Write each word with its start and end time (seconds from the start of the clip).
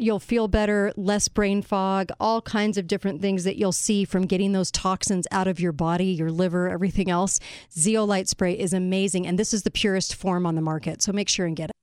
You'll 0.00 0.20
feel 0.20 0.46
better, 0.46 0.92
less 0.96 1.26
brain 1.26 1.60
fog, 1.60 2.12
all 2.20 2.40
kinds 2.40 2.78
of 2.78 2.86
different 2.86 3.20
things 3.20 3.42
that 3.42 3.56
you'll 3.56 3.72
see 3.72 4.04
from 4.04 4.26
getting 4.26 4.52
those 4.52 4.70
toxins 4.70 5.26
out 5.32 5.48
of 5.48 5.58
your 5.58 5.72
body, 5.72 6.04
your 6.04 6.30
liver, 6.30 6.68
everything 6.68 7.10
else. 7.10 7.40
Zeolite 7.76 8.28
spray 8.28 8.56
is 8.56 8.72
amazing, 8.72 9.26
and 9.26 9.36
this 9.36 9.52
is 9.52 9.64
the 9.64 9.72
purest 9.72 10.14
form 10.14 10.46
on 10.46 10.54
the 10.54 10.62
market, 10.62 11.02
so 11.02 11.10
make 11.10 11.28
sure 11.28 11.46
and 11.46 11.56
get 11.56 11.70
it. 11.70 11.76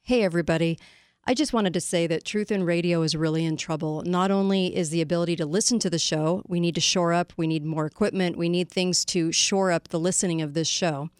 Hey, 0.00 0.22
everybody. 0.22 0.78
I 1.26 1.34
just 1.34 1.52
wanted 1.52 1.74
to 1.74 1.80
say 1.82 2.06
that 2.06 2.24
Truth 2.24 2.50
in 2.50 2.64
Radio 2.64 3.02
is 3.02 3.14
really 3.14 3.44
in 3.44 3.58
trouble. 3.58 4.02
Not 4.06 4.30
only 4.30 4.74
is 4.74 4.88
the 4.88 5.02
ability 5.02 5.36
to 5.36 5.44
listen 5.44 5.78
to 5.80 5.90
the 5.90 5.98
show, 5.98 6.42
we 6.48 6.60
need 6.60 6.74
to 6.76 6.80
shore 6.80 7.12
up, 7.12 7.34
we 7.36 7.46
need 7.46 7.66
more 7.66 7.84
equipment, 7.84 8.38
we 8.38 8.48
need 8.48 8.70
things 8.70 9.04
to 9.04 9.30
shore 9.30 9.70
up 9.70 9.88
the 9.88 10.00
listening 10.00 10.40
of 10.40 10.54
this 10.54 10.68
show 10.68 11.10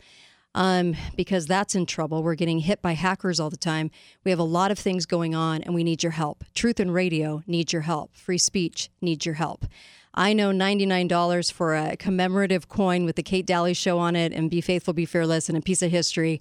um, 0.55 0.97
because 1.17 1.47
that's 1.47 1.75
in 1.75 1.87
trouble. 1.87 2.23
We're 2.23 2.35
getting 2.35 2.61
hit 2.61 2.83
by 2.83 2.93
hackers 2.93 3.39
all 3.39 3.51
the 3.51 3.57
time. 3.57 3.91
We 4.25 4.31
have 4.31 4.39
a 4.39 4.45
lot 4.45 4.71
of 4.71 4.79
things 4.79 5.07
going 5.07 5.35
on, 5.35 5.63
and 5.63 5.75
we 5.75 5.85
need 5.85 6.03
your 6.03 6.13
help. 6.13 6.45
Truth 6.55 6.81
in 6.81 6.91
Radio 6.91 7.43
needs 7.47 7.73
your 7.73 7.83
help. 7.83 8.17
Free 8.17 8.39
speech 8.39 8.91
needs 9.01 9.25
your 9.27 9.37
help. 9.37 9.67
I 10.15 10.33
know 10.33 10.51
$99 10.51 11.53
for 11.53 11.77
a 11.77 11.97
commemorative 11.97 12.69
coin 12.69 13.05
with 13.05 13.17
the 13.17 13.23
Kate 13.23 13.47
Dalley 13.47 13.75
show 13.75 13.99
on 13.99 14.17
it 14.17 14.33
and 14.33 14.51
Be 14.51 14.61
Faithful, 14.61 14.95
Be 14.95 15.05
Fearless 15.05 15.49
and 15.49 15.57
a 15.57 15.61
piece 15.61 15.83
of 15.83 15.91
history. 15.91 16.41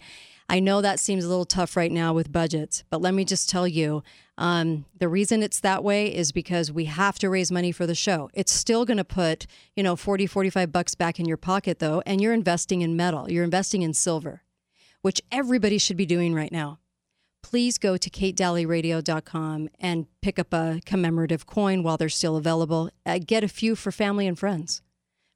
I 0.50 0.59
know 0.59 0.81
that 0.81 1.00
seems 1.00 1.25
a 1.25 1.29
little 1.29 1.46
tough 1.46 1.75
right 1.75 1.91
now 1.91 2.13
with 2.13 2.31
budgets, 2.31 2.84
but 2.90 3.01
let 3.01 3.13
me 3.13 3.25
just 3.25 3.50
tell 3.50 3.67
you 3.67 4.01
um, 4.38 4.86
the 5.00 5.09
reason 5.09 5.42
it's 5.42 5.59
that 5.62 5.84
way 5.84 6.14
is 6.14 6.31
because 6.31 6.72
we 6.72 6.86
have 6.86 7.18
to 7.20 7.30
raise 7.30 7.52
money 7.52 7.72
for 7.72 7.88
the 7.88 7.96
show. 7.96 8.30
It's 8.34 8.52
still 8.52 8.86
going 8.86 8.98
to 8.98 9.03
put, 9.03 9.48
you 9.75 9.84
know, 9.84 9.96
40, 9.96 10.28
45 10.28 10.72
bucks 10.72 10.96
back 10.96 11.20
in 11.20 11.25
your 11.25 11.38
pocket, 11.38 11.80
though, 11.80 12.03
and 12.06 12.22
you're 12.22 12.34
investing 12.34 12.81
in 12.81 12.96
metal, 12.96 13.30
you're 13.31 13.44
investing 13.44 13.81
in 13.81 13.94
silver, 13.94 14.44
which 15.02 15.22
everybody 15.31 15.78
should 15.78 15.97
be 15.97 16.06
doing 16.06 16.36
right 16.36 16.52
now. 16.52 16.80
Please 17.42 17.78
go 17.78 17.97
to 17.97 18.09
katedalleyradio.com 18.09 19.70
and 19.80 20.08
pick 20.22 20.38
up 20.38 20.53
a 20.53 20.81
commemorative 20.86 21.46
coin 21.46 21.81
while 21.81 21.97
they're 21.97 22.09
still 22.09 22.36
available. 22.36 22.90
Uh, 23.06 23.20
get 23.26 23.44
a 23.44 23.47
few 23.47 23.76
for 23.76 23.92
family 23.92 24.28
and 24.28 24.38
friends 24.38 24.81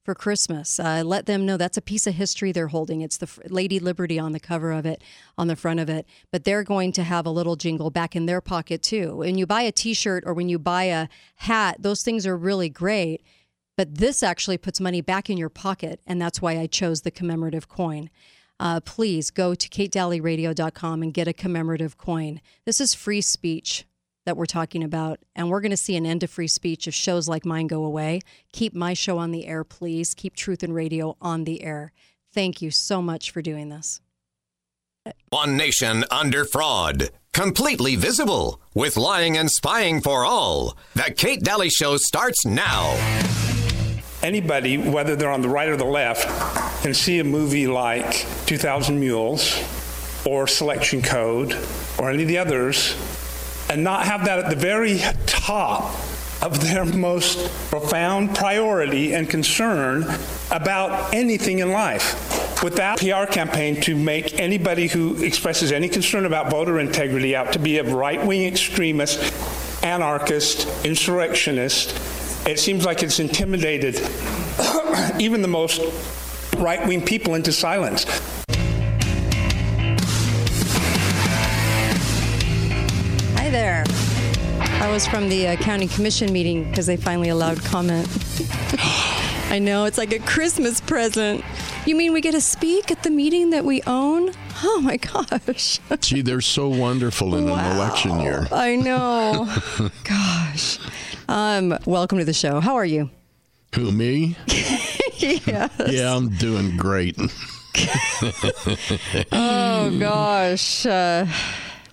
for 0.04 0.14
Christmas. 0.14 0.80
Uh, 0.80 1.02
let 1.04 1.26
them 1.26 1.46
know 1.46 1.56
that's 1.56 1.76
a 1.76 1.82
piece 1.82 2.06
of 2.06 2.14
history 2.14 2.52
they're 2.52 2.68
holding. 2.68 3.00
It's 3.00 3.16
the 3.16 3.28
Lady 3.48 3.78
Liberty 3.78 4.18
on 4.18 4.32
the 4.32 4.40
cover 4.40 4.72
of 4.72 4.84
it, 4.84 5.02
on 5.38 5.46
the 5.46 5.56
front 5.56 5.80
of 5.80 5.88
it. 5.88 6.06
But 6.30 6.44
they're 6.44 6.64
going 6.64 6.92
to 6.92 7.02
have 7.02 7.26
a 7.26 7.30
little 7.30 7.56
jingle 7.56 7.90
back 7.90 8.16
in 8.16 8.26
their 8.26 8.40
pocket 8.40 8.82
too. 8.82 9.16
When 9.16 9.38
you 9.38 9.46
buy 9.46 9.62
a 9.62 9.72
t 9.72 9.94
shirt 9.94 10.24
or 10.26 10.34
when 10.34 10.48
you 10.48 10.58
buy 10.58 10.84
a 10.84 11.08
hat, 11.36 11.76
those 11.80 12.02
things 12.02 12.26
are 12.26 12.36
really 12.36 12.68
great. 12.68 13.22
But 13.76 13.96
this 13.96 14.22
actually 14.22 14.58
puts 14.58 14.80
money 14.80 15.00
back 15.00 15.30
in 15.30 15.38
your 15.38 15.48
pocket. 15.48 16.00
And 16.06 16.20
that's 16.20 16.42
why 16.42 16.58
I 16.58 16.66
chose 16.66 17.02
the 17.02 17.10
commemorative 17.10 17.68
coin. 17.68 18.10
Uh, 18.60 18.80
please 18.80 19.30
go 19.30 19.54
to 19.54 19.68
katedalleyradio.com 19.68 21.02
and 21.02 21.14
get 21.14 21.26
a 21.26 21.32
commemorative 21.32 21.96
coin. 21.96 22.40
This 22.64 22.80
is 22.80 22.94
free 22.94 23.20
speech 23.20 23.86
that 24.24 24.36
we're 24.36 24.46
talking 24.46 24.82
about. 24.84 25.18
And 25.34 25.50
we're 25.50 25.60
going 25.60 25.70
to 25.70 25.76
see 25.76 25.96
an 25.96 26.06
end 26.06 26.20
to 26.20 26.26
free 26.26 26.48
speech 26.48 26.86
if 26.86 26.94
shows 26.94 27.28
like 27.28 27.44
mine 27.44 27.66
go 27.66 27.84
away. 27.84 28.20
Keep 28.52 28.74
my 28.74 28.94
show 28.94 29.18
on 29.18 29.30
the 29.30 29.46
air, 29.46 29.64
please. 29.64 30.14
Keep 30.14 30.36
Truth 30.36 30.62
in 30.62 30.72
Radio 30.72 31.16
on 31.20 31.44
the 31.44 31.62
air. 31.62 31.92
Thank 32.32 32.62
you 32.62 32.70
so 32.70 33.02
much 33.02 33.30
for 33.30 33.42
doing 33.42 33.68
this. 33.68 34.00
One 35.30 35.56
nation 35.56 36.04
under 36.10 36.44
fraud. 36.44 37.10
Completely 37.32 37.96
visible. 37.96 38.60
With 38.74 38.96
lying 38.96 39.36
and 39.36 39.50
spying 39.50 40.00
for 40.00 40.24
all. 40.24 40.76
The 40.94 41.12
Kate 41.16 41.42
Dalley 41.42 41.70
Show 41.70 41.96
starts 41.96 42.46
now. 42.46 42.92
Anybody, 44.22 44.78
whether 44.78 45.16
they're 45.16 45.32
on 45.32 45.42
the 45.42 45.48
right 45.48 45.68
or 45.68 45.76
the 45.76 45.84
left, 45.84 46.28
can 46.82 46.94
see 46.94 47.18
a 47.18 47.24
movie 47.24 47.66
like 47.66 48.24
2000 48.46 49.00
Mules 49.00 49.58
or 50.24 50.46
Selection 50.46 51.02
Code 51.02 51.58
or 51.98 52.08
any 52.08 52.22
of 52.22 52.28
the 52.28 52.38
others 52.38 52.94
and 53.72 53.82
not 53.82 54.04
have 54.04 54.26
that 54.26 54.38
at 54.38 54.50
the 54.50 54.56
very 54.56 55.00
top 55.24 55.94
of 56.42 56.60
their 56.60 56.84
most 56.84 57.50
profound 57.70 58.34
priority 58.34 59.14
and 59.14 59.30
concern 59.30 60.04
about 60.50 61.14
anything 61.14 61.60
in 61.60 61.72
life. 61.72 62.62
With 62.62 62.76
that 62.76 62.98
PR 62.98 63.32
campaign 63.32 63.80
to 63.82 63.96
make 63.96 64.38
anybody 64.38 64.88
who 64.88 65.16
expresses 65.22 65.72
any 65.72 65.88
concern 65.88 66.26
about 66.26 66.50
voter 66.50 66.80
integrity 66.80 67.34
out 67.34 67.54
to 67.54 67.58
be 67.58 67.78
a 67.78 67.84
right-wing 67.84 68.44
extremist, 68.44 69.32
anarchist, 69.82 70.68
insurrectionist, 70.84 71.96
it 72.46 72.58
seems 72.58 72.84
like 72.84 73.02
it's 73.02 73.20
intimidated 73.20 73.96
even 75.18 75.40
the 75.40 75.48
most 75.48 75.80
right-wing 76.58 77.02
people 77.02 77.36
into 77.36 77.52
silence. 77.52 78.04
There. 83.52 83.84
I 84.80 84.88
was 84.90 85.06
from 85.06 85.28
the 85.28 85.48
uh, 85.48 85.56
county 85.56 85.86
commission 85.86 86.32
meeting 86.32 86.64
because 86.70 86.86
they 86.86 86.96
finally 86.96 87.28
allowed 87.28 87.62
comment. 87.62 88.08
I 89.50 89.58
know, 89.58 89.84
it's 89.84 89.98
like 89.98 90.10
a 90.14 90.20
Christmas 90.20 90.80
present. 90.80 91.44
You 91.84 91.94
mean 91.94 92.14
we 92.14 92.22
get 92.22 92.32
to 92.32 92.40
speak 92.40 92.90
at 92.90 93.02
the 93.02 93.10
meeting 93.10 93.50
that 93.50 93.64
we 93.64 93.82
own? 93.82 94.32
Oh 94.64 94.80
my 94.80 94.96
gosh. 94.96 95.80
Gee, 96.00 96.20
they're 96.20 96.40
so 96.40 96.68
wonderful 96.68 97.34
in 97.34 97.50
wow. 97.50 97.56
an 97.56 97.76
election 97.76 98.20
year. 98.20 98.46
I 98.52 98.76
know. 98.76 99.52
gosh. 100.04 100.78
Um, 101.28 101.76
welcome 101.84 102.18
to 102.18 102.24
the 102.24 102.32
show. 102.32 102.60
How 102.60 102.76
are 102.76 102.84
you? 102.84 103.10
Who, 103.74 103.90
me? 103.90 104.36
yes. 105.16 105.72
Yeah, 105.88 106.14
I'm 106.14 106.28
doing 106.36 106.76
great. 106.76 107.18
oh 109.32 109.96
gosh. 109.98 110.86
Uh, 110.86 111.26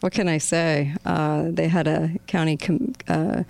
what 0.02 0.14
can 0.14 0.28
I 0.28 0.38
say? 0.38 0.94
Uh, 1.06 1.46
they 1.50 1.68
had 1.68 1.88
a 1.88 2.12
county 2.28 2.58
com- 2.58 2.94
uh, 3.08 3.44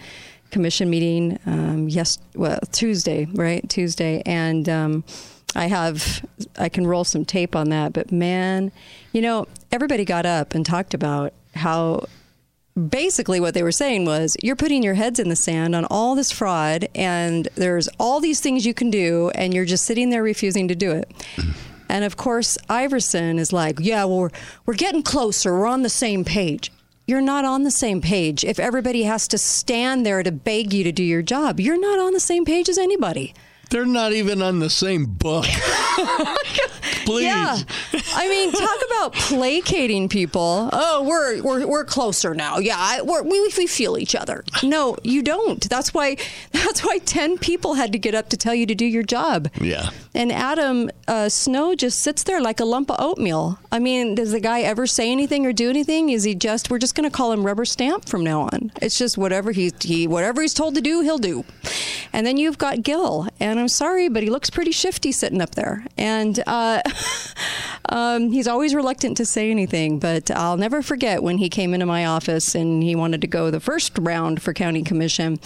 commission 0.51 0.89
meeting 0.89 1.39
um, 1.45 1.89
yes, 1.89 2.19
well 2.35 2.59
Tuesday, 2.71 3.27
right? 3.33 3.67
Tuesday, 3.69 4.21
and 4.25 4.67
um, 4.67 5.03
I 5.55 5.67
have 5.67 6.25
I 6.57 6.69
can 6.69 6.85
roll 6.85 7.03
some 7.03 7.25
tape 7.25 7.55
on 7.55 7.69
that. 7.69 7.93
But 7.93 8.11
man, 8.11 8.71
you 9.13 9.21
know, 9.21 9.47
everybody 9.71 10.05
got 10.05 10.25
up 10.25 10.55
and 10.55 10.65
talked 10.65 10.93
about 10.93 11.33
how 11.55 12.05
basically 12.87 13.39
what 13.39 13.53
they 13.53 13.63
were 13.63 13.71
saying 13.71 14.05
was 14.05 14.37
you're 14.41 14.55
putting 14.55 14.83
your 14.83 14.93
heads 14.93 15.19
in 15.19 15.27
the 15.27 15.35
sand 15.35 15.75
on 15.75 15.85
all 15.85 16.15
this 16.15 16.31
fraud 16.31 16.87
and 16.95 17.49
there's 17.55 17.89
all 17.99 18.21
these 18.21 18.39
things 18.39 18.65
you 18.65 18.73
can 18.73 18.89
do 18.89 19.29
and 19.35 19.53
you're 19.53 19.65
just 19.65 19.85
sitting 19.85 20.09
there 20.09 20.23
refusing 20.23 20.67
to 20.67 20.75
do 20.75 20.91
it. 20.91 21.11
And 21.89 22.05
of 22.05 22.15
course, 22.15 22.57
Iverson 22.69 23.39
is 23.39 23.51
like, 23.51 23.79
"Yeah, 23.81 24.05
well, 24.05 24.19
we're 24.19 24.29
we're 24.65 24.73
getting 24.75 25.03
closer. 25.03 25.53
We're 25.53 25.65
on 25.65 25.81
the 25.81 25.89
same 25.89 26.23
page." 26.23 26.71
You're 27.07 27.21
not 27.21 27.43
on 27.43 27.63
the 27.63 27.71
same 27.71 28.01
page. 28.01 28.43
If 28.43 28.59
everybody 28.59 29.01
has 29.01 29.27
to 29.29 29.39
stand 29.39 30.05
there 30.05 30.21
to 30.21 30.31
beg 30.31 30.73
you 30.73 30.83
to 30.83 30.91
do 30.91 31.01
your 31.01 31.23
job, 31.23 31.59
you're 31.59 31.79
not 31.79 31.97
on 31.97 32.13
the 32.13 32.19
same 32.19 32.45
page 32.45 32.69
as 32.69 32.77
anybody. 32.77 33.33
They're 33.71 33.87
not 33.87 34.13
even 34.13 34.43
on 34.43 34.59
the 34.59 34.69
same 34.69 35.05
book. 35.05 35.45
Please. 37.05 37.25
Yeah. 37.25 37.57
I 38.13 38.27
mean, 38.27 38.51
talk 38.51 38.77
about 38.87 39.13
placating 39.13 40.09
people. 40.09 40.69
Oh, 40.71 41.03
we're 41.03 41.41
we're, 41.41 41.67
we're 41.67 41.85
closer 41.85 42.33
now. 42.33 42.57
Yeah, 42.57 42.75
I, 42.77 43.01
we're, 43.01 43.23
we 43.23 43.39
we 43.57 43.67
feel 43.67 43.97
each 43.97 44.15
other. 44.15 44.43
No, 44.63 44.97
you 45.03 45.21
don't. 45.21 45.67
That's 45.69 45.93
why 45.93 46.17
that's 46.51 46.83
why 46.83 46.99
ten 46.99 47.37
people 47.37 47.75
had 47.75 47.91
to 47.93 47.99
get 47.99 48.15
up 48.15 48.29
to 48.29 48.37
tell 48.37 48.53
you 48.53 48.65
to 48.65 48.75
do 48.75 48.85
your 48.85 49.03
job. 49.03 49.49
Yeah. 49.59 49.89
And 50.13 50.31
Adam 50.31 50.89
uh, 51.07 51.29
Snow 51.29 51.75
just 51.75 52.01
sits 52.01 52.23
there 52.23 52.41
like 52.41 52.59
a 52.59 52.65
lump 52.65 52.89
of 52.91 52.97
oatmeal. 52.99 53.59
I 53.71 53.79
mean, 53.79 54.15
does 54.15 54.31
the 54.31 54.39
guy 54.39 54.61
ever 54.61 54.87
say 54.87 55.11
anything 55.11 55.45
or 55.45 55.53
do 55.53 55.69
anything? 55.69 56.09
Is 56.09 56.23
he 56.23 56.35
just? 56.35 56.69
We're 56.69 56.79
just 56.79 56.95
going 56.95 57.09
to 57.09 57.15
call 57.15 57.31
him 57.31 57.45
Rubber 57.45 57.65
Stamp 57.65 58.09
from 58.09 58.23
now 58.23 58.41
on. 58.41 58.71
It's 58.81 58.97
just 58.97 59.17
whatever 59.17 59.51
he 59.51 59.71
he 59.79 60.07
whatever 60.07 60.41
he's 60.41 60.53
told 60.53 60.75
to 60.75 60.81
do, 60.81 61.01
he'll 61.01 61.17
do. 61.19 61.45
And 62.11 62.25
then 62.25 62.37
you've 62.37 62.57
got 62.57 62.81
Gil, 62.81 63.27
and 63.39 63.59
I'm 63.59 63.67
sorry, 63.67 64.09
but 64.09 64.23
he 64.23 64.29
looks 64.29 64.49
pretty 64.49 64.71
shifty 64.71 65.11
sitting 65.11 65.41
up 65.41 65.55
there. 65.55 65.85
And 65.97 66.41
uh, 66.47 66.78
um, 67.89 68.31
he's 68.31 68.47
always 68.47 68.75
reluctant 68.75 69.17
to 69.17 69.25
say 69.25 69.51
anything, 69.51 69.99
but 69.99 70.31
I'll 70.31 70.57
never 70.57 70.81
forget 70.81 71.23
when 71.23 71.37
he 71.37 71.49
came 71.49 71.73
into 71.73 71.85
my 71.85 72.05
office 72.05 72.55
and 72.55 72.83
he 72.83 72.95
wanted 72.95 73.21
to 73.21 73.27
go 73.27 73.51
the 73.51 73.59
first 73.59 73.97
round 73.97 74.41
for 74.41 74.53
county 74.53 74.83
commission, 74.83 75.39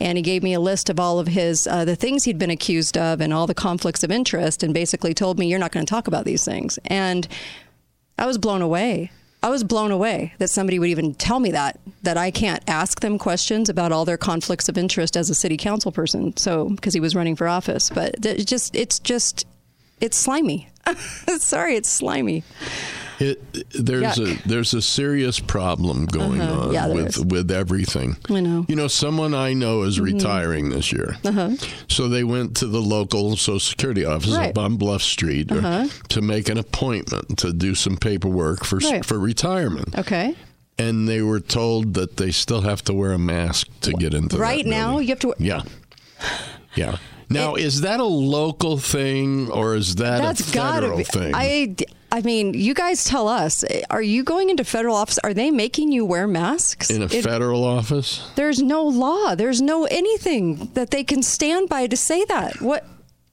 and 0.00 0.16
he 0.16 0.22
gave 0.22 0.42
me 0.42 0.54
a 0.54 0.60
list 0.60 0.90
of 0.90 1.00
all 1.00 1.18
of 1.18 1.28
his 1.28 1.66
uh, 1.66 1.84
the 1.84 1.96
things 1.96 2.24
he'd 2.24 2.38
been 2.38 2.50
accused 2.50 2.96
of 2.96 3.20
and 3.20 3.32
all 3.32 3.46
the 3.46 3.54
conflicts 3.54 4.02
of 4.02 4.10
interest, 4.10 4.62
and 4.62 4.74
basically 4.74 5.14
told 5.14 5.38
me, 5.38 5.46
"You're 5.48 5.58
not 5.58 5.72
going 5.72 5.84
to 5.84 5.90
talk 5.90 6.06
about 6.06 6.24
these 6.24 6.44
things." 6.44 6.78
And 6.86 7.26
I 8.18 8.26
was 8.26 8.38
blown 8.38 8.62
away. 8.62 9.10
I 9.42 9.48
was 9.48 9.64
blown 9.64 9.90
away 9.90 10.34
that 10.38 10.50
somebody 10.50 10.78
would 10.78 10.90
even 10.90 11.14
tell 11.14 11.40
me 11.40 11.50
that 11.52 11.80
that 12.02 12.18
I 12.18 12.30
can't 12.30 12.62
ask 12.68 13.00
them 13.00 13.18
questions 13.18 13.68
about 13.68 13.92
all 13.92 14.04
their 14.04 14.18
conflicts 14.18 14.68
of 14.68 14.76
interest 14.76 15.16
as 15.16 15.30
a 15.30 15.34
city 15.34 15.56
council 15.56 15.92
person. 15.92 16.36
So 16.36 16.68
because 16.68 16.92
he 16.92 17.00
was 17.00 17.14
running 17.14 17.36
for 17.36 17.48
office, 17.48 17.88
but 17.88 18.24
it 18.24 18.46
just 18.46 18.76
it's 18.76 18.98
just 18.98 19.46
it's 20.00 20.16
slimy. 20.16 20.68
Sorry, 21.38 21.76
it's 21.76 21.88
slimy. 21.88 22.42
It, 23.22 23.68
there's 23.72 24.16
Yuck. 24.16 24.44
a 24.44 24.48
there's 24.48 24.72
a 24.72 24.80
serious 24.80 25.40
problem 25.40 26.06
going 26.06 26.40
Uh-huh. 26.40 26.68
on 26.68 26.72
Yeah, 26.72 26.86
with 26.88 27.18
is. 27.18 27.24
with 27.24 27.50
everything. 27.50 28.16
I 28.30 28.40
know. 28.40 28.62
Mm-hmm. 28.62 28.70
You 28.72 28.76
know, 28.76 28.88
someone 28.88 29.34
I 29.34 29.52
know 29.52 29.82
is 29.82 30.00
retiring 30.00 30.70
this 30.70 30.90
year, 30.90 31.18
Uh-huh. 31.22 31.50
so 31.86 32.08
they 32.08 32.24
went 32.24 32.56
to 32.56 32.66
the 32.66 32.80
local 32.80 33.36
Social 33.36 33.60
Security 33.60 34.06
office 34.06 34.30
Right. 34.34 34.48
up 34.50 34.58
on 34.58 34.76
Bluff 34.78 35.02
Street 35.02 35.52
Uh-huh. 35.52 35.88
to 36.08 36.22
make 36.22 36.48
an 36.48 36.56
appointment 36.56 37.36
to 37.40 37.52
do 37.52 37.74
some 37.74 37.98
paperwork 37.98 38.64
for 38.64 38.78
Right. 38.78 39.04
for 39.04 39.18
retirement, 39.18 39.98
Okay. 39.98 40.34
and 40.78 41.06
they 41.06 41.20
were 41.20 41.40
told 41.40 41.92
that 41.94 42.16
they 42.16 42.30
still 42.30 42.62
have 42.62 42.82
to 42.84 42.94
wear 42.94 43.12
a 43.12 43.18
mask 43.18 43.68
to 43.82 43.92
get 43.92 44.14
into 44.14 44.38
Right 44.38 44.64
now, 44.64 44.98
you 44.98 45.08
have 45.08 45.20
to. 45.20 45.34
Yeah, 45.38 45.60
yeah. 46.74 46.96
Now, 47.30 47.54
is 47.54 47.82
that 47.82 48.00
a 48.00 48.04
local 48.04 48.76
thing 48.76 49.50
or 49.50 49.76
is 49.76 49.94
that 49.96 50.20
That's 50.20 50.40
a 50.40 50.44
federal 50.44 50.98
be. 50.98 51.04
thing? 51.04 51.32
I. 51.34 51.76
I 52.12 52.22
mean, 52.22 52.54
you 52.54 52.74
guys 52.74 53.04
tell 53.04 53.28
us. 53.28 53.62
Are 53.88 54.02
you 54.02 54.24
going 54.24 54.50
into 54.50 54.64
federal 54.64 54.96
office? 54.96 55.18
Are 55.22 55.32
they 55.32 55.52
making 55.52 55.92
you 55.92 56.04
wear 56.04 56.26
masks? 56.26 56.90
in 56.90 57.02
a 57.02 57.04
It- 57.04 57.22
federal 57.22 57.62
office? 57.62 58.20
There's 58.34 58.60
no 58.60 58.82
law. 58.84 59.36
There's 59.36 59.62
no 59.62 59.84
anything 59.84 60.70
that 60.74 60.90
they 60.90 61.04
can 61.04 61.22
stand 61.22 61.68
by 61.68 61.86
to 61.86 61.96
say 61.96 62.24
that. 62.24 62.60
What 62.60 62.84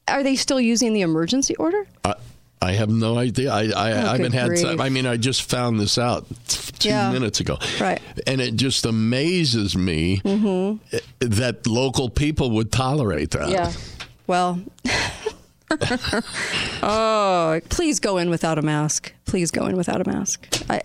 are 0.07 0.21
they 0.21 0.35
still 0.35 0.61
using 0.61 0.93
the 0.93 1.01
emergency 1.01 1.55
order? 1.55 1.87
I, 2.05 2.13
I 2.61 2.71
have 2.73 2.89
no 2.89 3.17
idea. 3.17 3.51
I, 3.51 3.69
I, 3.75 3.87
I 3.87 3.89
haven't 4.17 4.33
had 4.33 4.49
grief. 4.49 4.79
I 4.79 4.89
mean, 4.89 5.05
I 5.05 5.17
just 5.17 5.43
found 5.43 5.79
this 5.79 5.97
out 5.97 6.25
two 6.47 6.89
Yeah. 6.89 7.11
minutes 7.11 7.39
ago. 7.39 7.57
Right. 7.79 8.01
And 8.25 8.41
it 8.41 8.55
just 8.55 8.85
amazes 8.85 9.75
me 9.77 10.21
Mm-hmm. 10.23 10.97
that 11.19 11.67
local 11.67 12.09
people 12.09 12.51
would 12.51 12.71
tolerate 12.71 13.31
that. 13.31 13.49
Yeah. 13.49 13.71
Well, 14.25 14.59
oh, 16.83 17.61
please 17.69 17.99
go 17.99 18.17
in 18.17 18.29
without 18.29 18.57
a 18.57 18.61
mask. 18.61 19.13
Please 19.25 19.51
go 19.51 19.65
in 19.67 19.77
without 19.77 20.01
a 20.05 20.09
mask. 20.09 20.47
I 20.69 20.81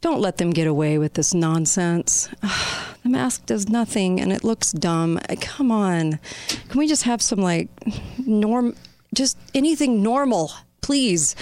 don't 0.00 0.20
let 0.20 0.36
them 0.38 0.50
get 0.50 0.66
away 0.66 0.98
with 0.98 1.14
this 1.14 1.34
nonsense. 1.34 2.28
The 3.04 3.10
mask 3.10 3.44
does 3.44 3.68
nothing 3.68 4.18
and 4.18 4.32
it 4.32 4.44
looks 4.44 4.72
dumb. 4.72 5.18
Uh, 5.28 5.34
Come 5.38 5.70
on. 5.70 6.18
Can 6.70 6.78
we 6.78 6.86
just 6.88 7.02
have 7.02 7.20
some 7.20 7.38
like 7.38 7.68
norm 8.26 8.74
just 9.14 9.36
anything 9.54 10.02
normal, 10.02 10.50
please? 10.84 11.34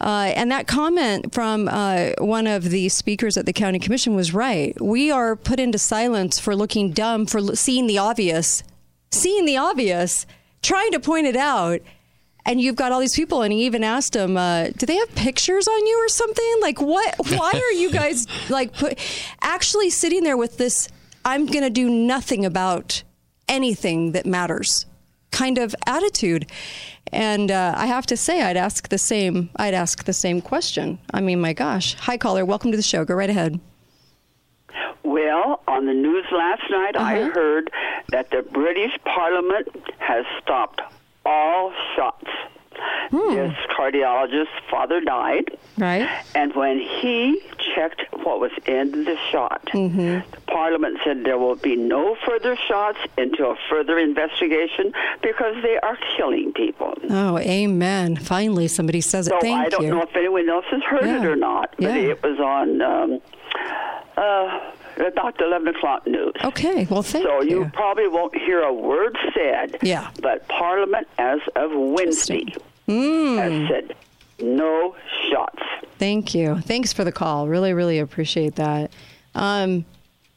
Uh, 0.00 0.32
and 0.36 0.52
that 0.52 0.68
comment 0.68 1.34
from 1.34 1.68
uh, 1.68 2.10
one 2.18 2.46
of 2.46 2.64
the 2.70 2.88
speakers 2.88 3.36
at 3.36 3.46
the 3.46 3.52
county 3.52 3.80
commission 3.80 4.14
was 4.14 4.32
right. 4.32 4.80
We 4.80 5.10
are 5.10 5.34
put 5.34 5.58
into 5.58 5.78
silence 5.78 6.38
for 6.38 6.54
looking 6.54 6.92
dumb, 6.92 7.26
for 7.26 7.38
l- 7.38 7.56
seeing 7.56 7.88
the 7.88 7.98
obvious, 7.98 8.62
seeing 9.10 9.44
the 9.44 9.56
obvious, 9.56 10.24
trying 10.62 10.92
to 10.92 11.00
point 11.00 11.26
it 11.26 11.36
out. 11.36 11.80
And 12.44 12.60
you've 12.60 12.76
got 12.76 12.92
all 12.92 13.00
these 13.00 13.16
people, 13.16 13.42
and 13.42 13.52
he 13.52 13.64
even 13.66 13.82
asked 13.82 14.12
them, 14.12 14.36
uh, 14.36 14.68
"Do 14.68 14.86
they 14.86 14.94
have 14.94 15.12
pictures 15.16 15.66
on 15.66 15.86
you 15.86 16.04
or 16.04 16.08
something? 16.08 16.54
Like, 16.60 16.80
what? 16.80 17.16
Why 17.30 17.52
are 17.52 17.72
you 17.72 17.90
guys 17.90 18.28
like 18.50 18.72
put, 18.72 19.00
actually 19.42 19.90
sitting 19.90 20.22
there 20.22 20.36
with 20.36 20.58
this? 20.58 20.88
I'm 21.24 21.46
going 21.46 21.64
to 21.64 21.70
do 21.70 21.90
nothing 21.90 22.44
about 22.44 23.02
anything 23.48 24.12
that 24.12 24.26
matters." 24.26 24.86
kind 25.36 25.58
of 25.58 25.74
attitude. 25.86 26.46
And 27.12 27.50
uh, 27.50 27.74
I 27.76 27.86
have 27.86 28.06
to 28.06 28.16
say, 28.16 28.42
I'd 28.42 28.56
ask 28.56 28.88
the 28.88 28.98
same. 28.98 29.48
I'd 29.56 29.74
ask 29.74 30.04
the 30.04 30.12
same 30.12 30.40
question. 30.40 30.98
I 31.14 31.20
mean, 31.20 31.40
my 31.40 31.52
gosh. 31.52 31.94
Hi, 32.00 32.16
caller. 32.18 32.44
Welcome 32.44 32.70
to 32.72 32.76
the 32.76 32.82
show. 32.82 33.04
Go 33.04 33.14
right 33.14 33.30
ahead. 33.30 33.60
Well, 35.04 35.62
on 35.68 35.86
the 35.86 35.94
news 35.94 36.24
last 36.32 36.62
night, 36.70 36.96
I 36.96 37.20
Uh-huh. 37.22 37.30
heard 37.32 37.70
that 38.10 38.30
the 38.30 38.42
British 38.42 38.92
Parliament 39.04 39.68
has 39.98 40.24
stopped 40.42 40.80
all 41.24 41.72
shots. 41.94 42.26
Hmm. 43.10 43.34
This 43.34 43.54
cardiologist's 43.78 44.50
father 44.70 45.00
died, 45.00 45.56
Right. 45.78 46.08
and 46.34 46.54
when 46.54 46.78
he 46.80 47.40
checked 47.74 48.02
what 48.24 48.40
was 48.40 48.50
in 48.66 49.04
the 49.04 49.16
shot, 49.30 49.64
Mm-hmm. 49.66 50.28
the 50.30 50.40
Parliament 50.48 50.98
said 51.04 51.22
there 51.24 51.38
will 51.38 51.54
be 51.56 51.76
no 51.76 52.16
further 52.26 52.56
shots 52.56 52.98
until 53.16 53.52
a 53.52 53.56
further 53.70 53.98
investigation 53.98 54.92
because 55.22 55.54
they 55.62 55.78
are 55.78 55.96
killing 56.16 56.52
people. 56.52 56.94
Oh, 57.10 57.38
amen. 57.38 58.16
Finally, 58.16 58.68
somebody 58.68 59.00
says 59.00 59.28
it. 59.28 59.30
So 59.30 59.40
Thank 59.40 59.66
I 59.66 59.68
don't 59.68 59.82
you. 59.84 59.90
know 59.90 60.02
if 60.02 60.16
anyone 60.16 60.48
else 60.48 60.64
has 60.70 60.82
heard 60.82 61.04
it 61.04 61.24
or 61.24 61.36
not, 61.36 61.70
but 61.78 61.84
Yeah. 61.84 62.10
it 62.12 62.22
was 62.22 62.40
on 62.40 62.82
um, 62.82 63.20
uh, 64.16 64.60
about 64.96 65.36
the 65.38 65.44
11 65.44 65.68
o'clock 65.68 66.06
news. 66.06 66.32
Okay. 66.44 66.86
Well, 66.90 67.02
thank 67.02 67.24
So 67.26 67.42
you 67.42 67.64
you. 67.64 67.70
probably 67.72 68.08
won't 68.08 68.34
hear 68.36 68.60
a 68.62 68.72
word 68.72 69.16
said. 69.34 69.78
Yeah. 69.82 70.10
But 70.22 70.46
Parliament, 70.48 71.06
as 71.18 71.40
of 71.54 71.70
Wednesday, 71.74 72.46
Hmm. 72.86 73.36
has 73.38 73.68
said 73.68 73.94
no 74.40 74.94
shots. 75.30 75.62
Thank 75.98 76.34
you. 76.34 76.60
Thanks 76.60 76.92
for 76.92 77.04
the 77.04 77.12
call. 77.12 77.48
Really, 77.48 77.72
really 77.72 77.98
appreciate 77.98 78.56
that. 78.56 78.90
Um, 79.34 79.84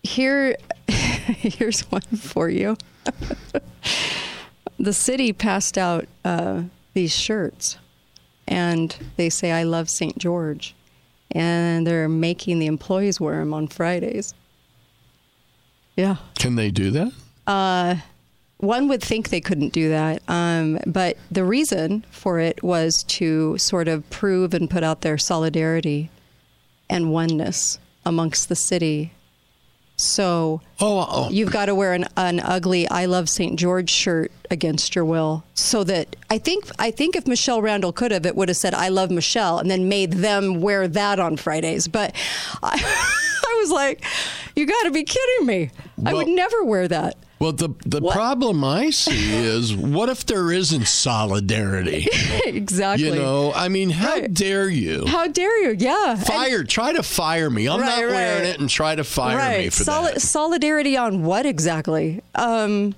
here, 0.04 0.56
here's 0.88 1.82
one 1.92 2.02
for 2.02 2.50
you. 2.50 2.78
the 4.80 4.94
city 4.94 5.34
passed 5.34 5.78
out 5.78 6.08
uh, 6.24 6.64
these 6.94 7.16
shirts, 7.16 7.78
and 8.48 8.96
they 9.18 9.30
say 9.30 9.52
"I 9.52 9.64
love 9.64 9.90
St. 9.90 10.18
George," 10.18 10.76
and 11.32 11.86
they're 11.86 12.10
making 12.10 12.60
the 12.60 12.68
employees 12.68 13.20
wear 13.20 13.40
them 13.40 13.54
on 13.54 13.68
Fridays. 13.68 14.34
Yeah. 16.00 16.16
Can 16.40 16.56
they 16.56 16.72
do 16.72 16.92
that? 16.92 17.12
One 18.62 18.88
would 18.90 19.02
think 19.04 19.30
they 19.30 19.42
couldn't 19.42 19.74
do 19.74 19.90
that, 19.90 20.22
um, 20.28 20.80
but 20.86 21.18
the 21.32 21.44
reason 21.46 22.06
for 22.12 22.40
it 22.40 22.62
was 22.64 23.04
to 23.04 23.58
sort 23.58 23.88
of 23.88 24.10
prove 24.10 24.54
and 24.54 24.70
put 24.70 24.84
out 24.84 25.02
their 25.02 25.18
solidarity 25.18 26.10
and 26.90 27.12
oneness 27.12 27.80
amongst 28.06 28.48
the 28.50 28.56
city. 28.56 29.12
So 29.96 30.62
Oh, 30.80 31.06
oh. 31.10 31.30
you've 31.30 31.52
got 31.52 31.66
to 31.66 31.76
wear 31.76 31.94
an, 31.94 32.06
an 32.18 32.40
ugly 32.40 32.88
"I 32.90 33.06
love 33.06 33.28
St. 33.30 33.58
George" 33.60 33.90
shirt 33.90 34.32
against 34.50 34.96
your 34.96 35.04
will, 35.06 35.44
so 35.54 35.84
that 35.86 36.16
I 36.30 36.38
think 36.38 36.70
I 36.80 36.92
think 36.92 37.16
if 37.18 37.28
Michelle 37.28 37.62
Randall 37.62 37.92
could 37.92 38.12
have, 38.12 38.26
it 38.26 38.36
would 38.38 38.48
have 38.50 38.58
said 38.58 38.74
"I 38.74 38.88
love 38.90 39.10
Michelle" 39.12 39.58
and 39.60 39.70
then 39.70 39.90
made 39.90 40.14
them 40.14 40.62
wear 40.62 40.88
that 40.88 41.20
on 41.20 41.36
Fridays. 41.38 41.88
But 41.90 42.14
I 42.64 42.78
was 43.60 43.72
like, 43.72 44.04
"You 44.56 44.66
got 44.66 44.84
to 44.84 44.92
be 44.92 45.04
kidding 45.04 45.46
me! 45.46 45.72
I 46.06 46.14
would 46.14 46.28
never 46.28 46.64
wear 46.64 46.88
that." 46.88 47.16
Well, 47.40 47.54
the 47.54 47.70
the 47.86 48.02
What? 48.02 48.14
problem 48.14 48.64
I 48.66 48.90
see 48.90 49.34
is 49.34 49.74
what 49.76 50.10
if 50.10 50.26
there 50.26 50.52
isn't 50.52 50.88
solidarity? 50.88 52.08
exactly. 52.46 53.08
You 53.08 53.16
know, 53.16 53.54
I 53.54 53.70
mean, 53.70 53.90
how 53.92 54.16
Right. 54.16 54.34
dare 54.34 54.68
you? 54.68 55.06
How 55.08 55.28
dare 55.28 55.64
you? 55.64 55.76
Yeah. 55.80 56.12
And- 56.12 56.26
Fire, 56.26 56.64
try 56.66 56.92
to 56.92 57.02
fire 57.04 57.50
me. 57.50 57.68
I'm 57.70 57.80
Right, 57.80 57.88
not 57.88 58.00
wearing 58.00 58.42
right. 58.44 58.50
it 58.50 58.60
and 58.60 58.70
try 58.70 58.96
to 58.96 59.04
fire 59.06 59.58
me 59.58 59.70
for 59.70 59.84
Soli- 59.86 60.14
that. 60.14 60.22
Solidarity 60.22 60.98
on 60.98 61.24
what 61.24 61.46
exactly? 61.46 62.22
Um, 62.36 62.94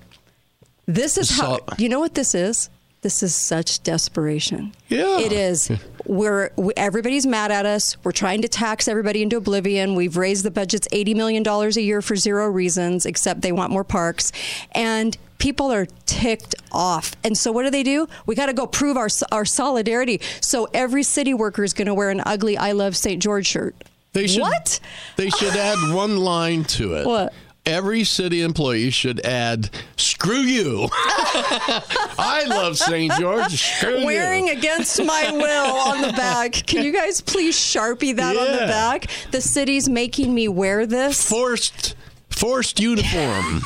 this 0.86 1.16
is 1.16 1.30
how. 1.38 1.60
You 1.78 1.88
know 1.88 2.00
what 2.00 2.14
this 2.14 2.34
is? 2.34 2.68
This 3.02 3.22
is 3.24 3.34
such 3.34 3.82
desperation. 3.82 4.72
Yeah. 4.88 5.18
It 5.18 5.32
is. 5.32 5.70
We're 6.06 6.50
we, 6.56 6.72
everybody's 6.76 7.26
mad 7.26 7.50
at 7.50 7.66
us. 7.66 7.96
We're 8.04 8.12
trying 8.12 8.42
to 8.42 8.48
tax 8.48 8.86
everybody 8.86 9.22
into 9.22 9.36
oblivion. 9.36 9.96
We've 9.96 10.16
raised 10.16 10.44
the 10.44 10.52
budgets 10.52 10.86
eighty 10.92 11.12
million 11.12 11.42
dollars 11.42 11.76
a 11.76 11.82
year 11.82 12.00
for 12.00 12.14
zero 12.14 12.48
reasons, 12.48 13.04
except 13.04 13.42
they 13.42 13.50
want 13.50 13.72
more 13.72 13.82
parks, 13.82 14.30
and 14.70 15.18
people 15.38 15.72
are 15.72 15.86
ticked 16.06 16.54
off. 16.70 17.16
And 17.24 17.36
so 17.36 17.50
what 17.50 17.64
do 17.64 17.70
they 17.70 17.82
do? 17.82 18.06
We 18.26 18.36
got 18.36 18.46
to 18.46 18.52
go 18.52 18.68
prove 18.68 18.96
our 18.96 19.08
our 19.32 19.44
solidarity. 19.44 20.20
So 20.40 20.68
every 20.72 21.02
city 21.02 21.34
worker 21.34 21.64
is 21.64 21.72
going 21.72 21.86
to 21.86 21.94
wear 21.94 22.10
an 22.10 22.22
ugly 22.24 22.56
"I 22.56 22.70
love 22.70 22.96
St. 22.96 23.20
George" 23.20 23.46
shirt. 23.46 23.74
They 24.12 24.28
should, 24.28 24.42
What? 24.42 24.78
They 25.16 25.30
should 25.30 25.56
add 25.56 25.92
one 25.92 26.18
line 26.18 26.64
to 26.64 26.94
it. 26.94 27.06
What? 27.06 27.32
Every 27.64 28.02
city 28.02 28.42
employee 28.42 28.90
should 28.90 29.20
add, 29.24 29.70
screw 29.96 30.40
you. 30.40 30.88
I 30.92 32.44
love 32.48 32.76
St. 32.76 33.12
George. 33.12 33.52
Screw 33.52 34.04
Wearing 34.04 34.48
you. 34.48 34.54
against 34.54 34.98
my 35.04 35.30
will 35.30 35.76
on 35.76 36.02
the 36.02 36.12
back. 36.12 36.52
Can 36.52 36.84
you 36.84 36.92
guys 36.92 37.20
please 37.20 37.54
sharpie 37.56 38.16
that 38.16 38.36
on 38.36 38.50
the 38.52 38.66
back? 38.66 39.06
The 39.30 39.40
city's 39.40 39.88
making 39.88 40.34
me 40.34 40.48
wear 40.48 40.86
this. 40.86 41.28
Forced, 41.28 41.94
forced 42.30 42.80
uniform. 42.80 43.62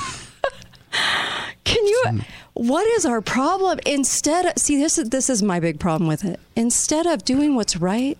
Can 1.64 1.86
you? 1.86 2.20
What 2.52 2.86
is 2.98 3.06
our 3.06 3.22
problem? 3.22 3.78
Instead, 3.86 4.46
of, 4.46 4.52
see 4.58 4.76
this 4.76 4.98
is 4.98 5.08
this 5.10 5.28
is 5.30 5.42
my 5.42 5.58
big 5.58 5.80
problem 5.80 6.06
with 6.06 6.24
it. 6.24 6.38
Instead 6.54 7.06
of 7.06 7.24
doing 7.24 7.54
what's 7.54 7.76
right, 7.76 8.16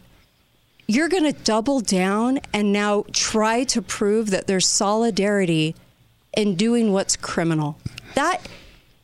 you're 0.87 1.09
going 1.09 1.25
to 1.25 1.33
double 1.33 1.81
down 1.81 2.40
and 2.52 2.73
now 2.73 3.05
try 3.12 3.64
to 3.64 3.83
prove 3.83 4.31
that 4.31 4.47
there's 4.47 4.66
solidarity 4.66 5.75
in 6.37 6.55
doing 6.55 6.93
what's 6.93 7.16
criminal. 7.16 7.78
That. 8.14 8.47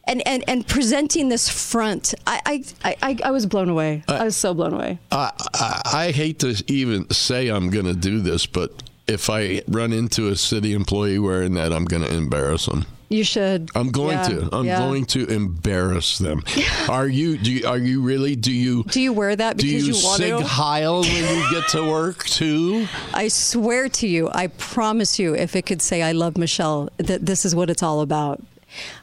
And, 0.05 0.27
and, 0.27 0.43
and 0.49 0.67
presenting 0.67 1.29
this 1.29 1.49
front, 1.49 2.13
I, 2.27 2.65
I, 2.85 2.97
I, 3.03 3.19
I 3.25 3.31
was 3.31 3.47
blown 3.47 3.69
away. 3.69 4.03
I 4.09 4.25
was 4.25 4.37
so 4.37 4.53
blown 4.53 4.75
away. 4.75 4.99
I, 5.13 5.31
I, 5.55 5.83
I 5.93 6.11
hate 6.11 6.41
to 6.41 6.61
even 6.67 7.09
say 7.11 7.49
I'm 7.49 7.71
going 7.71 7.87
to 7.87 7.95
do 7.95 8.21
this, 8.21 8.45
but 8.47 8.83
if 9.07 9.31
I 9.31 9.63
run 9.69 9.93
into 9.93 10.29
a 10.29 10.37
city 10.37 10.73
employee 10.73 11.21
wearing 11.21 11.55
that, 11.55 11.73
I'm 11.73 11.85
going 11.85 12.03
to 12.03 12.13
embarrass 12.13 12.67
them. 12.67 12.87
You 13.13 13.25
should. 13.25 13.71
I'm 13.75 13.91
going 13.91 14.17
Yeah, 14.17 14.29
to. 14.29 14.49
I'm 14.57 14.65
yeah. 14.65 14.79
going 14.79 15.05
to 15.07 15.27
embarrass 15.27 16.19
them. 16.19 16.43
Are 16.89 17.07
you? 17.07 17.37
Do 17.37 17.53
you, 17.53 17.67
are 17.67 17.77
you 17.79 18.01
really? 18.03 18.37
Do 18.37 18.53
you? 18.53 18.85
Do 18.85 19.01
you 19.01 19.13
wear 19.13 19.37
that 19.37 19.59
do 19.59 19.67
because 19.67 19.87
you, 19.87 19.95
you, 19.95 20.05
want 20.05 20.19
sig 20.23 20.41
heil 20.41 21.03
when 21.03 21.39
you 21.39 21.51
get 21.51 21.69
to 21.71 21.89
work 21.89 22.25
too? 22.41 22.87
I 23.13 23.29
swear 23.29 23.89
to 23.91 24.09
you, 24.09 24.31
I 24.33 24.47
promise 24.47 25.19
you, 25.19 25.35
if 25.35 25.55
it 25.55 25.67
could 25.67 25.83
say 25.83 26.03
I 26.03 26.13
love 26.13 26.39
Michelle, 26.39 26.89
that 26.97 27.27
this 27.27 27.45
is 27.45 27.55
what 27.55 27.69
it's 27.71 27.83
all 27.83 28.01
about. 28.01 28.41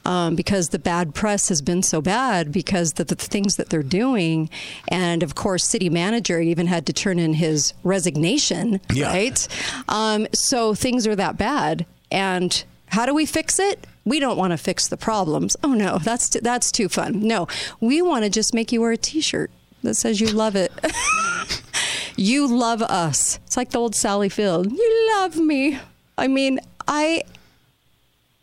Um, 0.03 0.35
because 0.35 0.69
the 0.69 0.79
bad 0.79 1.13
press 1.13 1.49
has 1.49 1.61
been 1.61 1.83
so 1.83 2.01
bad 2.01 2.51
because 2.51 2.93
the, 2.93 3.03
the 3.03 3.13
things 3.13 3.57
that 3.57 3.69
they're 3.69 3.83
doing, 3.83 4.49
and 4.87 5.21
of 5.21 5.35
course, 5.35 5.63
city 5.63 5.89
manager 5.91 6.39
even 6.41 6.65
had 6.65 6.87
to 6.87 6.93
turn 6.93 7.19
in 7.19 7.33
his 7.35 7.75
resignation, 7.83 8.81
Yeah. 8.91 9.09
right? 9.09 9.47
Um, 9.87 10.25
so 10.33 10.73
things 10.73 11.05
are 11.05 11.15
that 11.15 11.37
bad, 11.37 11.85
and 12.11 12.63
how 12.87 13.05
do 13.05 13.13
we 13.13 13.27
fix 13.27 13.59
it? 13.59 13.85
We 14.05 14.19
don't 14.19 14.37
want 14.37 14.51
to 14.51 14.57
fix 14.57 14.87
the 14.87 14.97
problems. 14.97 15.55
Oh 15.63 15.73
no, 15.73 15.99
that's 15.99 16.29
t- 16.29 16.39
that's 16.41 16.71
too 16.71 16.89
fun. 16.89 17.27
No, 17.27 17.47
we 17.79 18.01
want 18.01 18.23
to 18.23 18.29
just 18.29 18.53
make 18.53 18.71
you 18.71 18.81
wear 18.81 18.91
a 18.91 18.97
T-shirt 18.97 19.51
that 19.83 19.95
says 19.95 20.19
you 20.19 20.27
love 20.27 20.55
it. 20.55 20.71
you 22.15 22.47
love 22.47 22.81
us. 22.81 23.39
It's 23.45 23.57
like 23.57 23.69
the 23.69 23.79
old 23.79 23.95
Sally 23.95 24.29
Field. 24.29 24.71
You 24.71 25.11
love 25.17 25.37
me. 25.37 25.79
I 26.17 26.27
mean, 26.27 26.59
I 26.87 27.23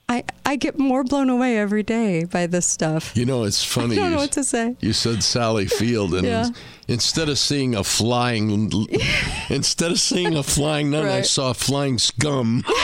I 0.09 0.23
I 0.45 0.55
get 0.57 0.79
more 0.79 1.03
blown 1.03 1.29
away 1.31 1.59
every 1.59 1.83
day 1.83 2.25
by 2.25 2.47
this 2.47 2.65
stuff. 2.67 3.17
You 3.17 3.25
know, 3.27 3.43
it's 3.45 3.65
funny. 3.65 3.95
I 3.99 4.03
don't 4.03 4.11
know 4.11 4.17
you- 4.19 4.23
what 4.23 4.33
to 4.33 4.45
say. 4.45 4.77
You 4.81 4.93
said 4.93 5.23
Sally 5.25 5.67
Field, 5.67 6.15
and 6.15 6.25
Yeah. 6.27 6.49
instead 6.87 7.29
of 7.29 7.39
seeing 7.39 7.75
a 7.75 7.83
flying, 7.83 8.49
instead 9.51 9.91
of 9.91 9.99
seeing 9.99 10.37
a 10.37 10.43
flying 10.45 10.91
nun, 10.91 11.05
I 11.07 11.17
Right. 11.17 11.27
saw 11.27 11.53
flying 11.53 11.99
scum. 11.99 12.65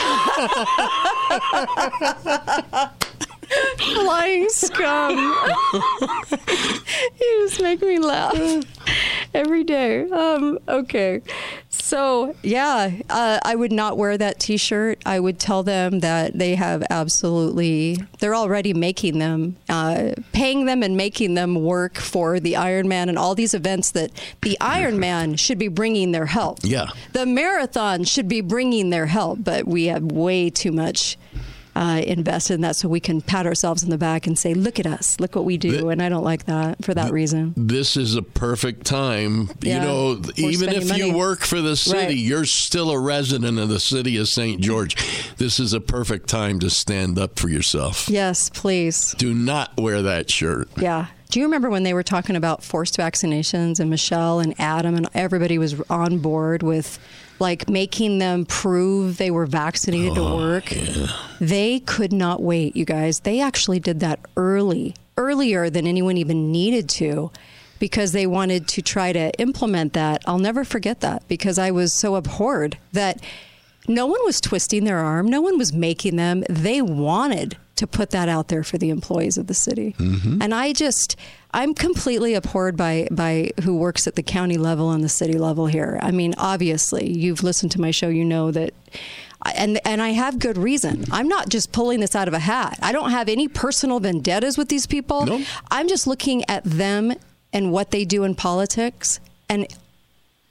Flying 3.78 4.48
scum. 4.48 5.16
you 7.20 7.48
just 7.48 7.60
make 7.60 7.82
me 7.82 7.98
laugh 7.98 8.64
every 9.34 9.64
day. 9.64 10.08
Um, 10.10 10.58
okay. 10.68 11.22
So, 11.68 12.34
yeah, 12.42 12.90
uh, 13.08 13.40
I 13.42 13.54
would 13.54 13.72
not 13.72 13.96
wear 13.96 14.16
that 14.18 14.38
t 14.38 14.56
shirt. 14.56 15.00
I 15.06 15.20
would 15.20 15.38
tell 15.38 15.62
them 15.62 16.00
that 16.00 16.38
they 16.38 16.54
have 16.54 16.82
absolutely, 16.90 17.98
they're 18.20 18.34
already 18.34 18.74
making 18.74 19.18
them, 19.18 19.56
uh, 19.68 20.12
paying 20.32 20.66
them 20.66 20.82
and 20.82 20.96
making 20.96 21.34
them 21.34 21.54
work 21.54 21.96
for 21.96 22.40
the 22.40 22.54
Ironman 22.54 23.08
and 23.08 23.18
all 23.18 23.34
these 23.34 23.54
events 23.54 23.90
that 23.92 24.10
the 24.42 24.56
Ironman 24.60 25.38
should 25.38 25.58
be 25.58 25.68
bringing 25.68 26.12
their 26.12 26.26
help. 26.26 26.58
Yeah. 26.62 26.86
The 27.12 27.26
marathon 27.26 28.04
should 28.04 28.28
be 28.28 28.40
bringing 28.40 28.90
their 28.90 29.06
help, 29.06 29.42
but 29.42 29.66
we 29.66 29.86
have 29.86 30.04
way 30.04 30.50
too 30.50 30.72
much 30.72 31.16
uh, 31.74 32.02
invested 32.06 32.54
in 32.54 32.60
that 32.60 32.76
so 32.76 32.86
we 32.88 33.00
can 33.00 33.20
pat 33.22 33.46
ourselves 33.46 33.82
in 33.82 33.88
the 33.90 33.96
back 33.98 34.26
and 34.26 34.38
say, 34.38 34.52
look 34.54 34.78
at 34.78 34.86
us, 34.86 35.18
look 35.20 35.34
what 35.34 35.44
we 35.44 35.56
do. 35.56 35.72
The- 35.78 35.88
and 35.88 36.02
I 36.02 36.08
don't 36.08 36.24
like 36.24 36.44
that 36.46 36.84
for 36.84 36.92
that 36.94 37.12
reason. 37.12 37.54
This 37.56 37.96
is 37.96 38.14
a 38.14 38.22
perfect 38.22 38.84
time. 38.84 39.50
Yeah. 39.60 39.76
You 39.76 39.80
know, 39.80 40.22
even 40.36 40.68
if 40.68 40.84
spending 40.84 41.08
you 41.08 41.16
work 41.16 41.40
for 41.40 41.60
the 41.60 41.76
city, 41.76 41.98
Right. 41.98 42.16
you're 42.16 42.44
still 42.44 42.90
a 42.90 42.98
resident 43.00 43.58
of 43.58 43.68
the 43.70 43.80
city 43.80 44.16
of 44.18 44.28
St. 44.28 44.60
George. 44.60 44.96
This 45.38 45.58
is 45.58 45.72
a 45.72 45.80
perfect 45.80 46.28
time 46.28 46.58
to 46.60 46.68
stand 46.70 47.18
up 47.18 47.38
for 47.38 47.48
yourself. 47.48 48.08
Yes, 48.08 48.50
please. 48.50 49.14
Do 49.18 49.32
not 49.32 49.76
wear 49.80 50.02
that 50.02 50.30
shirt. 50.30 50.68
Yeah. 50.76 51.06
Do 51.30 51.40
you 51.40 51.46
remember 51.46 51.70
when 51.70 51.82
they 51.82 51.94
were 51.94 52.02
talking 52.02 52.36
about 52.36 52.62
forced 52.62 52.98
vaccinations 52.98 53.80
and 53.80 53.88
Michelle 53.88 54.40
and 54.40 54.54
Adam 54.58 54.94
and 54.94 55.08
everybody 55.14 55.56
was 55.56 55.80
on 55.88 56.18
board 56.18 56.62
with 56.62 56.98
like 57.42 57.68
making 57.68 58.18
them 58.18 58.46
prove 58.46 59.18
they 59.18 59.30
were 59.30 59.44
vaccinated 59.44 60.12
Oh, 60.16 60.30
to 60.30 60.36
work? 60.36 60.72
They 61.40 61.80
could 61.80 62.12
not 62.12 62.40
wait, 62.42 62.74
you 62.74 62.86
guys. 62.86 63.20
They 63.20 63.40
actually 63.40 63.80
did 63.80 64.00
that 64.00 64.20
early, 64.36 64.94
earlier 65.18 65.68
than 65.68 65.86
anyone 65.86 66.16
even 66.16 66.50
needed 66.50 66.88
to. 66.90 67.30
Because 67.78 68.12
they 68.12 68.28
wanted 68.28 68.68
to 68.68 68.80
try 68.80 69.12
to 69.12 69.32
implement 69.40 69.92
that. 69.94 70.22
I'll 70.24 70.38
never 70.38 70.62
forget 70.64 71.00
that 71.00 71.26
because 71.26 71.58
I 71.58 71.72
was 71.72 71.92
so 71.92 72.14
abhorred 72.14 72.78
that 72.92 73.20
no 73.88 74.06
one 74.06 74.20
was 74.24 74.40
twisting 74.40 74.84
their 74.84 74.98
arm. 75.00 75.26
No 75.26 75.40
one 75.40 75.58
was 75.58 75.72
making 75.72 76.14
them. 76.14 76.44
They 76.48 76.80
wanted 76.80 77.56
to 77.76 77.86
put 77.86 78.10
that 78.10 78.28
out 78.28 78.48
there 78.48 78.62
for 78.62 78.78
the 78.78 78.90
employees 78.90 79.38
of 79.38 79.46
the 79.46 79.54
city. 79.54 79.94
Mm-hmm. 79.98 80.42
And 80.42 80.54
I 80.54 80.72
just, 80.72 81.16
I'm 81.52 81.74
completely 81.74 82.34
abhorred 82.34 82.76
by, 82.76 83.08
by 83.10 83.50
who 83.62 83.76
works 83.76 84.06
at 84.06 84.14
the 84.14 84.22
county 84.22 84.58
level 84.58 84.90
and 84.90 85.02
the 85.02 85.08
city 85.08 85.38
level 85.38 85.66
here. 85.66 85.98
I 86.02 86.10
mean, 86.10 86.34
obviously, 86.36 87.10
you've 87.10 87.42
listened 87.42 87.72
to 87.72 87.80
my 87.80 87.90
show, 87.90 88.08
you 88.08 88.24
know 88.24 88.50
that. 88.50 88.74
And, 89.56 89.80
and 89.84 90.00
I 90.00 90.10
have 90.10 90.38
good 90.38 90.56
reason. 90.56 91.04
I'm 91.10 91.26
not 91.26 91.48
just 91.48 91.72
pulling 91.72 91.98
this 91.98 92.14
out 92.14 92.28
of 92.28 92.34
a 92.34 92.38
hat. 92.38 92.78
I 92.80 92.92
don't 92.92 93.10
have 93.10 93.28
any 93.28 93.48
personal 93.48 93.98
vendettas 93.98 94.56
with 94.56 94.68
these 94.68 94.86
people. 94.86 95.26
No. 95.26 95.44
I'm 95.68 95.88
just 95.88 96.06
looking 96.06 96.44
at 96.48 96.62
them 96.62 97.12
and 97.52 97.72
what 97.72 97.90
they 97.90 98.04
do 98.04 98.22
in 98.22 98.36
politics. 98.36 99.18
And 99.48 99.66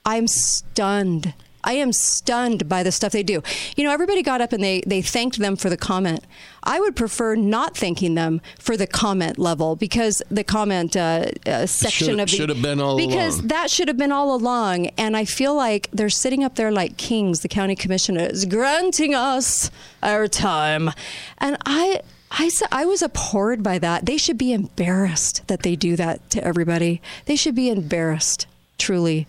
I'm 0.04 0.26
stunned. 0.26 1.32
I 1.64 1.74
am 1.74 1.92
stunned 1.92 2.68
by 2.68 2.82
the 2.82 2.92
stuff 2.92 3.12
they 3.12 3.22
do. 3.22 3.42
You 3.76 3.84
know, 3.84 3.92
everybody 3.92 4.22
got 4.22 4.40
up 4.40 4.52
and 4.52 4.62
they, 4.62 4.82
they 4.86 5.02
thanked 5.02 5.38
them 5.38 5.56
for 5.56 5.70
the 5.70 5.76
comment. 5.76 6.24
I 6.64 6.80
would 6.80 6.96
prefer 6.96 7.34
not 7.34 7.76
thanking 7.76 8.14
them 8.14 8.40
for 8.58 8.76
the 8.76 8.86
comment 8.86 9.38
level 9.38 9.76
because 9.76 10.22
the 10.30 10.44
comment 10.44 10.96
uh, 10.96 11.26
uh, 11.46 11.66
section 11.66 12.06
Should- 12.08 12.20
of 12.20 12.30
the 12.30 12.36
should 12.36 12.48
have 12.48 12.62
been 12.62 12.80
all 12.80 12.96
because 12.96 13.36
along. 13.38 13.48
that 13.48 13.70
should 13.70 13.88
have 13.88 13.96
been 13.96 14.12
all 14.12 14.34
along. 14.34 14.86
And 14.98 15.16
I 15.16 15.24
feel 15.24 15.54
like 15.54 15.88
they're 15.92 16.10
sitting 16.10 16.44
up 16.44 16.56
there 16.56 16.70
like 16.72 16.96
kings, 16.96 17.40
the 17.40 17.48
county 17.48 17.74
commissioners, 17.76 18.44
granting 18.44 19.14
us 19.14 19.70
our 20.02 20.28
time. 20.28 20.90
And 21.38 21.56
I. 21.66 22.00
I, 22.34 22.50
I 22.72 22.86
was 22.86 23.02
abhorred 23.02 23.62
by 23.62 23.78
that. 23.80 24.06
They 24.06 24.16
should 24.16 24.38
be 24.38 24.54
embarrassed 24.54 25.46
that 25.48 25.62
they 25.64 25.76
do 25.76 25.96
that 25.96 26.30
to 26.30 26.42
everybody. 26.42 27.02
They 27.26 27.36
should 27.36 27.54
be 27.54 27.68
embarrassed, 27.68 28.46
truly. 28.78 29.26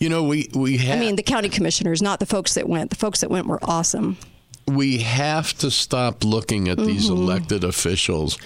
You 0.00 0.08
know, 0.08 0.24
we 0.24 0.48
we 0.54 0.78
have. 0.78 0.96
I 0.96 1.00
mean, 1.00 1.16
the 1.16 1.22
county 1.22 1.48
commissioners, 1.50 2.00
not 2.02 2.18
the 2.20 2.26
folks 2.26 2.54
that 2.54 2.68
went. 2.68 2.90
The 2.90 2.96
folks 2.96 3.20
that 3.20 3.30
went 3.30 3.46
were 3.46 3.58
awesome. 3.62 4.16
we 4.66 4.98
have 4.98 5.52
to 5.58 5.70
stop 5.70 6.24
looking 6.24 6.68
at 6.68 6.78
these 6.78 7.06
Mm-hmm. 7.10 7.16
elected 7.22 7.64
officials 7.64 8.38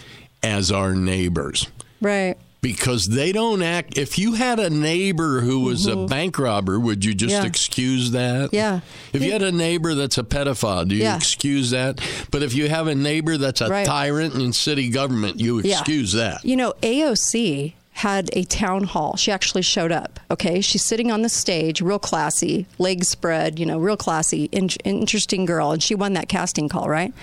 as 0.42 0.73
our 0.73 0.94
neighbors. 0.94 1.68
Right. 2.00 2.37
because 2.61 3.06
they 3.11 3.30
don't 3.30 3.61
act. 3.62 3.99
If 3.99 4.18
you 4.18 4.32
had 4.34 4.58
a 4.58 4.70
neighbor 4.70 5.42
who 5.42 5.61
was 5.61 5.87
a 5.87 6.06
bank 6.06 6.38
robber, 6.38 6.80
would 6.80 7.04
you 7.04 7.12
just 7.14 7.34
Mm-hmm. 7.34 7.42
Yeah. 7.44 7.49
excuse 7.49 8.11
that? 8.12 8.50
Yeah. 8.54 8.80
If 9.12 9.23
you 9.23 9.32
had 9.32 9.42
a 9.42 9.52
neighbor 9.52 9.94
that's 9.94 10.16
a 10.16 10.23
pedophile, 10.23 10.88
do 10.88 10.94
you 10.94 11.02
Yeah. 11.02 11.16
excuse 11.16 11.70
that? 11.70 12.00
But 12.30 12.42
if 12.42 12.54
you 12.54 12.70
have 12.70 12.87
a 12.87 12.94
neighbor 12.94 13.37
that's 13.37 13.61
a 13.61 13.68
Right. 13.68 13.84
tyrant 13.87 14.34
in 14.34 14.54
city 14.54 14.88
government, 14.88 15.40
you 15.40 15.58
excuse 15.58 16.12
that. 16.12 16.42
You 16.44 16.56
know, 16.56 16.73
AOC 16.82 17.75
had 17.95 18.29
a 18.33 18.43
town 18.45 18.85
hall. 18.85 19.17
She 19.17 19.31
actually 19.31 19.63
showed 19.63 19.93
up. 19.93 20.19
Okay. 20.31 20.61
She's 20.61 20.85
sitting 20.85 21.13
on 21.13 21.23
the 21.23 21.29
stage, 21.29 21.81
real 21.81 22.01
classy, 22.01 22.67
legs 22.79 23.09
spread, 23.09 23.59
you 23.59 23.65
know, 23.65 23.79
real 23.79 23.97
classy, 23.97 24.45
in- 24.47 24.69
interesting 24.85 25.45
girl. 25.45 25.71
And 25.71 25.83
she 25.83 25.95
won 25.95 26.13
that 26.15 26.29
casting 26.29 26.69
call, 26.69 26.89
right? 26.89 27.15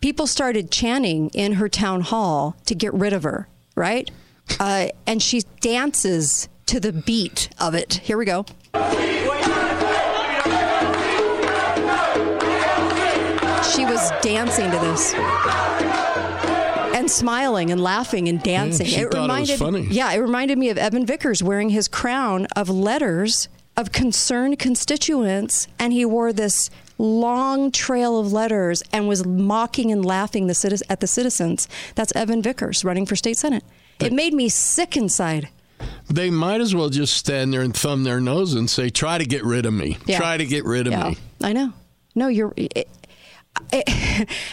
People 0.00 0.26
started 0.26 0.70
chanting 0.70 1.28
in 1.34 1.52
her 1.54 1.68
town 1.68 2.00
hall 2.00 2.56
to 2.64 2.74
get 2.74 2.94
rid 2.94 3.12
of 3.12 3.22
her, 3.24 3.46
right? 3.74 4.10
Uh, 4.58 4.88
and 5.06 5.22
she 5.22 5.42
dances 5.60 6.48
to 6.64 6.80
the 6.80 6.92
beat 6.92 7.50
of 7.60 7.74
it. 7.74 7.94
Here 7.94 8.16
we 8.16 8.24
go. 8.24 8.46
She 13.70 13.84
was 13.84 14.10
dancing 14.22 14.70
to 14.70 14.78
this 14.78 15.14
smiling 17.10 17.70
and 17.70 17.80
laughing 17.82 18.28
and 18.28 18.40
mm, 18.40 18.42
dancing. 18.42 18.86
she 18.86 19.04
thought 19.04 19.30
it 19.30 19.40
was 19.40 19.58
funny. 19.58 19.82
Yeah, 19.82 20.12
it 20.12 20.18
reminded 20.18 20.58
me 20.58 20.68
of 20.70 20.78
Evan 20.78 21.06
Vickers 21.06 21.42
wearing 21.42 21.70
his 21.70 21.88
crown 21.88 22.46
of 22.56 22.68
letters 22.68 23.48
of 23.76 23.92
concerned 23.92 24.58
constituents, 24.58 25.68
and 25.78 25.92
he 25.92 26.04
wore 26.04 26.32
this 26.32 26.70
long 26.98 27.70
trail 27.72 28.18
of 28.18 28.32
letters 28.32 28.82
and 28.92 29.08
was 29.08 29.24
mocking 29.24 29.90
and 29.90 30.04
laughing 30.04 30.46
the 30.48 30.52
citi- 30.52 30.82
at 30.90 31.00
the 31.00 31.06
citizens. 31.06 31.66
That's 31.94 32.12
Evan 32.14 32.42
Vickers 32.42 32.84
running 32.84 33.06
for 33.06 33.16
state 33.16 33.38
senate. 33.38 33.64
It 34.00 34.12
made 34.12 34.34
me 34.34 34.48
sick 34.48 34.96
inside. 34.96 35.48
They 36.10 36.28
might 36.30 36.60
as 36.60 36.74
well 36.74 36.90
just 36.90 37.16
stand 37.16 37.54
there 37.54 37.62
and 37.62 37.74
thumb 37.74 38.04
their 38.04 38.20
nose 38.20 38.54
and 38.54 38.68
say, 38.68 38.90
"Try 38.90 39.16
to 39.18 39.24
get 39.24 39.44
rid 39.44 39.64
of 39.64 39.72
me. 39.72 39.96
Yeah. 40.06 40.18
Try 40.18 40.36
to 40.36 40.44
get 40.44 40.64
rid 40.64 40.86
of 40.86 40.92
Yeah, 40.92 41.08
me." 41.10 41.16
I 41.42 41.52
know. 41.54 41.72
No, 42.14 42.28
you're. 42.28 42.52
It, 42.56 42.72
it, 42.76 42.88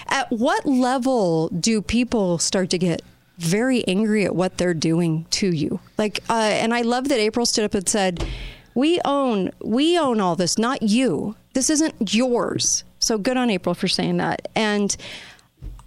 at 0.07 0.27
what 0.29 0.65
level 0.65 1.49
do 1.49 1.81
people 1.81 2.37
start 2.37 2.69
to 2.71 2.77
get 2.77 3.01
very 3.37 3.87
angry 3.87 4.25
at 4.25 4.35
what 4.35 4.57
they're 4.57 4.73
doing 4.73 5.25
to 5.31 5.49
you? 5.53 5.79
Like, 5.97 6.19
uh, 6.29 6.33
and 6.33 6.73
I 6.73 6.81
love 6.81 7.09
that 7.09 7.19
April 7.19 7.45
stood 7.45 7.65
up 7.65 7.73
and 7.73 7.87
said, 7.87 8.25
"We 8.73 8.99
own, 9.05 9.51
we 9.63 9.97
own 9.97 10.19
all 10.19 10.35
this, 10.35 10.57
not 10.57 10.81
you. 10.81 11.35
This 11.53 11.69
isn't 11.69 12.13
yours." 12.13 12.83
So 12.99 13.17
good 13.17 13.37
on 13.37 13.49
April 13.49 13.75
for 13.75 13.87
saying 13.87 14.17
that. 14.17 14.47
And 14.55 14.95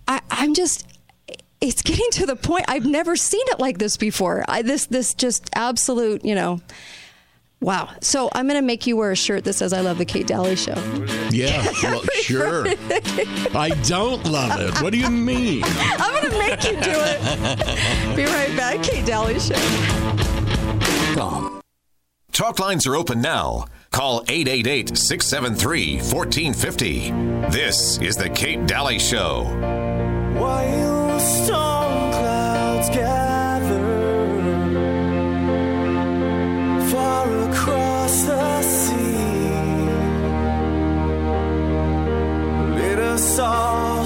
I, 0.08 0.20
I'm 0.30 0.54
just. 0.54 0.86
It's 1.60 1.82
getting 1.82 2.08
to 2.12 2.24
the 2.24 2.36
point. 2.36 2.64
I've 2.68 2.86
never 2.86 3.16
seen 3.16 3.44
it 3.48 3.60
like 3.60 3.76
this 3.76 3.98
before. 3.98 4.46
I, 4.48 4.62
this, 4.62 4.86
this 4.86 5.12
just 5.12 5.50
absolute, 5.54 6.24
you 6.24 6.34
know. 6.34 6.62
Wow. 7.60 7.90
So 8.00 8.30
I'm 8.32 8.46
going 8.46 8.60
to 8.60 8.66
make 8.66 8.86
you 8.86 8.96
wear 8.96 9.10
a 9.10 9.16
shirt 9.16 9.44
that 9.44 9.52
says 9.52 9.72
"I 9.72 9.80
love 9.80 9.98
the 9.98 10.04
Kate 10.04 10.26
Dalley 10.26 10.56
Show." 10.56 10.74
Yeah, 11.30 11.66
well, 11.82 12.02
sure. 12.22 12.66
I 13.54 13.70
don't 13.84 14.24
love 14.26 14.60
it. 14.60 14.82
What 14.82 14.92
do 14.92 14.98
you 14.98 15.10
mean? 15.10 15.62
I'm 15.64 16.12
going 16.12 16.32
to 16.32 16.38
make 16.38 16.64
you 16.64 16.80
do 16.80 16.92
it. 16.94 18.16
Be 18.16 18.24
right 18.24 18.56
back, 18.56 18.82
Kate 18.82 19.04
Dalley 19.04 19.38
Show. 19.38 19.56
Talk 22.40 22.58
lines 22.58 22.86
are 22.86 22.96
open 22.96 23.20
now. 23.20 23.66
Call 23.90 24.24
888 24.26 24.96
673 24.96 25.96
1450. 25.96 27.10
This 27.50 27.98
is 27.98 28.16
The 28.16 28.30
Kate 28.30 28.66
Dalley 28.66 28.98
Show. 28.98 29.44
While 30.40 30.89
us 42.98 43.38
all 43.38 44.04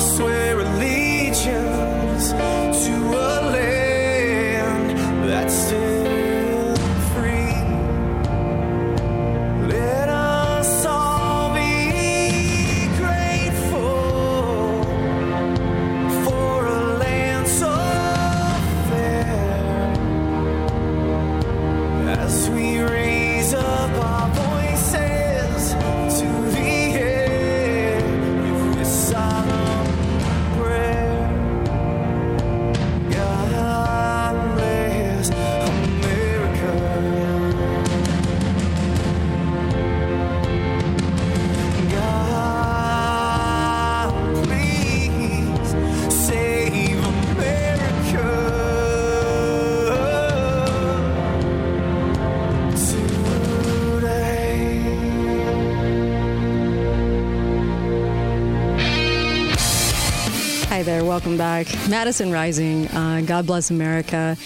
Welcome 61.35 61.65
back. 61.65 61.91
Madison 61.91 62.31
Rising. 62.31 62.87
Uh, 62.87 63.21
God 63.27 63.45
bless 63.45 63.69
America. 63.69 64.37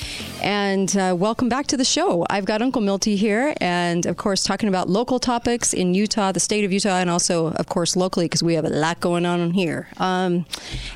And 0.43 0.97
uh, 0.97 1.15
welcome 1.19 1.51
back 1.51 1.67
to 1.67 1.77
the 1.77 1.85
show. 1.85 2.25
I've 2.31 2.47
got 2.47 2.63
Uncle 2.63 2.81
Milty 2.81 3.15
here, 3.15 3.53
and 3.61 4.07
of 4.07 4.17
course, 4.17 4.43
talking 4.43 4.71
about 4.71 4.89
local 4.89 5.19
topics 5.19 5.75
in 5.75 5.93
Utah, 5.93 6.33
the 6.33 6.41
state 6.41 6.65
of 6.65 6.73
Utah, 6.73 6.97
and 6.97 7.11
also, 7.11 7.49
of 7.49 7.67
course, 7.67 7.95
locally, 7.95 8.25
because 8.25 8.43
we 8.43 8.55
have 8.55 8.65
a 8.65 8.71
lot 8.71 9.01
going 9.01 9.27
on 9.27 9.51
here. 9.51 9.89
Um, 9.99 10.47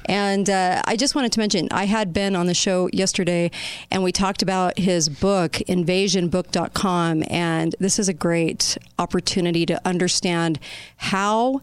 and 0.07 0.49
uh, 0.49 0.81
I 0.87 0.97
just 0.97 1.15
wanted 1.15 1.33
to 1.33 1.41
mention 1.41 1.69
I 1.71 1.85
had 1.85 2.15
Ben 2.15 2.37
on 2.37 2.47
the 2.47 2.55
show 2.55 2.89
yesterday, 2.91 3.51
and 3.91 4.03
we 4.03 4.13
talked 4.13 4.41
about 4.41 4.79
his 4.79 5.11
book, 5.11 5.53
invasionbook.com. 5.69 7.25
And 7.29 7.77
this 7.81 7.99
is 7.99 8.09
a 8.09 8.15
great 8.15 8.79
opportunity 8.99 9.67
to 9.67 9.79
understand 9.87 10.59
how 10.97 11.61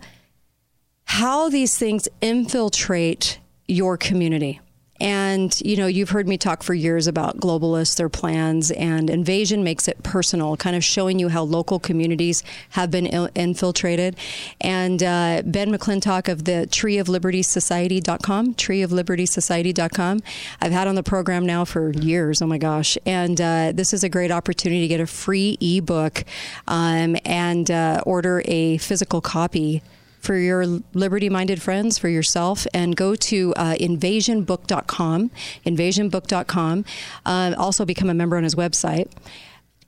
how 1.06 1.50
these 1.50 1.76
things 1.76 2.08
infiltrate 2.22 3.39
your 3.70 3.98
community. 3.98 4.60
And, 5.02 5.60
you 5.62 5.78
know, 5.78 5.88
you've 5.88 6.10
heard 6.10 6.28
me 6.28 6.38
talk 6.38 6.62
for 6.62 6.74
years 6.74 7.08
about 7.08 7.38
globalists, 7.38 7.96
their 7.96 8.10
plans, 8.10 8.70
and 8.72 9.10
invasion 9.10 9.64
makes 9.64 9.88
it 9.88 10.04
personal, 10.04 10.58
kind 10.58 10.76
of 10.76 10.84
showing 10.84 11.20
you 11.20 11.30
how 11.30 11.44
local 11.44 11.80
communities 11.80 12.44
have 12.72 12.92
been 12.92 13.06
il- 13.06 13.30
infiltrated. 13.34 14.18
And 14.60 15.02
uh, 15.02 15.44
Ben 15.46 15.72
McClintock 15.72 16.28
of 16.28 16.44
the 16.44 16.68
Tree 16.68 16.98
of 16.98 17.08
Liberty 17.08 17.42
Society.com, 17.42 18.56
Tree 18.56 18.82
of 18.82 18.92
Liberty 18.92 19.26
Society.com, 19.26 20.20
I've 20.60 20.74
had 20.74 20.88
on 20.88 20.96
the 20.96 21.04
program 21.04 21.46
now 21.46 21.64
for 21.64 21.92
years. 21.92 22.42
Oh 22.42 22.48
my 22.48 22.58
gosh. 22.58 22.98
And 23.06 23.40
uh, 23.40 23.72
this 23.74 23.94
is 23.94 24.04
a 24.04 24.10
great 24.10 24.32
opportunity 24.32 24.82
to 24.82 24.88
get 24.90 25.00
a 25.00 25.08
free 25.08 25.58
ebook 25.62 26.26
um, 26.68 27.16
and 27.24 27.72
uh, 27.72 28.02
order 28.06 28.42
a 28.46 28.78
physical 28.80 29.22
copy 29.22 29.82
for 30.20 30.36
your 30.36 30.66
liberty 30.94 31.30
minded 31.30 31.62
friends, 31.62 31.98
for 31.98 32.10
yourself, 32.10 32.68
and 32.74 32.96
go 32.96 33.16
to 33.16 33.54
uh, 33.56 33.76
invasionbook.com, 33.76 35.32
invasionbook.com. 35.66 36.86
Uh, 37.26 37.56
also 37.58 37.86
become 37.86 38.10
a 38.10 38.14
member 38.14 38.38
on 38.38 38.44
his 38.44 38.56
website. 38.56 39.12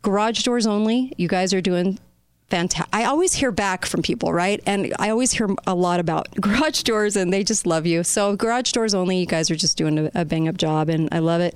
Garage 0.02 0.44
doors 0.44 0.66
only. 0.66 1.14
You 1.18 1.28
guys 1.28 1.54
are 1.54 1.62
doing 1.62 2.00
fantastic. 2.52 2.94
I 2.94 3.06
always 3.06 3.34
hear 3.34 3.52
back 3.52 3.86
from 3.86 4.02
people, 4.02 4.34
right? 4.34 4.62
And 4.66 4.94
I 5.00 5.10
always 5.10 5.32
hear 5.32 5.50
a 5.66 5.74
lot 5.74 6.00
about 6.00 6.30
garage 6.42 6.84
doors 6.84 7.16
and 7.16 7.32
they 7.32 7.44
just 7.44 7.66
love 7.66 7.86
you. 7.86 8.04
So, 8.04 8.36
garage 8.36 8.72
doors 8.74 8.94
only, 8.94 9.18
you 9.18 9.26
guys 9.26 9.50
are 9.50 9.56
just 9.56 9.78
doing 9.78 9.98
a, 9.98 10.12
a 10.14 10.26
bang 10.26 10.48
up 10.48 10.58
job 10.58 10.90
and 10.90 11.10
I 11.12 11.20
love 11.20 11.42
it. 11.42 11.56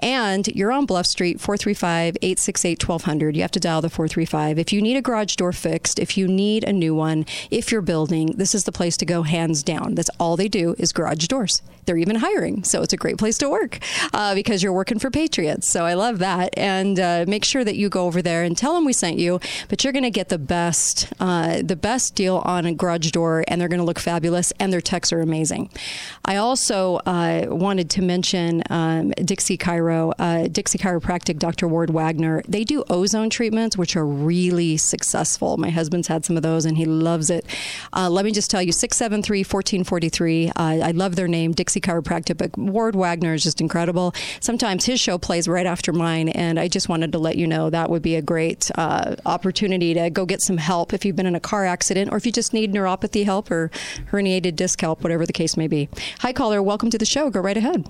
And 0.00 0.46
you're 0.48 0.70
on 0.70 0.86
Bluff 0.86 1.06
Street, 1.06 1.40
435 1.40 2.18
868 2.20 2.88
1200. 2.88 3.34
You 3.34 3.42
have 3.42 3.50
to 3.52 3.60
dial 3.60 3.80
the 3.80 3.90
435. 3.90 4.58
If 4.58 4.72
you 4.72 4.82
need 4.82 4.96
a 4.96 5.02
garage 5.02 5.34
door 5.36 5.52
fixed, 5.52 5.98
if 5.98 6.16
you 6.16 6.28
need 6.28 6.64
a 6.64 6.72
new 6.72 6.94
one, 6.94 7.24
if 7.50 7.72
you're 7.72 7.80
building, 7.82 8.34
this 8.36 8.54
is 8.54 8.64
the 8.64 8.72
place 8.72 8.96
to 8.98 9.06
go 9.06 9.22
hands 9.22 9.62
down. 9.62 9.94
That's 9.94 10.10
all 10.20 10.36
they 10.36 10.48
do 10.48 10.76
is 10.78 10.92
garage 10.92 11.26
doors. 11.26 11.62
They're 11.84 11.96
even 11.96 12.16
hiring. 12.16 12.64
So, 12.64 12.82
it's 12.82 12.92
a 12.92 12.96
great 12.96 13.18
place 13.18 13.38
to 13.38 13.48
work 13.48 13.78
uh, 14.12 14.34
because 14.34 14.62
you're 14.62 14.72
working 14.72 14.98
for 14.98 15.10
Patriots. 15.10 15.68
So, 15.68 15.84
I 15.84 15.94
love 15.94 16.18
that. 16.18 16.56
And 16.56 16.98
uh, 16.98 17.24
make 17.28 17.44
sure 17.44 17.64
that 17.64 17.76
you 17.76 17.88
go 17.88 18.06
over 18.06 18.22
there 18.22 18.42
and 18.42 18.56
tell 18.56 18.74
them 18.74 18.84
we 18.84 18.92
sent 18.92 19.18
you, 19.18 19.40
but 19.68 19.84
you're 19.84 19.92
going 19.92 20.04
to 20.04 20.10
get 20.10 20.28
the 20.28 20.38
best, 20.38 21.12
uh, 21.20 21.62
the 21.62 21.76
best 21.76 22.14
deal 22.14 22.38
on 22.44 22.66
a 22.66 22.72
garage 22.72 23.10
door, 23.10 23.44
and 23.48 23.60
they're 23.60 23.68
going 23.68 23.80
to 23.80 23.84
look 23.84 23.98
fabulous, 23.98 24.52
and 24.58 24.72
their 24.72 24.80
techs 24.80 25.12
are 25.12 25.20
amazing. 25.20 25.70
I 26.24 26.36
also 26.36 26.96
uh, 27.06 27.46
wanted 27.48 27.90
to 27.90 28.02
mention 28.02 28.62
um, 28.70 29.10
Dixie 29.10 29.58
Chiro, 29.58 30.12
uh, 30.18 30.48
Dixie 30.48 30.78
Chiropractic, 30.78 31.38
Dr. 31.38 31.68
Ward 31.68 31.90
Wagner. 31.90 32.42
They 32.48 32.64
do 32.64 32.84
ozone 32.90 33.30
treatments, 33.30 33.76
which 33.76 33.96
are 33.96 34.06
really 34.06 34.76
successful. 34.76 35.56
My 35.56 35.70
husband's 35.70 36.08
had 36.08 36.24
some 36.24 36.36
of 36.36 36.42
those, 36.42 36.64
and 36.64 36.76
he 36.76 36.84
loves 36.84 37.30
it. 37.30 37.44
Uh, 37.92 38.08
let 38.08 38.24
me 38.24 38.32
just 38.32 38.50
tell 38.50 38.62
you, 38.62 38.72
673 38.72 39.40
1443. 39.40 40.48
Uh, 40.48 40.52
I 40.56 40.90
love 40.92 41.16
their 41.16 41.28
name, 41.28 41.52
Dixie 41.52 41.73
Chiropractic, 41.80 42.36
but 42.36 42.56
Ward 42.56 42.94
Wagner 42.94 43.34
is 43.34 43.42
just 43.42 43.60
incredible. 43.60 44.14
Sometimes 44.40 44.84
his 44.84 45.00
show 45.00 45.18
plays 45.18 45.48
right 45.48 45.66
after 45.66 45.92
mine, 45.92 46.28
and 46.28 46.58
I 46.58 46.68
just 46.68 46.88
wanted 46.88 47.12
to 47.12 47.18
let 47.18 47.36
you 47.36 47.46
know 47.46 47.70
that 47.70 47.90
would 47.90 48.02
be 48.02 48.16
a 48.16 48.22
great 48.22 48.70
uh, 48.76 49.16
opportunity 49.26 49.94
to 49.94 50.10
go 50.10 50.26
get 50.26 50.40
some 50.42 50.56
help 50.56 50.92
if 50.92 51.04
you've 51.04 51.16
been 51.16 51.26
in 51.26 51.34
a 51.34 51.40
car 51.40 51.64
accident 51.64 52.12
or 52.12 52.16
if 52.16 52.26
you 52.26 52.32
just 52.32 52.52
need 52.52 52.72
neuropathy 52.72 53.24
help 53.24 53.50
or 53.50 53.70
herniated 54.10 54.56
disc 54.56 54.80
help, 54.80 55.02
whatever 55.02 55.26
the 55.26 55.32
case 55.32 55.56
may 55.56 55.66
be. 55.66 55.88
Hi, 56.20 56.32
caller. 56.32 56.62
Welcome 56.62 56.90
to 56.90 56.98
the 56.98 57.06
show. 57.06 57.30
Go 57.30 57.40
right 57.40 57.56
ahead. 57.56 57.88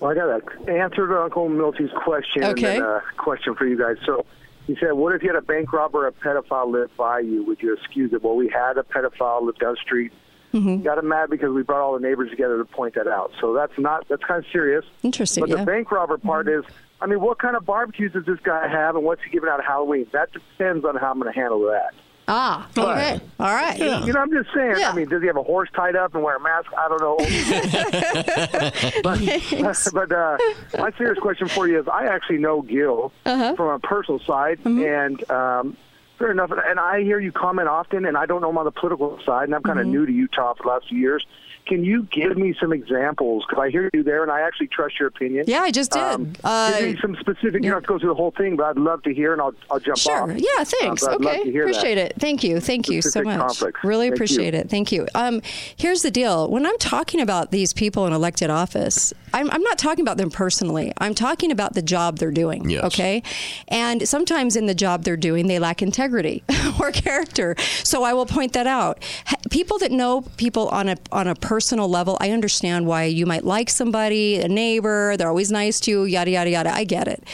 Well, 0.00 0.12
I 0.12 0.14
got 0.14 0.26
to 0.66 0.72
answer 0.72 1.18
Uncle 1.18 1.48
Milty's 1.48 1.90
question 2.04 2.44
Okay. 2.44 2.76
and 2.76 2.84
a 2.84 3.02
question 3.16 3.54
for 3.56 3.66
you 3.66 3.76
guys. 3.76 3.96
So 4.06 4.24
he 4.66 4.76
said, 4.80 4.92
what 4.92 5.14
if 5.14 5.22
you 5.22 5.28
had 5.30 5.36
a 5.36 5.44
bank 5.44 5.72
robber 5.72 6.04
or 6.04 6.06
a 6.08 6.12
pedophile 6.12 6.70
live 6.70 6.90
by 6.96 7.20
you? 7.20 7.42
Would 7.44 7.60
you 7.62 7.74
excuse 7.74 8.12
it? 8.12 8.22
Well, 8.22 8.36
we 8.36 8.48
had 8.48 8.78
a 8.78 8.82
pedophile 8.82 9.42
live 9.42 9.58
down 9.58 9.74
the 9.74 9.80
street. 9.80 10.12
Mm-hmm. 10.54 10.82
Got 10.82 10.98
him 10.98 11.08
mad 11.08 11.28
because 11.30 11.50
we 11.52 11.62
brought 11.62 11.82
all 11.82 11.92
the 11.98 12.00
neighbors 12.06 12.30
together 12.30 12.56
to 12.58 12.64
point 12.64 12.94
that 12.94 13.06
out. 13.06 13.32
So 13.40 13.52
that's 13.52 13.78
not 13.78 14.06
that's 14.08 14.24
kind 14.24 14.42
of 14.44 14.50
serious. 14.50 14.84
Interesting, 15.02 15.42
But 15.42 15.50
yeah. 15.50 15.56
Mm-hmm. 15.56 15.64
the 15.66 15.70
bank 15.72 15.90
robber 15.92 16.16
part 16.18 16.48
is, 16.48 16.64
I 17.00 17.06
mean, 17.06 17.20
what 17.20 17.38
kind 17.38 17.54
of 17.56 17.66
barbecues 17.66 18.12
does 18.12 18.24
this 18.24 18.40
guy 18.42 18.66
have, 18.66 18.96
and 18.96 19.04
what's 19.04 19.22
he 19.22 19.30
giving 19.30 19.48
out 19.50 19.60
at 19.60 19.66
Halloween? 19.66 20.06
That 20.12 20.32
depends 20.32 20.84
on 20.84 20.96
how 20.96 21.10
I'm 21.10 21.20
going 21.20 21.32
to 21.32 21.38
handle 21.38 21.60
that. 21.66 21.92
Ah, 22.30 22.68
okay. 22.76 23.20
All 23.40 23.54
right. 23.54 23.78
You 23.78 24.12
know, 24.12 24.20
I'm 24.20 24.30
just 24.30 24.50
saying. 24.54 24.74
Yeah. 24.78 24.90
I 24.90 24.94
mean, 24.94 25.08
does 25.08 25.22
he 25.22 25.28
have 25.28 25.38
a 25.38 25.42
horse 25.42 25.70
tied 25.74 25.96
up 25.96 26.14
and 26.14 26.22
wear 26.22 26.36
a 26.36 26.40
mask? 26.40 26.70
I 26.76 26.86
don't 26.88 27.00
know. 27.00 27.16
but 29.02 29.92
but 29.94 30.12
uh, 30.12 30.36
my 30.78 30.90
serious 30.98 31.18
question 31.18 31.48
for 31.48 31.66
you 31.68 31.80
is: 31.80 31.88
I 31.88 32.04
actually 32.06 32.38
know 32.38 32.62
Gil 32.62 33.12
Uh-huh. 33.24 33.54
from 33.56 33.68
a 33.68 33.78
personal 33.78 34.20
side, 34.20 34.58
Mm-hmm. 34.64 34.84
and 34.84 35.30
um, 35.30 35.76
fair 36.18 36.30
enough. 36.30 36.50
And 36.52 36.78
I 36.80 37.02
hear 37.02 37.18
you 37.20 37.32
comment 37.32 37.68
often, 37.68 38.04
and 38.04 38.16
I 38.16 38.26
don't 38.26 38.40
know 38.40 38.50
him 38.50 38.58
on 38.58 38.64
the 38.64 38.70
political 38.72 39.18
side, 39.24 39.44
and 39.44 39.54
I'm 39.54 39.62
kind 39.62 39.78
of 39.78 39.86
Mm-hmm. 39.86 39.92
new 39.92 40.06
to 40.06 40.12
Utah 40.12 40.54
for 40.54 40.64
the 40.64 40.68
last 40.68 40.88
few 40.88 40.98
years. 40.98 41.24
Can 41.68 41.84
you 41.84 42.04
give 42.10 42.36
me 42.36 42.54
some 42.60 42.72
examples? 42.72 43.44
Because 43.48 43.62
I 43.62 43.70
hear 43.70 43.90
you 43.92 44.02
there, 44.02 44.22
and 44.22 44.32
I 44.32 44.40
actually 44.40 44.68
trust 44.68 44.98
your 44.98 45.08
opinion. 45.08 45.44
Yeah, 45.46 45.60
I 45.62 45.70
just 45.70 45.92
did. 45.92 46.02
Um, 46.02 46.32
Uh, 46.42 46.78
give 46.78 46.94
me 46.94 46.98
some 47.00 47.16
specific. 47.20 47.62
You 47.62 47.70
don't 47.70 47.74
have 47.74 47.82
to 47.82 47.86
go 47.88 47.98
through 47.98 48.08
the 48.08 48.14
whole 48.14 48.30
thing, 48.32 48.56
but 48.56 48.64
I'd 48.66 48.76
love 48.78 49.02
to 49.04 49.12
hear, 49.14 49.32
and 49.32 49.40
I'll 49.42 49.54
I'll 49.70 49.78
jump 49.80 49.98
Sure. 49.98 50.22
off. 50.22 50.30
Yeah. 50.36 50.64
Thanks. 50.64 51.02
Uh, 51.02 51.08
but 51.08 51.14
I'd 51.14 51.20
love 51.24 51.34
okay. 51.34 51.44
to 51.44 51.52
hear 51.52 51.64
that. 51.66 51.70
Appreciate 51.76 51.98
it. 51.98 52.14
Thank 52.18 52.42
you. 52.42 52.58
Thank 52.60 52.88
you 52.88 53.02
so 53.02 53.22
much. 53.22 53.38
conflicts. 53.38 53.84
Really 53.84 54.06
Thank 54.06 54.14
appreciate 54.16 54.54
you. 54.54 54.60
it. 54.60 54.70
Thank 54.70 54.90
you. 54.92 55.06
Um, 55.14 55.42
here's 55.76 56.02
the 56.02 56.10
deal. 56.10 56.48
When 56.50 56.64
I'm 56.66 56.78
talking 56.78 57.20
about 57.20 57.50
these 57.50 57.72
people 57.74 58.06
in 58.06 58.12
elected 58.14 58.48
office, 58.50 59.12
I'm, 59.34 59.50
I'm 59.50 59.62
not 59.62 59.76
talking 59.76 60.02
about 60.02 60.16
them 60.16 60.30
personally. 60.30 60.92
I'm 60.98 61.14
talking 61.14 61.52
about 61.52 61.74
the 61.74 61.82
job 61.82 62.18
they're 62.18 62.30
doing. 62.30 62.70
Yes. 62.70 62.84
Okay. 62.84 63.22
And 63.68 64.08
sometimes 64.08 64.56
in 64.56 64.64
the 64.66 64.74
job 64.74 65.04
they're 65.04 65.16
doing, 65.18 65.48
they 65.48 65.58
lack 65.58 65.82
integrity 65.82 66.42
or 66.80 66.90
character. 66.92 67.54
So 67.84 68.04
I 68.04 68.14
will 68.14 68.24
point 68.26 68.54
that 68.54 68.66
out. 68.66 69.02
People 69.50 69.78
that 69.80 69.92
know 69.92 70.22
people 70.38 70.68
on 70.70 70.88
a 70.88 70.96
on 71.12 71.26
a 71.26 71.34
personal 71.34 71.57
level, 71.60 72.16
I 72.20 72.30
understand 72.30 72.86
why 72.86 73.04
you 73.04 73.26
might 73.26 73.44
like 73.44 73.70
somebody, 73.70 74.40
a 74.40 74.48
neighbor. 74.48 75.16
They're 75.16 75.28
always 75.28 75.50
nice 75.50 75.80
to 75.80 75.90
you. 75.90 76.04
Yada 76.04 76.30
yada 76.30 76.50
yada. 76.50 76.74
I 76.74 76.84
get 76.84 77.08
it. 77.08 77.24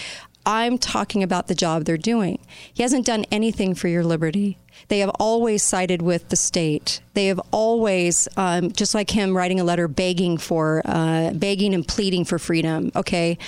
I'm 0.46 0.76
talking 0.76 1.22
about 1.22 1.46
the 1.46 1.54
job 1.54 1.84
they're 1.84 1.96
doing. 1.96 2.38
He 2.72 2.82
hasn't 2.82 3.06
done 3.06 3.24
anything 3.30 3.74
for 3.74 3.88
your 3.88 4.04
liberty. 4.04 4.58
They 4.88 4.98
have 4.98 5.10
always 5.18 5.62
sided 5.62 6.02
with 6.02 6.28
the 6.28 6.36
state. 6.36 7.00
They 7.14 7.26
have 7.28 7.40
always, 7.50 8.28
um, 8.36 8.70
just 8.72 8.94
like 8.94 9.10
him 9.10 9.34
writing 9.34 9.58
a 9.58 9.64
letter 9.64 9.88
begging 9.88 10.36
for, 10.36 10.82
uh, 10.84 11.32
begging 11.32 11.74
and 11.74 11.86
pleading 11.86 12.26
for 12.26 12.38
freedom. 12.38 12.92
Okay. 12.94 13.38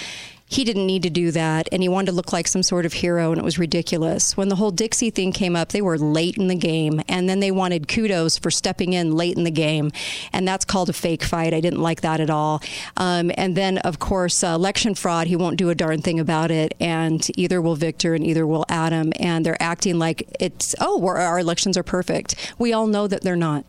He 0.49 0.63
didn't 0.63 0.87
need 0.87 1.03
to 1.03 1.11
do 1.11 1.33
that, 1.33 1.69
and 1.73 1.83
he 1.83 1.89
wanted 1.89 2.07
to 2.07 2.13
look 2.13 2.33
like 2.33 2.47
some 2.47 2.63
sort 2.63 2.87
of 2.87 2.93
hero, 2.93 3.33
and 3.33 3.39
it 3.39 3.45
was 3.45 3.59
ridiculous. 3.59 4.37
When 4.37 4.49
the 4.49 4.55
whole 4.55 4.71
Dixie 4.71 5.11
thing 5.11 5.33
came 5.33 5.57
up, 5.57 5.71
they 5.71 5.83
were 5.83 5.99
late 5.99 6.37
in 6.37 6.47
the 6.47 6.55
game, 6.55 7.03
and 7.09 7.29
then 7.29 7.41
they 7.41 7.51
wanted 7.51 7.89
kudos 7.89 8.39
for 8.39 8.53
stepping 8.53 8.93
in 8.93 9.17
late 9.17 9.37
in 9.37 9.43
the 9.43 9.51
game, 9.51 9.91
and 10.33 10.47
that's 10.47 10.65
called 10.65 10.89
a 10.89 10.93
fake 10.93 11.25
fight. 11.25 11.53
I 11.53 11.61
didn't 11.61 11.81
like 11.81 12.03
that 12.03 12.21
at 12.21 12.31
all. 12.31 12.63
Um, 12.97 13.33
and 13.37 13.57
then, 13.57 13.79
of 13.79 13.99
course, 13.99 14.45
uh, 14.45 14.49
election 14.49 14.95
fraud. 14.95 15.27
He 15.27 15.35
won't 15.35 15.57
do 15.57 15.69
a 15.69 15.75
darn 15.75 16.01
thing 16.01 16.21
about 16.21 16.53
it, 16.53 16.75
and 16.79 17.27
either 17.37 17.61
will 17.61 17.75
Victor 17.75 18.15
and 18.15 18.25
either 18.25 18.47
will 18.47 18.65
Adam, 18.69 19.13
and 19.19 19.45
they're 19.45 19.61
acting 19.61 19.99
like 19.99 20.29
it's 20.39 20.77
oh, 20.81 21.05
our 21.09 21.41
elections 21.41 21.77
are 21.77 21.83
perfect. 21.83 22.55
We 22.57 22.73
all 22.73 22.87
know 22.87 23.09
that 23.09 23.23
they're 23.23 23.35
not. 23.35 23.65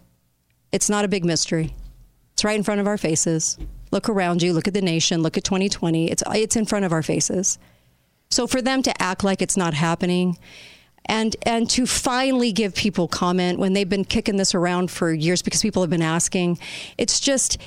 It's 0.71 0.91
not 0.91 1.05
a 1.05 1.07
big 1.07 1.25
mystery. 1.25 1.73
It's 2.33 2.43
right 2.43 2.55
in 2.55 2.61
front 2.61 2.81
of 2.81 2.87
our 2.87 2.99
faces. 2.99 3.57
Look 3.91 4.09
around 4.09 4.41
you. 4.41 4.53
Look 4.53 4.67
at 4.67 4.73
the 4.73 4.81
nation. 4.81 5.21
Look 5.21 5.37
at 5.37 5.43
2020. 5.43 6.11
It's 6.11 6.23
it's 6.33 6.55
in 6.55 6.65
front 6.65 6.85
of 6.85 6.91
our 6.91 7.03
faces. 7.03 7.57
So 8.29 8.47
for 8.47 8.61
them 8.61 8.81
to 8.83 9.01
act 9.01 9.23
like 9.23 9.41
it's 9.41 9.57
not 9.57 9.73
happening, 9.73 10.37
and 11.05 11.35
and 11.43 11.69
to 11.71 11.85
finally 11.85 12.51
give 12.51 12.75
people 12.75 13.07
comment 13.07 13.59
when 13.59 13.73
they've 13.73 13.89
been 13.89 14.05
kicking 14.05 14.37
this 14.37 14.53
around 14.53 14.91
for 14.91 15.11
years 15.11 15.41
because 15.41 15.61
people 15.61 15.81
have 15.81 15.89
been 15.89 16.01
asking, 16.01 16.59
it's 16.97 17.19
just 17.19 17.57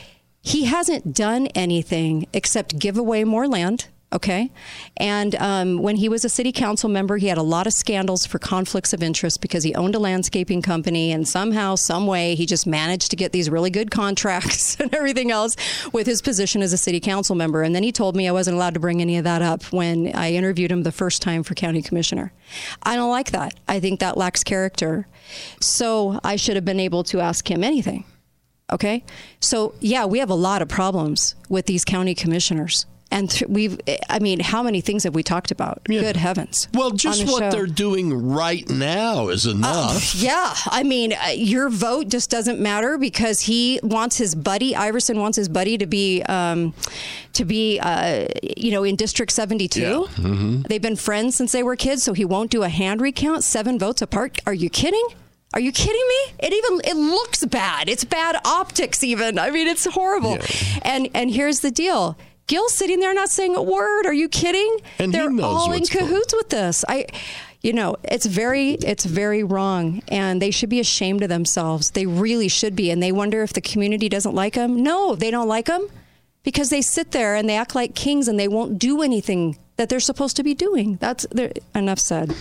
he 0.42 0.64
hasn't 0.64 1.14
done 1.14 1.46
anything 1.48 2.26
except 2.32 2.78
give 2.78 2.96
away 2.96 3.24
more 3.24 3.48
land. 3.48 3.86
Okay. 4.12 4.50
And 4.96 5.36
um, 5.36 5.78
when 5.78 5.94
he 5.94 6.08
was 6.08 6.24
a 6.24 6.28
city 6.28 6.50
council 6.50 6.88
member, 6.88 7.16
he 7.16 7.28
had 7.28 7.38
a 7.38 7.42
lot 7.42 7.68
of 7.68 7.72
scandals 7.72 8.26
for 8.26 8.40
conflicts 8.40 8.92
of 8.92 9.04
interest 9.04 9.40
because 9.40 9.62
he 9.62 9.72
owned 9.76 9.94
a 9.94 10.00
landscaping 10.00 10.62
company 10.62 11.12
and 11.12 11.28
somehow, 11.28 11.76
some 11.76 12.08
way, 12.08 12.34
he 12.34 12.44
just 12.44 12.66
managed 12.66 13.10
to 13.10 13.16
get 13.16 13.30
these 13.30 13.48
really 13.48 13.70
good 13.70 13.92
contracts 13.92 14.76
and 14.80 14.92
everything 14.92 15.30
else 15.30 15.54
with 15.92 16.08
his 16.08 16.22
position 16.22 16.60
as 16.60 16.72
a 16.72 16.76
city 16.76 16.98
council 16.98 17.36
member. 17.36 17.62
And 17.62 17.72
then 17.72 17.84
he 17.84 17.92
told 17.92 18.16
me 18.16 18.26
I 18.26 18.32
wasn't 18.32 18.56
allowed 18.56 18.74
to 18.74 18.80
bring 18.80 19.00
any 19.00 19.16
of 19.16 19.24
that 19.24 19.42
up 19.42 19.62
when 19.72 20.10
I 20.12 20.32
interviewed 20.32 20.72
him 20.72 20.82
the 20.82 20.92
first 20.92 21.22
time 21.22 21.44
for 21.44 21.54
county 21.54 21.80
commissioner. 21.80 22.32
I 22.82 22.96
don't 22.96 23.10
like 23.10 23.30
that. 23.30 23.54
I 23.68 23.78
think 23.78 24.00
that 24.00 24.16
lacks 24.16 24.42
character. 24.42 25.06
So 25.60 26.18
I 26.24 26.34
should 26.34 26.56
have 26.56 26.64
been 26.64 26.80
able 26.80 27.04
to 27.04 27.20
ask 27.20 27.48
him 27.48 27.62
anything. 27.62 28.04
Okay. 28.72 29.04
So, 29.40 29.74
yeah, 29.80 30.04
we 30.04 30.18
have 30.18 30.30
a 30.30 30.34
lot 30.34 30.62
of 30.62 30.68
problems 30.68 31.36
with 31.48 31.66
these 31.66 31.84
county 31.84 32.14
commissioners. 32.14 32.86
And 33.12 33.28
th- 33.28 33.48
we've, 33.48 33.80
I 34.08 34.20
mean, 34.20 34.38
how 34.38 34.62
many 34.62 34.80
things 34.80 35.02
have 35.02 35.16
we 35.16 35.24
talked 35.24 35.50
about? 35.50 35.82
Good 35.84 36.16
heavens. 36.16 36.68
Well, 36.72 36.92
just 36.92 37.26
the 37.26 37.32
what 37.32 37.40
show. 37.40 37.50
they're 37.50 37.66
doing 37.66 38.28
right 38.32 38.68
now 38.68 39.28
is 39.28 39.46
enough. 39.46 40.14
Yeah, 40.14 40.54
I 40.66 40.84
mean, 40.84 41.12
uh, 41.14 41.30
your 41.34 41.70
vote 41.70 42.08
just 42.08 42.30
doesn't 42.30 42.60
matter 42.60 42.98
because 42.98 43.40
he 43.40 43.80
wants 43.82 44.16
his 44.16 44.34
buddy 44.36 44.76
Iverson 44.76 45.18
wants 45.18 45.36
his 45.36 45.48
buddy 45.48 45.76
to 45.78 45.86
be 45.86 46.22
um, 46.24 46.72
to 47.32 47.44
be 47.44 47.80
uh, 47.80 48.26
you 48.56 48.70
know 48.70 48.84
in 48.84 48.94
District 48.96 49.32
seventy 49.32 49.66
two. 49.66 50.06
They've 50.68 50.80
been 50.80 50.96
friends 50.96 51.36
since 51.36 51.50
they 51.52 51.62
were 51.64 51.76
kids, 51.76 52.02
so 52.04 52.12
he 52.12 52.24
won't 52.24 52.50
do 52.50 52.62
a 52.62 52.68
hand 52.68 53.00
recount. 53.00 53.42
Seven 53.42 53.78
votes 53.78 54.02
apart. 54.02 54.38
Are 54.46 54.54
you 54.54 54.70
kidding? 54.70 55.06
Are 55.52 55.60
you 55.60 55.72
kidding 55.72 55.94
me? 56.08 56.34
It 56.38 56.52
even 56.52 56.80
it 56.84 56.96
looks 56.96 57.44
bad. 57.44 57.88
It's 57.88 58.04
bad 58.04 58.36
optics. 58.44 59.02
Even 59.02 59.36
I 59.38 59.50
mean, 59.50 59.66
it's 59.66 59.84
horrible. 59.84 60.38
And 60.82 61.08
and 61.12 61.30
here's 61.30 61.60
the 61.60 61.72
deal. 61.72 62.16
Gil's 62.50 62.74
sitting 62.74 62.98
there 62.98 63.14
not 63.14 63.28
saying 63.28 63.54
a 63.54 63.62
word. 63.62 64.06
Are 64.06 64.12
you 64.12 64.28
kidding? 64.28 64.78
And 64.98 65.14
They're 65.14 65.30
all 65.40 65.66
in 65.66 65.78
what's 65.78 65.88
going- 65.88 66.08
cahoots 66.08 66.34
with 66.34 66.48
this. 66.48 66.84
I, 66.88 67.06
you 67.62 67.72
know, 67.72 67.94
it's 68.02 68.26
very, 68.26 68.72
it's 68.72 69.04
very 69.04 69.44
wrong, 69.44 70.02
and 70.08 70.42
they 70.42 70.50
should 70.50 70.68
be 70.68 70.80
ashamed 70.80 71.22
of 71.22 71.28
themselves. 71.28 71.92
They 71.92 72.06
really 72.06 72.48
should 72.48 72.74
be, 72.74 72.90
and 72.90 73.00
they 73.00 73.12
wonder 73.12 73.44
if 73.44 73.52
the 73.52 73.60
community 73.60 74.08
doesn't 74.08 74.34
like 74.34 74.54
them. 74.54 74.82
No, 74.82 75.14
they 75.14 75.30
don't 75.30 75.46
like 75.46 75.66
them 75.66 75.86
because 76.42 76.70
they 76.70 76.82
sit 76.82 77.12
there 77.12 77.36
and 77.36 77.48
they 77.48 77.54
act 77.56 77.76
like 77.76 77.94
kings, 77.94 78.26
and 78.26 78.36
they 78.40 78.48
won't 78.48 78.80
do 78.80 79.00
anything 79.00 79.56
that 79.76 79.88
they're 79.88 80.00
supposed 80.00 80.34
to 80.36 80.42
be 80.42 80.52
doing. 80.54 80.96
That's 80.96 81.24
enough 81.72 82.00
said. 82.00 82.34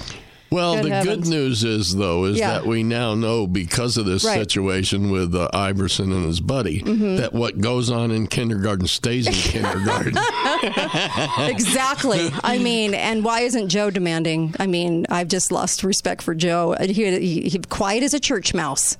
Well, 0.51 0.75
Good 0.75 0.85
the 0.85 0.89
heavens. 0.89 1.29
good 1.29 1.29
news 1.29 1.63
is, 1.63 1.95
though, 1.95 2.25
is 2.25 2.37
Yeah. 2.37 2.53
that 2.53 2.65
we 2.65 2.81
now 2.83 3.13
know 3.15 3.45
because 3.47 3.97
of 3.97 4.05
this 4.05 4.23
Right. 4.25 4.33
Mm-hmm. 4.33 4.41
situation 4.41 5.11
with 5.11 5.35
uh, 5.35 5.47
Iverson 5.53 6.11
and 6.11 6.25
his 6.25 6.39
buddy 6.39 6.81
that 7.17 7.33
what 7.33 7.59
goes 7.61 7.91
on 7.91 8.11
in 8.11 8.27
kindergarten 8.27 8.87
stays 8.87 9.27
in 9.27 9.33
kindergarten. 9.33 10.17
exactly. 11.49 12.29
I 12.43 12.57
mean, 12.57 12.93
and 12.93 13.23
why 13.23 13.41
isn't 13.41 13.69
Joe 13.69 13.89
demanding? 13.89 14.55
I 14.59 14.67
mean, 14.67 15.05
I've 15.09 15.27
just 15.27 15.51
lost 15.51 15.83
respect 15.83 16.21
for 16.21 16.33
Joe. 16.35 16.75
He, 16.79 16.93
he, 16.93 17.41
he 17.49 17.59
quiet 17.59 18.03
as 18.03 18.13
a 18.13 18.19
church 18.19 18.53
mouse. 18.53 18.97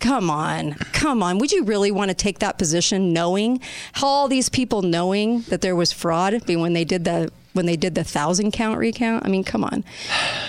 Come 0.00 0.30
on, 0.30 0.74
come 0.92 1.22
on. 1.22 1.38
Would 1.38 1.52
you 1.52 1.64
really 1.64 1.90
want 1.92 2.08
to 2.10 2.14
take 2.14 2.40
that 2.40 2.58
position, 2.58 3.12
knowing 3.12 3.60
how 3.92 4.06
all 4.08 4.28
these 4.28 4.48
people 4.48 4.82
knowing 4.82 5.42
that 5.42 5.60
there 5.60 5.76
was 5.76 5.92
fraud 5.92 6.42
when 6.48 6.72
they 6.72 6.84
did 6.84 7.04
the 7.04 7.30
when 7.52 7.66
they 7.66 7.76
did 7.76 7.94
the 7.94 8.04
thousand 8.04 8.52
count 8.52 8.78
recount? 8.78 9.24
I 9.24 9.28
mean, 9.28 9.44
come 9.44 9.64
on, 9.64 9.84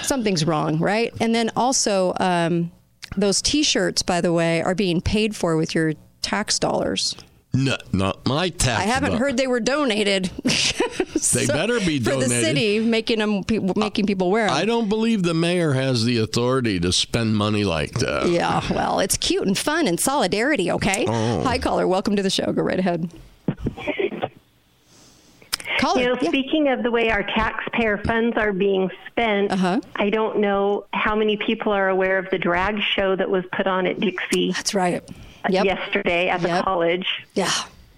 something's 0.03 0.45
wrong, 0.45 0.79
right? 0.79 1.13
And 1.19 1.33
then 1.35 1.51
also, 1.55 2.13
um, 2.19 2.71
those 3.17 3.41
T-shirts, 3.41 4.01
by 4.03 4.21
the 4.21 4.31
way, 4.33 4.61
are 4.61 4.75
being 4.75 5.01
paid 5.01 5.35
for 5.35 5.57
with 5.57 5.75
your 5.75 5.93
tax 6.21 6.59
dollars. 6.59 7.15
No, 7.53 7.75
not 7.91 8.25
my 8.25 8.47
tax. 8.47 8.81
I 8.81 8.85
haven't 8.85 9.17
heard 9.17 9.35
they 9.35 9.47
were 9.47 9.59
donated. 9.59 10.31
They 11.33 11.45
better 11.45 11.79
be 11.79 11.99
for 11.99 12.15
the 12.15 12.21
donated. 12.21 12.43
city, 12.45 12.79
making 12.79 13.19
them 13.19 13.43
pe- 13.43 13.59
making 13.75 14.07
people 14.07 14.31
wear 14.31 14.47
them. 14.47 14.55
I 14.55 14.65
don't 14.65 14.89
believe 14.89 15.21
the 15.23 15.35
mayor 15.35 15.73
has 15.73 16.03
the 16.03 16.17
authority 16.17 16.79
to 16.79 16.91
spend 16.91 17.37
money 17.37 17.63
like 17.63 17.99
that. 17.99 18.27
Yeah, 18.27 18.61
well, 18.73 18.99
it's 18.99 19.17
cute 19.17 19.45
and 19.45 19.55
fun 19.57 19.87
and 19.87 19.99
solidarity. 19.99 20.71
Okay. 20.71 21.05
Oh. 21.07 21.43
Hi, 21.43 21.59
caller. 21.59 21.87
Welcome 21.87 22.15
to 22.15 22.23
the 22.23 22.29
show. 22.31 22.51
Go 22.51 22.63
right 22.63 22.79
ahead. 22.79 23.09
Caller. 25.81 26.01
You 26.01 26.07
know, 26.09 26.17
yeah. 26.21 26.29
speaking 26.29 26.67
of 26.69 26.83
the 26.83 26.91
way 26.91 27.09
our 27.09 27.23
taxpayer 27.23 27.97
funds 27.97 28.37
are 28.37 28.53
being 28.53 28.89
spent, 29.07 29.51
Uh-huh. 29.51 29.81
I 29.95 30.09
don't 30.09 30.39
know 30.39 30.85
how 30.93 31.15
many 31.15 31.37
people 31.37 31.71
are 31.73 31.89
aware 31.89 32.17
of 32.17 32.29
the 32.29 32.37
drag 32.37 32.79
show 32.81 33.15
that 33.15 33.29
was 33.29 33.43
put 33.55 33.67
on 33.67 33.85
at 33.87 33.99
Dixie 33.99 34.51
That's 34.51 34.73
right. 34.73 35.03
Yep. 35.49 35.65
yesterday 35.65 36.29
at 36.29 36.41
the 36.41 36.61
college, 36.63 37.07
Yeah. 37.33 37.49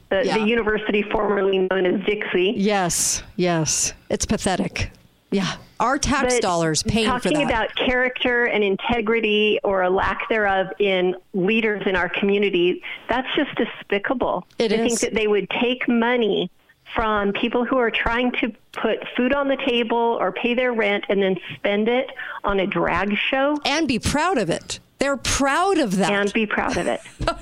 the, 0.10 0.24
Yeah. 0.26 0.38
the 0.38 0.46
university 0.46 1.02
formerly 1.04 1.68
known 1.70 1.86
as 1.86 2.06
Dixie. 2.06 2.54
Yes. 2.56 3.22
Yes. 3.36 3.94
It's 4.10 4.26
pathetic. 4.26 4.90
Yeah. 5.32 5.52
Our 5.80 5.98
tax 5.98 6.36
But 6.36 6.42
dollars 6.42 6.84
paying 6.84 7.08
for 7.08 7.20
that. 7.20 7.24
talking 7.24 7.44
about 7.46 7.76
character 7.76 8.46
and 8.46 8.64
integrity 8.64 9.60
or 9.64 9.82
a 9.82 9.90
lack 9.90 10.30
thereof 10.30 10.68
in 10.80 11.16
leaders 11.34 11.84
in 11.86 11.96
our 11.98 12.08
community, 12.08 12.82
that's 13.10 13.28
just 13.36 13.50
despicable. 13.56 14.48
It 14.60 14.70
to 14.70 14.76
is. 14.76 14.88
think 14.88 15.00
that 15.02 15.14
they 15.20 15.28
would 15.28 15.50
take 15.50 15.88
money 15.90 16.50
from 16.96 17.34
people 17.34 17.66
who 17.66 17.78
are 17.78 17.92
trying 17.92 18.32
to 18.34 18.52
put 18.72 19.00
food 19.16 19.34
on 19.34 19.48
the 19.48 19.58
table 19.58 20.18
or 20.20 20.32
pay 20.32 20.54
their 20.54 20.74
rent 20.74 21.06
and 21.10 21.22
then 21.22 21.38
spend 21.56 21.88
it 21.88 22.10
on 22.44 22.60
a 22.60 22.68
drag 22.68 23.16
show 23.18 23.58
and 23.66 23.88
be 23.88 24.00
proud 24.00 24.38
of 24.38 24.50
it. 24.50 24.80
They're 25.00 25.18
proud 25.18 25.80
of 25.80 25.98
that. 25.98 26.12
and 26.12 26.32
be 26.34 26.46
proud 26.46 26.78
of 26.78 26.88
it. 26.88 27.02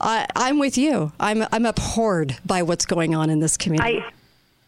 I, 0.00 0.26
I'm 0.36 0.58
with 0.58 0.76
you. 0.76 1.12
I'm 1.18 1.44
I'm 1.52 1.64
abhorred 1.66 2.36
by 2.44 2.62
what's 2.62 2.84
going 2.84 3.14
on 3.14 3.30
in 3.30 3.38
this 3.40 3.56
community. 3.56 4.00
I 4.00 4.10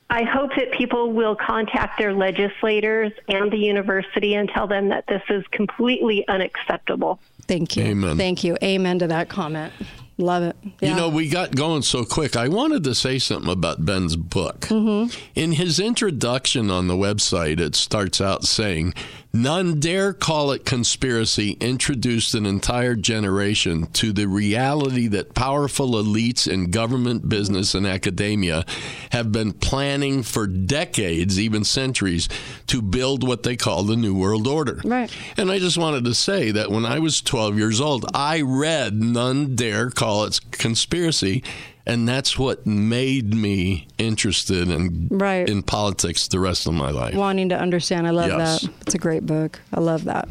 I 0.09 0.23
hope 0.23 0.51
that 0.57 0.71
people 0.73 1.13
will 1.13 1.35
contact 1.35 1.99
their 1.99 2.15
legislators 2.15 3.13
and 3.29 3.51
the 3.51 3.59
university 3.59 4.35
and 4.35 4.49
tell 4.49 4.69
them 4.69 4.89
that 4.91 5.05
this 5.09 5.23
is 5.29 5.45
completely 5.51 6.27
unacceptable. 6.29 7.19
Thank 7.43 7.77
you. 7.77 7.85
Amen. 7.85 8.17
Thank 8.17 8.45
you. 8.45 8.57
Amen 8.63 9.01
to 9.01 9.09
that 9.09 9.29
comment. 9.29 9.73
Love 10.19 10.45
it. 10.45 10.57
Yeah. 10.81 10.91
You 10.91 10.97
know, 10.97 11.09
we 11.11 11.29
got 11.29 11.55
going 11.55 11.83
so 11.83 12.05
quick. 12.05 12.37
I 12.37 12.49
wanted 12.49 12.85
to 12.85 12.95
say 12.95 13.19
something 13.19 13.53
about 13.53 13.85
Ben's 13.85 14.17
book. 14.17 14.61
Mm-hmm. 14.61 15.15
In 15.35 15.53
his 15.53 15.79
introduction 15.79 16.71
on 16.71 16.89
the 16.89 16.95
website, 16.95 17.61
it 17.61 17.75
starts 17.75 18.19
out 18.21 18.45
saying, 18.45 18.95
None 19.37 19.81
dare 19.81 20.15
call 20.15 20.51
it 20.53 20.65
conspiracy, 20.65 21.59
introduced 21.61 22.35
an 22.35 22.47
entire 22.47 22.95
generation 22.95 23.87
to 23.89 24.11
the 24.11 24.29
reality 24.29 25.09
that 25.09 25.35
powerful 25.35 25.91
elites 25.91 26.51
in 26.51 26.71
government, 26.71 27.29
business, 27.29 27.75
and 27.75 27.87
academia 27.87 28.65
have 29.11 29.33
been 29.33 29.53
planning 29.53 30.23
for 30.23 30.47
decades, 30.47 31.39
even 31.39 31.65
centuries, 31.65 32.31
to 32.69 32.81
build 32.81 33.29
what 33.29 33.43
they 33.43 33.57
call 33.57 33.83
the 33.83 33.95
New 33.95 34.15
World 34.15 34.47
Order. 34.47 34.81
Right. 34.83 35.15
And 35.37 35.51
I 35.51 35.59
just 35.59 35.77
wanted 35.77 36.07
to 36.07 36.15
say 36.15 36.51
that 36.53 36.71
when 36.71 36.87
I 36.87 36.99
was 36.99 37.21
12 37.21 37.59
years 37.59 37.79
old, 37.79 38.07
I 38.15 38.41
read 38.41 38.95
None 38.95 39.55
Dare 39.55 39.91
Call 39.91 40.25
It 40.25 40.41
Conspiracy, 40.51 41.45
and 41.87 42.09
that's 42.09 42.39
what 42.39 42.67
made 42.67 43.33
me 43.35 43.87
interested 43.99 44.69
in, 44.69 45.09
Right. 45.11 45.49
in 45.49 45.63
politics 45.63 46.29
the 46.29 46.41
rest 46.41 46.67
of 46.67 46.75
my 46.75 46.91
life. 46.91 47.15
wanting 47.15 47.49
to 47.51 47.59
understand. 47.59 48.07
I 48.07 48.11
love 48.11 48.29
Yes. 48.29 48.63
that. 48.63 48.71
It's 48.83 48.95
a 48.95 48.99
great 48.99 49.25
book. 49.27 49.61
I 49.73 49.81
love 49.81 50.05
that. 50.05 50.29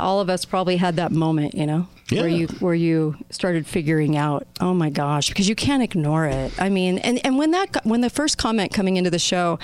All 0.00 0.20
of 0.20 0.28
us 0.28 0.44
probably 0.44 0.76
had 0.76 0.96
that 0.96 1.12
moment, 1.12 1.54
you 1.54 1.66
know, 1.66 1.86
where 2.10 2.26
you 2.28 2.48
where 2.58 2.74
you 2.74 3.16
started 3.30 3.64
figuring 3.66 4.16
out, 4.16 4.46
oh 4.60 4.74
my 4.74 4.90
gosh, 4.90 5.28
because 5.28 5.48
you 5.48 5.54
can't 5.54 5.82
ignore 5.84 6.26
it. 6.26 6.52
I 6.60 6.68
mean, 6.68 6.98
and 6.98 7.24
and 7.24 7.38
when 7.38 7.52
that 7.52 7.76
when 7.84 8.00
the 8.00 8.10
first 8.10 8.36
comment 8.36 8.72
coming 8.72 8.96
into 8.96 9.08
the 9.10 9.20
show, 9.20 9.58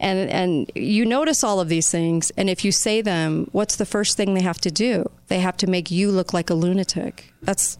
and 0.00 0.28
and 0.28 0.70
you 0.74 1.06
notice 1.06 1.44
all 1.44 1.60
of 1.60 1.68
these 1.68 1.88
things, 1.88 2.32
and 2.36 2.50
if 2.50 2.64
you 2.64 2.72
say 2.72 3.00
them, 3.00 3.48
what's 3.52 3.76
the 3.76 3.86
first 3.86 4.16
thing 4.16 4.34
they 4.34 4.42
have 4.42 4.60
to 4.62 4.70
do? 4.72 5.08
They 5.28 5.38
have 5.38 5.56
to 5.58 5.68
make 5.68 5.88
you 5.90 6.10
look 6.10 6.32
like 6.34 6.50
a 6.50 6.54
lunatic. 6.54 7.32
That's 7.42 7.78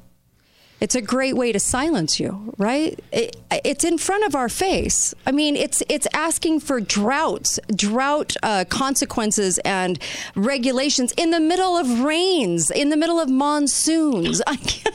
it's 0.80 0.94
a 0.94 1.02
great 1.02 1.36
way 1.36 1.52
to 1.52 1.60
silence 1.60 2.18
you, 2.18 2.54
right? 2.56 2.98
It, 3.12 3.36
it's 3.50 3.84
in 3.84 3.98
front 3.98 4.24
of 4.24 4.34
our 4.34 4.48
face. 4.48 5.14
I 5.26 5.32
mean, 5.32 5.54
it's 5.56 5.82
it's 5.88 6.06
asking 6.14 6.60
for 6.60 6.80
droughts, 6.80 7.60
drought 7.74 8.36
uh, 8.42 8.64
consequences, 8.68 9.58
and 9.58 9.98
regulations 10.34 11.12
in 11.18 11.30
the 11.30 11.40
middle 11.40 11.76
of 11.76 12.00
rains, 12.00 12.70
in 12.70 12.88
the 12.88 12.96
middle 12.96 13.20
of 13.20 13.28
monsoons. 13.28 14.40
I 14.46 14.56
can, 14.56 14.92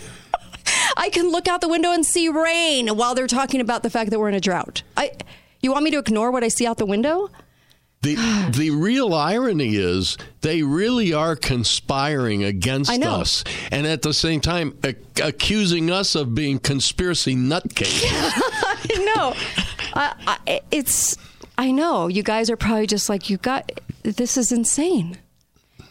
I 0.98 1.10
can 1.10 1.30
look 1.32 1.48
out 1.48 1.62
the 1.62 1.69
window 1.69 1.91
and 1.91 2.06
see 2.06 2.30
rain 2.30 2.88
while 2.89 3.13
they're 3.13 3.28
talking 3.28 3.62
about 3.62 3.84
the 3.84 3.89
fact 3.89 4.10
that 4.10 4.19
we're 4.19 4.30
in 4.30 4.36
a 4.36 4.39
drought. 4.39 4.82
I, 4.98 5.12
you 5.62 5.71
want 5.71 5.84
me 5.84 5.91
to 5.91 6.00
ignore 6.00 6.32
what 6.32 6.43
I 6.43 6.48
see 6.48 6.65
out 6.65 6.78
the 6.78 6.86
window? 6.86 7.30
The, 8.06 8.52
the 8.56 8.70
real 8.70 9.13
irony 9.13 9.76
is 9.78 10.18
they 10.41 10.62
really 10.62 11.12
are 11.12 11.36
conspiring 11.36 12.44
against 12.44 12.91
us 12.91 13.44
and 13.72 13.88
at 13.88 14.04
the 14.04 14.13
same 14.13 14.41
time 14.41 14.78
ac- 14.84 14.98
accusing 15.24 15.89
us 15.89 16.13
of 16.13 16.36
being 16.36 16.60
conspiracy 16.60 17.36
nutcases. 17.36 18.06
I 18.12 19.13
know. 19.15 19.34
I, 19.94 20.38
I, 20.48 20.62
it's. 20.72 21.18
I 21.58 21.72
know. 21.72 22.08
You 22.08 22.22
guys 22.22 22.50
are 22.50 22.58
probably 22.58 22.86
just 22.86 23.10
like 23.10 23.30
you 23.30 23.38
got. 23.38 23.72
This 24.04 24.38
is 24.38 24.52
insane. 24.52 25.18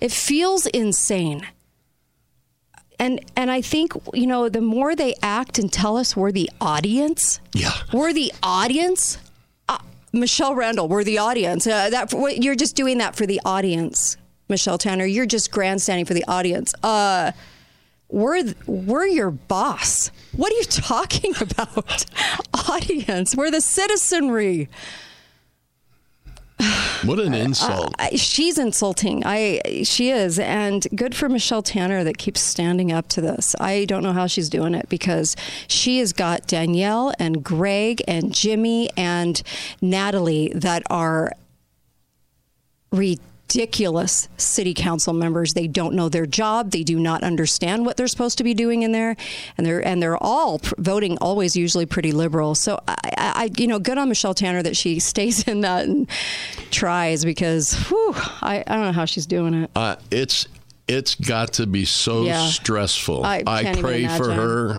It 0.01 0.13
feels 0.13 0.67
insane. 0.67 1.47
And 2.99 3.25
and 3.35 3.51
I 3.51 3.61
think 3.61 3.93
you 4.13 4.27
know 4.27 4.49
the 4.49 4.61
more 4.61 4.95
they 4.95 5.15
act 5.23 5.59
and 5.59 5.73
tell 5.73 5.97
us 5.97 6.17
we're 6.17 6.31
the 6.31 6.49
audience. 6.61 7.41
Yeah. 7.55 7.73
We're 7.93 8.13
the 8.13 8.33
audience. 8.43 9.19
Michelle 10.15 10.55
Randall, 10.55 10.89
we're 10.89 11.05
the 11.05 11.19
audience. 11.19 11.67
Uh, 11.67 11.91
that 11.91 12.13
you're 12.43 12.55
just 12.55 12.77
doing 12.77 12.99
that 12.99 13.17
for 13.17 13.27
the 13.27 13.41
audience, 13.45 14.17
Michelle 14.49 14.79
Tanner. 14.79 15.05
You're 15.05 15.27
just 15.27 15.51
grandstanding 15.51 16.07
for 16.07 16.15
the 16.15 16.25
audience. 16.29 16.73
Uh, 16.83 17.33
we're 18.09 18.55
we're 18.67 19.07
your 19.07 19.33
boss. 19.33 20.13
What 20.37 20.53
are 20.53 20.57
you 20.57 20.65
talking 20.69 21.35
about? 21.41 22.07
Audience. 22.71 23.35
We're 23.35 23.51
the 23.51 23.61
citizenry. 23.61 24.69
What 27.05 27.19
an 27.19 27.35
uh, 27.35 27.39
insult. 27.39 27.95
I, 27.99 28.11
she's 28.17 28.59
insulting. 28.59 29.25
I 29.25 29.61
she 29.85 30.11
is, 30.11 30.39
and 30.39 30.87
good 30.95 31.15
for 31.15 31.29
Michelle 31.29 31.63
Tanner 31.63 32.05
that 32.05 32.19
keeps 32.19 32.41
standing 32.41 32.93
up 32.93 33.09
to 33.09 33.21
this. 33.21 33.55
I 33.61 33.85
don't 33.85 34.03
know 34.03 34.13
how 34.13 34.27
she's 34.27 34.49
doing 34.49 34.75
it 34.75 34.89
because 34.89 35.37
she 35.69 35.99
has 35.99 36.13
got 36.13 36.47
Danielle 36.47 37.13
and 37.19 37.45
Greg 37.45 38.03
and 38.09 38.35
Jimmy 38.35 38.89
and 38.97 39.43
Natalie 39.81 40.53
that 40.55 40.83
are 40.91 41.33
ridiculous 42.91 43.34
city 43.49 44.75
council 44.75 45.13
members. 45.13 45.55
They 45.55 45.67
don't 45.69 45.95
know 45.95 46.09
their 46.09 46.27
job. 46.27 46.71
They 46.71 46.83
do 46.83 46.99
not 46.99 47.23
understand 47.23 47.87
what 47.87 47.97
they're 47.97 48.09
supposed 48.09 48.39
to 48.39 48.45
be 48.45 48.55
doing 48.55 48.83
in 48.83 48.93
there, 48.93 49.17
and 49.57 49.67
they're 49.67 49.87
and 49.87 50.03
they're 50.03 50.17
all 50.23 50.59
pr- 50.59 50.75
voting 50.79 51.19
always 51.21 51.55
usually 51.57 51.87
pretty 51.87 52.13
liberal. 52.13 52.55
So 52.55 52.81
I, 52.89 52.95
I, 53.05 53.33
I- 53.45 53.51
you 53.57 53.67
know, 53.67 53.79
good 53.79 53.99
on 53.99 54.09
Michelle 54.09 54.35
Tanner 54.35 54.63
that 54.63 54.77
she 54.77 54.99
stays 55.15 55.47
in 55.47 55.61
that 55.63 55.85
and 55.87 56.09
tries 56.71 57.25
because 57.25 57.75
whew, 57.89 58.13
I, 58.43 58.65
I 58.67 58.75
don't 58.75 58.85
know 58.87 58.93
how 58.93 59.05
she's 59.05 59.27
doing 59.27 59.55
it. 59.55 59.71
Uh, 59.77 59.97
it's 60.11 60.47
it's 60.89 61.15
got 61.15 61.55
to 61.55 61.67
be 61.67 61.85
so 61.85 62.25
Yeah. 62.25 62.47
stressful. 62.49 63.25
I 63.25 63.41
even 63.63 63.83
pray 63.83 64.07
for 64.07 64.33
her 64.33 64.79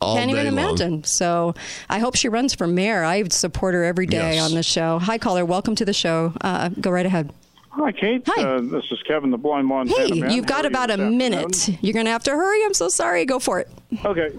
all 0.00 0.16
Can't 0.16 0.30
even 0.30 0.44
long. 0.44 0.52
imagine. 0.58 1.04
So 1.04 1.54
I 1.88 1.98
hope 1.98 2.16
she 2.16 2.28
runs 2.28 2.54
for 2.54 2.66
mayor. 2.66 3.02
I 3.04 3.24
support 3.28 3.72
her 3.74 3.82
every 3.84 4.04
day 4.06 4.34
Yes. 4.34 4.42
on 4.50 4.54
the 4.54 4.62
show. 4.62 4.98
Hi, 4.98 5.16
caller. 5.16 5.46
Welcome 5.46 5.74
to 5.76 5.86
the 5.86 5.94
show. 5.94 6.34
Uh, 6.42 6.68
go 6.68 6.90
right 6.90 7.06
ahead. 7.06 7.32
Hi, 7.76 7.92
Kate. 7.92 8.22
Hi. 8.26 8.42
Uh, 8.42 8.60
this 8.62 8.84
is 8.90 9.02
Kevin, 9.06 9.30
the 9.30 9.36
blind 9.36 9.66
Montana 9.66 10.06
Hey, 10.14 10.34
you've 10.34 10.46
got 10.46 10.64
about 10.64 10.90
a 10.90 10.96
minute. 10.96 11.44
afternoon? 11.44 11.78
You're 11.82 11.92
going 11.92 12.06
to 12.06 12.10
have 12.12 12.22
to 12.24 12.30
hurry. 12.30 12.64
I'm 12.64 12.72
so 12.72 12.88
sorry. 12.88 13.24
Go 13.26 13.38
for 13.38 13.60
it. 13.60 13.68
Okay. 14.04 14.30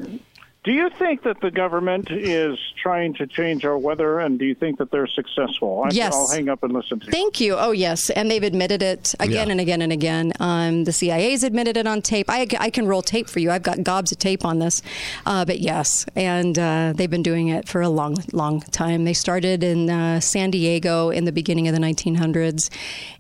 Do 0.68 0.74
you 0.74 0.90
think 0.90 1.24
that 1.24 1.40
the 1.40 1.50
government 1.50 2.12
is 2.12 2.60
trying 2.76 3.14
to 3.14 3.26
change 3.26 3.64
our 3.64 3.78
weather, 3.78 4.20
and 4.20 4.38
do 4.38 4.44
you 4.44 4.54
think 4.54 4.80
that 4.80 4.92
they're 4.92 5.08
successful? 5.08 5.84
I, 5.86 5.92
Yes. 5.94 6.14
I'll 6.14 6.28
hang 6.28 6.50
up 6.50 6.62
and 6.62 6.74
listen 6.74 7.00
to 7.00 7.06
you. 7.06 7.12
Thank 7.14 7.40
you. 7.40 7.56
Oh, 7.56 7.72
yes. 7.72 8.10
And 8.10 8.30
they've 8.30 8.44
admitted 8.44 8.84
it 8.84 9.16
again 9.22 9.48
Yeah. 9.48 9.52
and 9.54 9.62
again 9.62 9.82
and 9.82 9.94
again. 9.94 10.34
Um, 10.42 10.84
the 10.84 10.92
CIA's 10.92 11.44
admitted 11.46 11.78
it 11.78 11.88
on 11.88 12.02
tape. 12.02 12.26
I, 12.30 12.46
I 12.60 12.70
can 12.70 12.86
roll 12.86 13.02
tape 13.02 13.30
for 13.30 13.40
you. 13.40 13.50
I've 13.50 13.64
got 13.64 13.82
gobs 13.84 14.12
of 14.12 14.18
tape 14.20 14.44
on 14.44 14.60
this. 14.60 14.82
Uh, 15.26 15.46
but 15.46 15.62
yes, 15.62 16.06
and 16.18 16.60
uh, 16.60 16.92
they've 16.94 17.10
been 17.10 17.24
doing 17.24 17.48
it 17.48 17.66
for 17.70 17.80
a 17.82 17.88
long, 17.88 18.18
long 18.34 18.60
time. 18.60 19.06
They 19.06 19.14
started 19.14 19.64
in 19.64 19.90
uh, 19.90 20.20
San 20.20 20.52
Diego 20.52 21.12
in 21.12 21.24
the 21.24 21.32
beginning 21.32 21.70
of 21.70 21.76
the 21.76 21.82
1900s, 21.82 22.70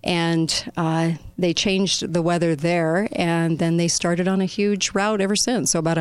and 0.03 0.69
uh, 0.75 1.11
they 1.37 1.53
changed 1.53 2.11
the 2.11 2.21
weather 2.21 2.57
there. 2.57 3.07
And 3.13 3.57
then 3.57 3.77
they 3.77 3.87
started 3.87 4.27
on 4.27 4.41
a 4.41 4.45
huge 4.45 4.91
route 4.93 5.21
ever 5.21 5.37
since. 5.37 5.71
So 5.71 5.79
about 5.79 5.97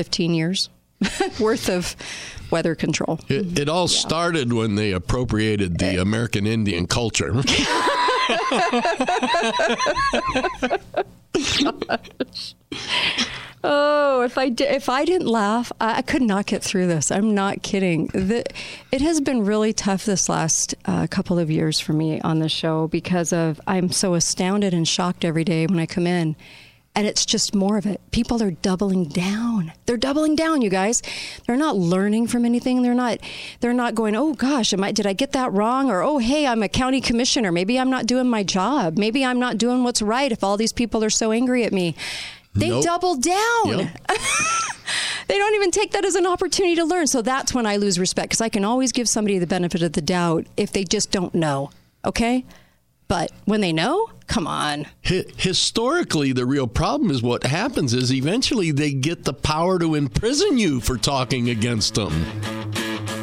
115 0.00 0.34
years 0.34 0.68
worth 1.40 1.68
of 1.68 1.96
weather 2.50 2.74
control. 2.74 3.20
It, 3.28 3.58
it 3.58 3.68
all 3.68 3.88
started 3.88 4.52
when 4.52 4.74
they 4.74 4.92
appropriated 4.92 5.78
the 5.78 6.00
American 6.00 6.46
Indian 6.46 6.86
culture. 6.86 7.42
Oh, 13.62 14.22
if 14.22 14.38
I 14.38 14.48
di- 14.48 14.64
if 14.64 14.88
I 14.88 15.04
didn't 15.04 15.26
laugh, 15.26 15.70
I, 15.80 15.98
I 15.98 16.02
could 16.02 16.22
not 16.22 16.46
get 16.46 16.62
through 16.62 16.86
this. 16.86 17.10
I'm 17.10 17.34
not 17.34 17.62
kidding. 17.62 18.06
The, 18.06 18.42
it 18.90 19.02
has 19.02 19.20
been 19.20 19.44
really 19.44 19.74
tough 19.74 20.06
this 20.06 20.30
last 20.30 20.74
uh, 20.86 21.06
couple 21.10 21.38
of 21.38 21.50
years 21.50 21.78
for 21.78 21.92
me 21.92 22.22
on 22.22 22.38
the 22.38 22.48
show 22.48 22.88
because 22.88 23.34
of 23.34 23.60
I'm 23.66 23.92
so 23.92 24.14
astounded 24.14 24.72
and 24.72 24.88
shocked 24.88 25.26
every 25.26 25.44
day 25.44 25.66
when 25.66 25.78
I 25.78 25.84
come 25.84 26.06
in. 26.06 26.36
And 26.94 27.06
it's 27.06 27.24
just 27.24 27.54
more 27.54 27.78
of 27.78 27.86
it. 27.86 28.00
People 28.10 28.42
are 28.42 28.50
doubling 28.50 29.04
down. 29.04 29.72
They're 29.86 29.96
doubling 29.96 30.34
down, 30.34 30.60
you 30.60 30.68
guys. 30.70 31.02
They're 31.46 31.56
not 31.56 31.76
learning 31.76 32.26
from 32.26 32.44
anything. 32.44 32.82
They're 32.82 32.94
not 32.94 33.18
they're 33.60 33.72
not 33.72 33.94
going, 33.94 34.16
"Oh 34.16 34.34
gosh, 34.34 34.72
am 34.72 34.82
I 34.82 34.90
did 34.90 35.06
I 35.06 35.12
get 35.12 35.30
that 35.32 35.52
wrong?" 35.52 35.88
or 35.88 36.02
"Oh, 36.02 36.18
hey, 36.18 36.46
I'm 36.48 36.62
a 36.64 36.68
county 36.68 37.00
commissioner. 37.00 37.52
Maybe 37.52 37.78
I'm 37.78 37.90
not 37.90 38.06
doing 38.06 38.28
my 38.28 38.42
job. 38.42 38.98
Maybe 38.98 39.24
I'm 39.24 39.38
not 39.38 39.56
doing 39.56 39.84
what's 39.84 40.02
right 40.02 40.32
if 40.32 40.42
all 40.42 40.56
these 40.56 40.72
people 40.72 41.04
are 41.04 41.10
so 41.10 41.30
angry 41.30 41.64
at 41.64 41.72
me." 41.72 41.94
They 42.54 42.70
Nope. 42.70 42.82
double 42.84 43.14
down. 43.14 43.78
Yep. 43.78 43.88
they 45.28 45.38
don't 45.38 45.54
even 45.54 45.70
take 45.70 45.92
that 45.92 46.04
as 46.04 46.16
an 46.16 46.26
opportunity 46.26 46.74
to 46.74 46.84
learn. 46.84 47.06
So 47.06 47.22
that's 47.22 47.54
when 47.54 47.66
I 47.66 47.76
lose 47.76 47.98
respect 47.98 48.30
because 48.30 48.40
I 48.40 48.48
can 48.48 48.64
always 48.64 48.90
give 48.90 49.08
somebody 49.08 49.38
the 49.38 49.46
benefit 49.46 49.82
of 49.82 49.92
the 49.92 50.02
doubt 50.02 50.46
if 50.56 50.72
they 50.72 50.82
just 50.82 51.12
don't 51.12 51.32
know. 51.34 51.70
Okay? 52.04 52.44
But 53.10 53.32
when 53.44 53.60
they 53.60 53.72
know, 53.72 54.08
come 54.28 54.46
on. 54.46 54.86
Hi- 55.04 55.24
historically, 55.36 56.32
the 56.32 56.46
real 56.46 56.68
problem 56.68 57.10
is 57.10 57.24
what 57.24 57.42
happens 57.42 57.92
is 57.92 58.12
eventually 58.12 58.70
they 58.70 58.92
get 58.92 59.24
the 59.24 59.32
power 59.32 59.80
to 59.80 59.96
imprison 59.96 60.58
you 60.58 60.78
for 60.80 60.96
talking 60.96 61.50
against 61.50 61.96
them. 61.96 62.12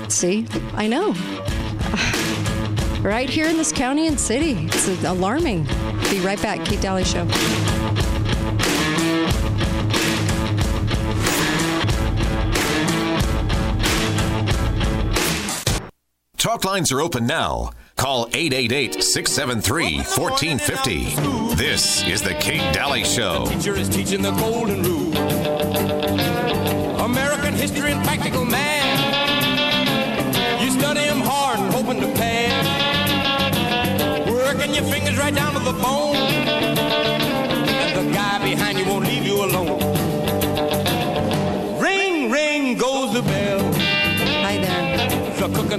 See, 0.10 0.45
I 0.73 0.88
know. 0.88 1.15
Right 2.97 3.30
here 3.30 3.45
in 3.45 3.56
this 3.56 3.71
county 3.71 4.08
and 4.08 4.19
city. 4.19 4.65
It's 4.65 4.88
alarming. 5.06 5.63
Be 6.10 6.19
right 6.19 6.41
back. 6.41 6.65
Kate 6.65 6.82
Dalley 6.82 7.06
Show. 7.06 7.26
Talk 16.38 16.65
lines 16.65 16.91
are 16.91 17.00
open 17.00 17.28
now. 17.28 17.69
Call 17.98 18.30
888 18.32 19.04
673 19.04 19.98
1450. 19.98 21.56
This 21.56 22.08
is 22.08 22.22
The 22.22 22.36
Kate 22.36 22.72
Dalley 22.72 23.04
Show. 23.04 23.48
Teacher 23.48 23.76
is 23.76 23.90
teaching 23.90 24.22
the 24.22 24.30
golden 24.34 24.84
rule. 24.84 25.18
American 27.02 27.56
history 27.56 27.92
and 27.92 28.06
practical 28.06 28.46
math. 28.46 29.02
You 30.62 30.70
study 30.80 31.02
'em 31.10 31.22
hard 31.22 31.60
and 31.60 31.74
hoping 31.74 32.00
to 32.02 32.08
pass. 32.14 32.68
Working 34.30 34.76
your 34.76 34.84
fingers 34.84 35.18
right 35.18 35.34
down 35.34 35.54
to 35.54 35.60
the 35.60 35.74
bone. 35.74 36.47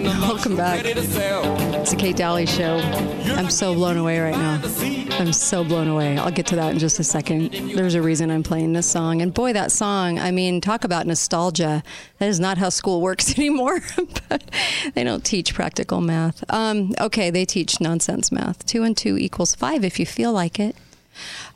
Welcome 0.04 0.56
back. 0.56 0.84
It's 0.84 1.90
the 1.90 1.96
Kate 1.96 2.14
Dalley 2.14 2.46
Show. 2.46 2.76
I'm 3.34 3.50
so 3.50 3.74
blown 3.74 3.96
away 3.96 4.20
right 4.20 4.36
now. 4.36 4.60
I'm 5.18 5.32
so 5.32 5.64
blown 5.64 5.88
away. 5.88 6.16
I'll 6.16 6.30
get 6.30 6.46
to 6.48 6.56
that 6.56 6.70
in 6.72 6.78
just 6.78 7.00
a 7.00 7.04
second. 7.04 7.52
There's 7.74 7.94
a 7.96 8.02
reason 8.02 8.30
I'm 8.30 8.44
playing 8.44 8.74
this 8.74 8.86
song. 8.88 9.20
And 9.22 9.34
boy, 9.34 9.52
that 9.54 9.72
song, 9.72 10.20
I 10.20 10.30
mean, 10.30 10.60
talk 10.60 10.84
about 10.84 11.06
nostalgia. 11.06 11.82
That 12.18 12.28
is 12.28 12.38
not 12.38 12.58
how 12.58 12.68
school 12.68 13.00
works 13.00 13.36
anymore. 13.38 13.80
but 14.28 14.44
they 14.94 15.02
don't 15.02 15.24
teach 15.24 15.52
practical 15.52 16.00
math. 16.00 16.44
Um, 16.48 16.94
okay, 17.00 17.30
they 17.30 17.44
teach 17.44 17.80
nonsense 17.80 18.30
math. 18.30 18.64
Two 18.66 18.84
and 18.84 18.96
two 18.96 19.18
equals 19.18 19.56
five 19.56 19.84
if 19.84 19.98
you 19.98 20.06
feel 20.06 20.32
like 20.32 20.60
it. 20.60 20.76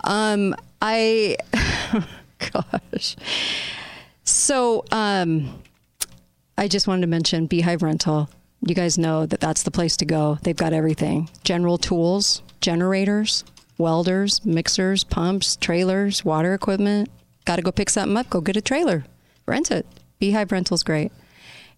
Um, 0.03 0.57
I, 0.81 1.37
gosh. 2.53 3.15
So, 4.25 4.85
um, 4.91 5.62
I 6.57 6.69
just 6.69 6.87
wanted 6.87 7.03
to 7.03 7.07
mention 7.07 7.47
Beehive 7.47 7.83
Rental. 7.83 8.29
You 8.67 8.75
guys 8.75 8.99
know 8.99 9.27
that 9.27 9.41
that's 9.41 9.63
the 9.63 9.71
place 9.71 9.97
to 9.99 10.05
go. 10.05 10.39
They've 10.43 10.57
got 10.57 10.73
everything 10.73 11.29
general 11.45 11.79
tools, 11.79 12.43
generators, 12.61 13.45
welders, 13.79 14.45
mixers, 14.45 15.03
pumps, 15.05 15.57
trailers, 15.57 16.25
water 16.25 16.55
equipment. 16.55 17.11
Got 17.45 17.57
to 17.57 17.63
go 17.63 17.73
pick 17.73 17.91
something 17.91 18.17
up, 18.17 18.31
go 18.31 18.41
get 18.41 18.57
a 18.57 18.61
trailer, 18.61 19.05
rent 19.47 19.71
it. 19.71 19.87
Beehive 20.19 20.53
Rental's 20.53 20.85
great. 20.85 21.11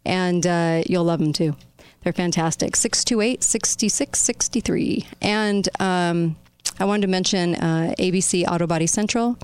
And 0.04 0.46
uh, 0.46 0.82
you'll 0.86 1.04
love 1.04 1.20
them 1.20 1.32
too. 1.32 1.56
They're 2.02 2.12
fantastic. 2.12 2.76
628 2.76 3.42
6663. 3.42 5.06
And 5.22 5.66
um, 5.80 6.36
I 6.78 6.84
wanted 6.84 7.02
to 7.02 7.08
mention 7.08 7.54
uh, 7.54 7.94
ABC 7.98 8.46
Auto 8.46 8.66
Body 8.66 8.86
Central. 8.86 9.38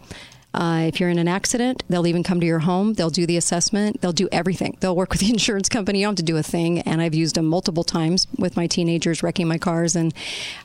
Uh, 0.52 0.84
if 0.86 0.98
you're 0.98 1.10
in 1.10 1.18
an 1.18 1.28
accident, 1.28 1.82
they'll 1.88 2.06
even 2.06 2.22
come 2.22 2.40
to 2.40 2.46
your 2.46 2.60
home. 2.60 2.94
They'll 2.94 3.10
do 3.10 3.26
the 3.26 3.36
assessment. 3.36 4.00
They'll 4.00 4.12
do 4.12 4.28
everything. 4.32 4.76
They'll 4.80 4.96
work 4.96 5.10
with 5.10 5.20
the 5.20 5.30
insurance 5.30 5.68
company. 5.68 6.00
You 6.00 6.06
don't 6.06 6.12
have 6.12 6.16
to 6.26 6.32
do 6.32 6.36
a 6.36 6.42
thing. 6.42 6.80
And 6.80 7.00
I've 7.00 7.14
used 7.14 7.36
them 7.36 7.46
multiple 7.46 7.84
times 7.84 8.26
with 8.38 8.56
my 8.56 8.66
teenagers 8.66 9.22
wrecking 9.22 9.46
my 9.46 9.58
cars, 9.58 9.94
and 9.94 10.12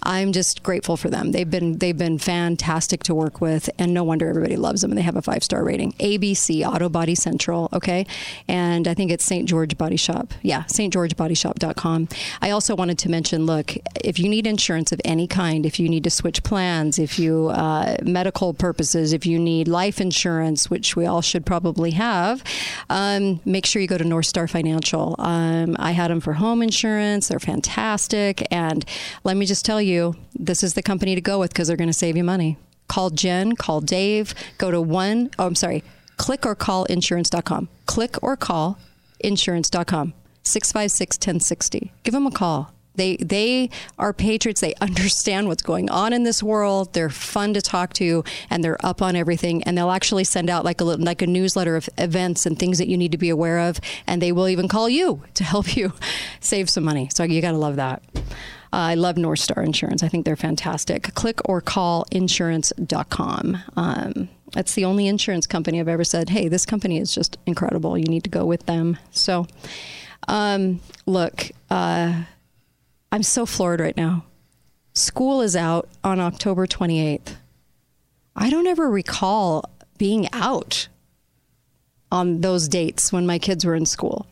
I'm 0.03 0.31
just 0.31 0.63
grateful 0.63 0.97
for 0.97 1.09
them. 1.09 1.31
They've 1.31 1.49
been 1.49 1.77
they've 1.77 1.97
been 1.97 2.17
fantastic 2.17 3.03
to 3.03 3.15
work 3.15 3.41
with, 3.41 3.69
and 3.77 3.93
no 3.93 4.03
wonder 4.03 4.27
everybody 4.27 4.55
loves 4.55 4.81
them. 4.81 4.91
And 4.91 4.97
they 4.97 5.03
have 5.03 5.15
a 5.15 5.21
five 5.21 5.43
star 5.43 5.63
rating. 5.63 5.93
ABC 5.93 6.65
Auto 6.65 6.89
Body 6.89 7.15
Central. 7.15 7.69
Okay, 7.73 8.07
and 8.47 8.87
I 8.87 8.93
think 8.93 9.11
it's 9.11 9.25
St. 9.25 9.47
George 9.47 9.77
Body 9.77 9.97
Shop. 9.97 10.33
Yeah, 10.41 10.65
St. 10.65 10.91
George 10.91 11.15
Body 11.15 11.25
stgeorgebodyshop.com. 11.35 12.07
I 12.41 12.51
also 12.51 12.75
wanted 12.75 12.97
to 12.99 13.09
mention, 13.09 13.45
look, 13.45 13.75
if 14.03 14.19
you 14.19 14.29
need 14.29 14.47
insurance 14.47 14.91
of 14.91 15.01
any 15.05 15.27
kind, 15.27 15.65
if 15.65 15.79
you 15.79 15.89
need 15.89 16.03
to 16.03 16.09
switch 16.09 16.43
plans, 16.43 16.99
if 16.99 17.19
you 17.19 17.47
uh, 17.49 17.97
medical 18.03 18.53
purposes, 18.53 19.13
if 19.13 19.25
you 19.25 19.39
need 19.39 19.67
life 19.75 19.99
insurance, 19.99 20.69
which 20.69 20.95
we 20.95 21.05
all 21.05 21.21
should 21.21 21.45
probably 21.45 21.91
have, 21.91 22.41
um, 22.89 23.41
make 23.43 23.65
sure 23.65 23.81
you 23.81 23.89
go 23.89 23.97
to 23.97 24.05
North 24.05 24.25
Star 24.25 24.47
Financial. 24.47 25.15
Um, 25.19 25.75
I 25.77 25.91
had 25.91 26.09
them 26.11 26.21
for 26.21 26.33
home 26.33 26.61
insurance. 26.61 27.27
They're 27.27 27.39
fantastic. 27.39 28.47
And 28.51 28.85
let 29.25 29.35
me 29.35 29.45
just 29.45 29.65
tell 29.65 29.81
you, 29.81 30.15
this 30.33 30.63
is 30.63 30.75
the 30.75 30.81
company 30.81 31.13
to 31.15 31.21
go 31.21 31.39
with 31.39 31.51
because 31.51 31.67
they're 31.67 31.77
going 31.77 31.89
to 31.89 32.01
save 32.05 32.15
you 32.15 32.23
money. 32.23 32.57
Call 32.87 33.09
Jen, 33.09 33.55
call 33.55 33.81
Dave, 33.81 34.33
go 34.57 34.71
to 34.71 34.79
one, 34.79 35.29
oh, 35.39 35.47
I'm 35.47 35.55
sorry, 35.55 35.83
click 36.17 36.45
or 36.45 36.55
call 36.55 36.85
insurance.com. 36.85 37.67
Click 37.85 38.15
or 38.23 38.37
call 38.37 38.77
insurance.com. 39.19 40.13
656 40.43 41.17
1060. 41.17 41.91
Give 42.03 42.13
them 42.13 42.27
a 42.27 42.31
call. 42.31 42.74
They 42.95 43.17
they 43.17 43.69
are 43.97 44.13
patriots. 44.13 44.61
They 44.61 44.73
understand 44.81 45.47
what's 45.47 45.63
going 45.63 45.89
on 45.89 46.13
in 46.13 46.23
this 46.23 46.41
world. 46.41 46.93
They're 46.93 47.09
fun 47.09 47.53
to 47.53 47.61
talk 47.61 47.93
to, 47.93 48.23
and 48.49 48.63
they're 48.63 48.83
up 48.85 49.01
on 49.01 49.15
everything. 49.15 49.63
And 49.63 49.77
they'll 49.77 49.91
actually 49.91 50.23
send 50.23 50.49
out 50.49 50.65
like 50.65 50.81
a 50.81 50.83
like 50.83 51.21
a 51.21 51.27
newsletter 51.27 51.75
of 51.75 51.89
events 51.97 52.45
and 52.45 52.57
things 52.57 52.77
that 52.77 52.87
you 52.87 52.97
need 52.97 53.11
to 53.11 53.17
be 53.17 53.29
aware 53.29 53.59
of. 53.59 53.79
And 54.07 54.21
they 54.21 54.31
will 54.31 54.47
even 54.47 54.67
call 54.67 54.89
you 54.89 55.23
to 55.35 55.43
help 55.43 55.75
you 55.75 55.93
save 56.39 56.69
some 56.69 56.83
money. 56.83 57.09
So 57.13 57.23
you 57.23 57.41
got 57.41 57.51
to 57.51 57.57
love 57.57 57.75
that. 57.77 58.03
Uh, 58.75 58.91
I 58.91 58.95
love 58.95 59.15
North 59.15 59.39
Star 59.39 59.63
Insurance. 59.63 60.03
I 60.03 60.09
think 60.09 60.25
they're 60.25 60.35
fantastic. 60.35 61.13
Click 61.13 61.39
or 61.47 61.61
call 61.61 62.05
insurance.com. 62.11 63.57
Um, 63.77 64.27
that's 64.51 64.73
the 64.73 64.85
only 64.85 65.07
insurance 65.07 65.47
company 65.47 65.79
I've 65.79 65.87
ever 65.87 66.03
said, 66.03 66.29
hey, 66.29 66.47
this 66.47 66.65
company 66.65 66.97
is 66.97 67.13
just 67.13 67.37
incredible. 67.45 67.97
You 67.97 68.05
need 68.05 68.23
to 68.25 68.29
go 68.29 68.45
with 68.45 68.65
them. 68.65 68.97
So, 69.11 69.47
um, 70.27 70.81
look, 71.05 71.51
uh, 71.69 72.23
I'm 73.11 73.23
so 73.23 73.45
floored 73.45 73.79
right 73.79 73.95
now. 73.95 74.25
School 74.93 75.41
is 75.41 75.55
out 75.55 75.89
on 76.03 76.19
October 76.19 76.67
28th. 76.67 77.35
I 78.35 78.49
don't 78.49 78.67
ever 78.67 78.89
recall 78.89 79.69
being 79.97 80.27
out 80.33 80.87
on 82.11 82.41
those 82.41 82.67
dates 82.67 83.11
when 83.11 83.25
my 83.25 83.39
kids 83.39 83.65
were 83.65 83.75
in 83.75 83.85
school. 83.85 84.25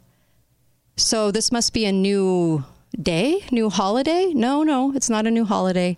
So 0.96 1.32
this 1.32 1.52
must 1.52 1.74
be 1.74 1.86
a 1.86 1.92
new 1.92 2.64
day, 3.02 3.44
new 3.52 3.70
holiday? 3.70 4.32
No, 4.34 4.64
no, 4.64 4.94
it's 4.94 5.10
not 5.10 5.26
a 5.26 5.32
new 5.32 5.46
holiday. 5.46 5.98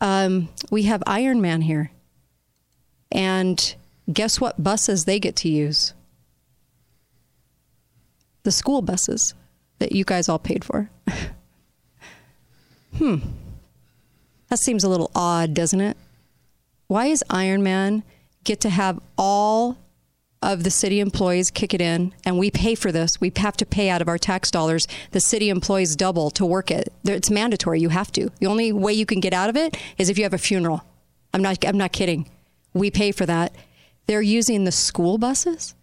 Um, 0.00 0.48
we 0.70 0.84
have 0.84 1.00
Ironman 1.06 1.62
here. 1.62 1.90
And 3.12 3.74
guess 4.12 4.40
what 4.40 4.62
buses 4.62 5.04
they 5.04 5.20
get 5.20 5.36
to 5.36 5.48
use? 5.48 5.94
The 8.42 8.52
school 8.52 8.82
buses 8.82 9.34
that 9.78 9.92
you 9.92 10.04
guys 10.04 10.28
all 10.28 10.38
paid 10.38 10.64
for. 10.64 10.90
hmm. 12.98 13.16
That 14.48 14.58
seems 14.58 14.84
a 14.84 14.88
little 14.88 15.10
odd, 15.14 15.54
doesn't 15.54 15.80
it? 15.80 15.96
Why 16.86 17.06
is 17.06 17.24
Ironman 17.28 18.02
get 18.44 18.60
to 18.60 18.70
have 18.70 19.00
all 19.18 19.76
of 20.42 20.62
the 20.62 20.70
city 20.70 21.00
employees 21.00 21.50
kick 21.50 21.74
it 21.74 21.80
in 21.80 22.14
and 22.24 22.38
we 22.38 22.50
pay 22.50 22.76
for 22.76 22.92
this? 22.92 23.20
We 23.20 23.32
have 23.36 23.56
to 23.56 23.66
pay 23.66 23.90
out 23.90 24.02
of 24.02 24.08
our 24.08 24.18
tax 24.18 24.50
dollars. 24.50 24.86
The 25.10 25.20
city 25.20 25.48
employees 25.48 25.96
double 25.96 26.30
to 26.32 26.46
work 26.46 26.70
it. 26.70 26.92
It's 27.04 27.30
mandatory. 27.30 27.80
You 27.80 27.88
have 27.88 28.12
to. 28.12 28.30
The 28.38 28.46
only 28.46 28.72
way 28.72 28.92
you 28.92 29.06
can 29.06 29.20
get 29.20 29.32
out 29.32 29.50
of 29.50 29.56
it 29.56 29.76
is 29.98 30.08
if 30.08 30.16
you 30.16 30.24
have 30.24 30.34
a 30.34 30.38
funeral. 30.38 30.84
I'm 31.34 31.42
not 31.42 31.64
I'm 31.66 31.78
not 31.78 31.92
kidding. 31.92 32.30
We 32.72 32.90
pay 32.90 33.10
for 33.10 33.26
that. 33.26 33.52
They're 34.06 34.22
using 34.22 34.64
the 34.64 34.72
school 34.72 35.18
buses? 35.18 35.74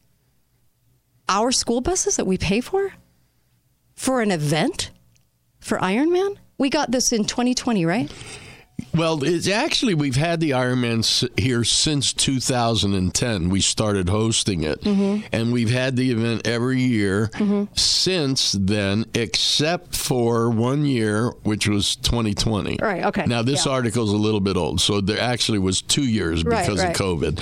Our 1.27 1.51
school 1.51 1.81
buses 1.81 2.15
that 2.15 2.25
we 2.25 2.37
pay 2.37 2.61
for? 2.61 2.93
For 3.95 4.21
an 4.21 4.31
event? 4.31 4.91
For 5.59 5.77
Ironman? 5.79 6.37
We 6.57 6.69
got 6.69 6.91
this 6.91 7.11
in 7.11 7.25
2020, 7.25 7.85
right? 7.85 8.11
Well, 8.95 9.23
it's 9.23 9.47
actually 9.47 9.93
we've 9.93 10.15
had 10.15 10.39
the 10.39 10.51
Ironman 10.51 11.03
here 11.39 11.63
since 11.63 12.11
2010. 12.13 13.49
We 13.49 13.61
started 13.61 14.09
hosting 14.09 14.63
it, 14.63 14.81
Mm-hmm. 14.81 15.27
and 15.31 15.53
we've 15.53 15.69
had 15.71 15.95
the 15.95 16.11
event 16.11 16.47
every 16.47 16.81
year 16.81 17.29
since 17.75 18.51
then, 18.53 19.05
except 19.13 19.95
for 19.95 20.49
one 20.49 20.85
year, 20.85 21.29
which 21.43 21.67
was 21.67 21.95
2020. 21.97 22.79
Right, 22.81 23.03
okay, 23.05 23.25
Now 23.25 23.41
this 23.43 23.65
yeah. 23.65 23.71
is 23.79 23.95
a 24.11 24.17
little 24.17 24.39
bit 24.41 24.57
old, 24.57 24.81
so 24.81 25.01
there 25.01 25.19
actually 25.21 25.59
was 25.59 25.81
two 25.81 26.05
years 26.07 26.43
Right, 26.43 26.65
because 26.65 26.83
right. 26.83 26.89
of 26.91 26.95
COVID. 26.97 27.39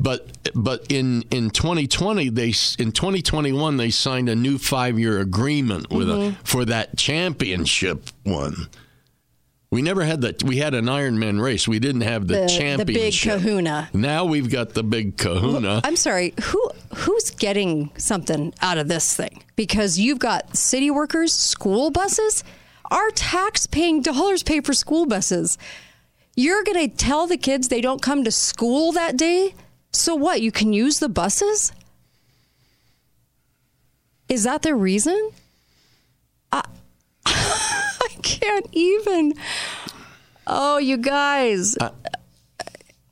But 0.00 0.26
but 0.54 0.86
in 0.90 1.22
in 1.30 1.50
2020 1.50 2.28
they 2.30 2.48
in 2.78 2.92
2021 2.92 3.76
they 3.76 3.90
signed 3.90 4.28
a 4.28 4.34
new 4.34 4.58
five 4.58 4.98
year 4.98 5.20
agreement 5.20 5.90
with 5.90 6.08
Mm-hmm. 6.08 6.34
a, 6.40 6.44
for 6.44 6.64
that 6.66 6.96
championship 6.96 8.10
one. 8.24 8.68
We 9.70 9.82
never 9.82 10.04
had 10.04 10.20
that. 10.20 10.44
We 10.44 10.58
had 10.58 10.74
an 10.74 10.84
Ironman 10.84 11.40
race. 11.42 11.66
We 11.66 11.80
didn't 11.80 12.02
have 12.02 12.28
the, 12.28 12.34
The, 12.34 12.40
the 12.42 12.48
championship. 12.48 13.34
big 13.40 13.42
kahuna. 13.42 13.88
Now 13.92 14.24
we've 14.24 14.48
got 14.50 14.74
the 14.74 14.84
big 14.84 15.16
Kahuna. 15.16 15.80
I'm 15.82 15.96
sorry, 15.96 16.32
who 16.44 16.70
who's 16.94 17.30
getting 17.30 17.90
something 17.96 18.54
out 18.62 18.78
of 18.78 18.86
this 18.86 19.14
thing? 19.16 19.42
Because 19.56 19.98
you've 19.98 20.20
got 20.20 20.56
city 20.56 20.90
workers, 20.92 21.32
school 21.34 21.90
buses. 21.90 22.44
Our 22.90 23.10
tax-paying 23.10 24.02
dollars 24.02 24.42
pay 24.44 24.60
for 24.60 24.74
school 24.74 25.06
buses. 25.06 25.58
You're 26.36 26.62
going 26.62 26.88
to 26.88 26.96
tell 26.96 27.26
the 27.26 27.36
kids 27.38 27.66
they 27.68 27.80
don't 27.80 28.02
come 28.02 28.22
to 28.24 28.30
school 28.30 28.92
that 28.92 29.16
day? 29.16 29.54
So 29.94 30.14
what? 30.14 30.42
You 30.42 30.52
can 30.52 30.72
use 30.72 30.98
the 30.98 31.08
buses? 31.08 31.72
Is 34.28 34.44
that 34.44 34.62
the 34.62 34.74
reason? 34.74 35.30
I, 36.52 36.62
I 37.26 38.08
can't 38.22 38.66
even. 38.72 39.34
Oh, 40.46 40.78
you 40.78 40.96
guys. 40.96 41.76
I, 41.80 41.90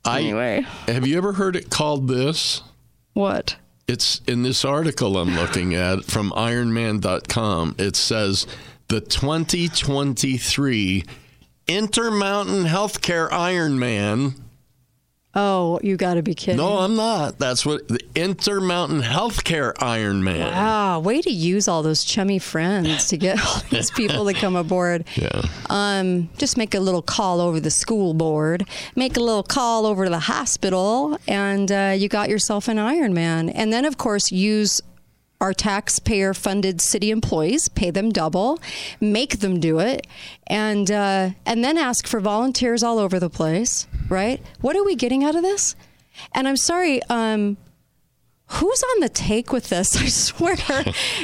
Anyway. 0.05 0.65
have 0.87 1.07
you 1.07 1.17
ever 1.17 1.33
heard 1.33 1.55
it 1.55 1.69
called 1.69 2.07
this? 2.07 2.61
what? 3.13 3.55
It's 3.87 4.21
in 4.27 4.43
this 4.43 4.63
article 4.65 5.17
I'm 5.17 5.35
looking 5.35 5.75
at 5.75 6.05
from 6.05 6.31
Ironman.com. 6.31 7.75
It 7.77 7.95
says 7.97 8.47
the 8.87 9.01
2023 9.01 11.03
Intermountain 11.67 12.63
Healthcare 12.65 13.29
Ironman. 13.29 14.35
Oh, 15.35 15.79
you 15.81 15.97
got 15.97 16.13
to 16.13 16.21
be 16.21 16.35
kidding. 16.35 16.57
No, 16.57 16.77
I'm 16.79 16.95
not. 16.95 17.39
That's 17.39 17.65
what 17.65 17.87
the 17.87 17.99
Intermountain 18.13 19.01
Healthcare 19.01 19.73
Ironman. 19.75 20.51
Wow, 20.51 20.99
way 20.99 21.21
to 21.21 21.31
use 21.31 21.67
all 21.67 21.81
those 21.81 22.03
chummy 22.03 22.37
friends 22.37 23.07
to 23.07 23.17
get 23.17 23.43
all 23.43 23.61
these 23.71 23.89
people 23.95 24.25
to 24.25 24.33
come 24.33 24.55
aboard. 24.55 25.05
Yeah. 25.15 25.41
Um, 25.71 26.29
just 26.37 26.55
make 26.55 26.75
a 26.75 26.79
little 26.79 27.01
call 27.01 27.41
over 27.41 27.59
the 27.59 27.71
school 27.71 28.13
board, 28.13 28.67
make 28.95 29.17
a 29.17 29.21
little 29.21 29.41
call 29.41 29.87
over 29.87 30.03
to 30.03 30.09
the 30.11 30.19
hospital, 30.19 31.17
and 31.27 31.71
uh, 31.71 31.95
you 31.97 32.09
got 32.09 32.29
yourself 32.29 32.67
an 32.67 32.77
Ironman. 32.77 33.51
And 33.55 33.73
then, 33.73 33.85
of 33.85 33.97
course, 33.97 34.31
use 34.31 34.81
our 35.43 35.53
taxpayer 35.53 36.33
funded 36.33 36.79
city 36.79 37.11
employees, 37.11 37.67
pay 37.67 37.91
them 37.91 38.11
double, 38.11 38.61
make 39.01 39.39
them 39.39 39.59
do 39.59 39.79
it, 39.79 40.07
and 40.47 40.89
uh, 40.89 41.31
and 41.45 41.61
then 41.65 41.77
ask 41.77 42.07
for 42.07 42.21
volunteers 42.21 42.81
all 42.81 42.97
over 42.97 43.19
the 43.19 43.29
place, 43.29 43.85
right? 44.07 44.41
What 44.61 44.77
are 44.77 44.85
we 44.85 44.95
getting 44.95 45.25
out 45.25 45.35
of 45.35 45.41
this? 45.41 45.75
And 46.31 46.47
I'm 46.47 46.55
sorry, 46.55 47.03
um, 47.09 47.57
who's 48.47 48.83
on 48.93 49.01
the 49.01 49.09
take 49.09 49.51
with 49.51 49.67
this? 49.67 49.97
I 50.01 50.05
swear, 50.05 50.55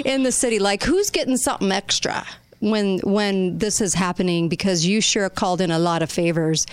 in 0.03 0.23
the 0.23 0.33
city, 0.33 0.59
like 0.59 0.83
who's 0.83 1.11
getting 1.11 1.37
something 1.37 1.71
extra 1.71 2.25
when 2.59 2.99
when 2.99 3.57
this 3.57 3.79
is 3.79 3.93
happening? 3.93 4.49
Because 4.49 4.85
you 4.85 4.99
sure 4.99 5.29
called 5.29 5.61
in 5.61 5.71
a 5.71 5.79
lot 5.79 6.01
of 6.01 6.11
favors. 6.11 6.65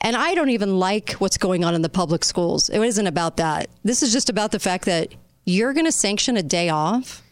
And 0.00 0.16
I 0.16 0.34
don't 0.34 0.50
even 0.50 0.78
like 0.80 1.12
what's 1.14 1.38
going 1.38 1.64
on 1.64 1.74
in 1.76 1.82
the 1.82 1.88
public 1.88 2.24
schools. 2.24 2.68
It 2.68 2.80
isn't 2.80 3.06
about 3.06 3.36
that. 3.36 3.68
This 3.84 4.02
is 4.02 4.12
just 4.12 4.28
about 4.28 4.50
the 4.50 4.58
fact 4.58 4.84
that 4.86 5.12
you're 5.48 5.72
going 5.72 5.86
to 5.86 5.92
sanction 5.92 6.36
a 6.36 6.42
day 6.42 6.68
off 6.68 7.22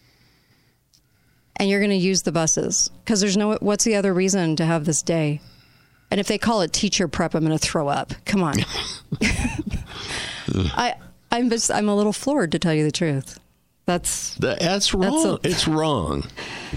and 1.56 1.68
you're 1.68 1.80
going 1.80 1.90
to 1.90 1.96
use 1.96 2.22
the 2.22 2.32
buses 2.32 2.90
because 3.04 3.20
there's 3.20 3.36
no 3.36 3.54
what's 3.60 3.84
the 3.84 3.94
other 3.94 4.14
reason 4.14 4.56
to 4.56 4.64
have 4.64 4.84
this 4.86 5.02
day? 5.02 5.40
And 6.10 6.18
if 6.20 6.26
they 6.26 6.38
call 6.38 6.62
it 6.62 6.72
teacher 6.72 7.08
prep, 7.08 7.34
I'm 7.34 7.44
going 7.44 7.56
to 7.58 7.64
throw 7.64 7.88
up. 7.88 8.12
Come 8.24 8.42
on. 8.42 8.54
I 10.76 10.94
I'm 11.32 11.50
just 11.50 11.70
I'm 11.70 11.88
a 11.88 11.96
little 11.96 12.12
floored 12.12 12.52
to 12.52 12.58
tell 12.58 12.72
you 12.74 12.84
the 12.84 12.92
truth. 12.92 13.38
That's 13.86 14.34
That- 14.36 14.60
That's 14.60 14.90
That's 14.92 14.94
wrong. 14.94 15.26
a- 15.42 15.48
it's 15.48 15.68
wrong. 15.68 16.24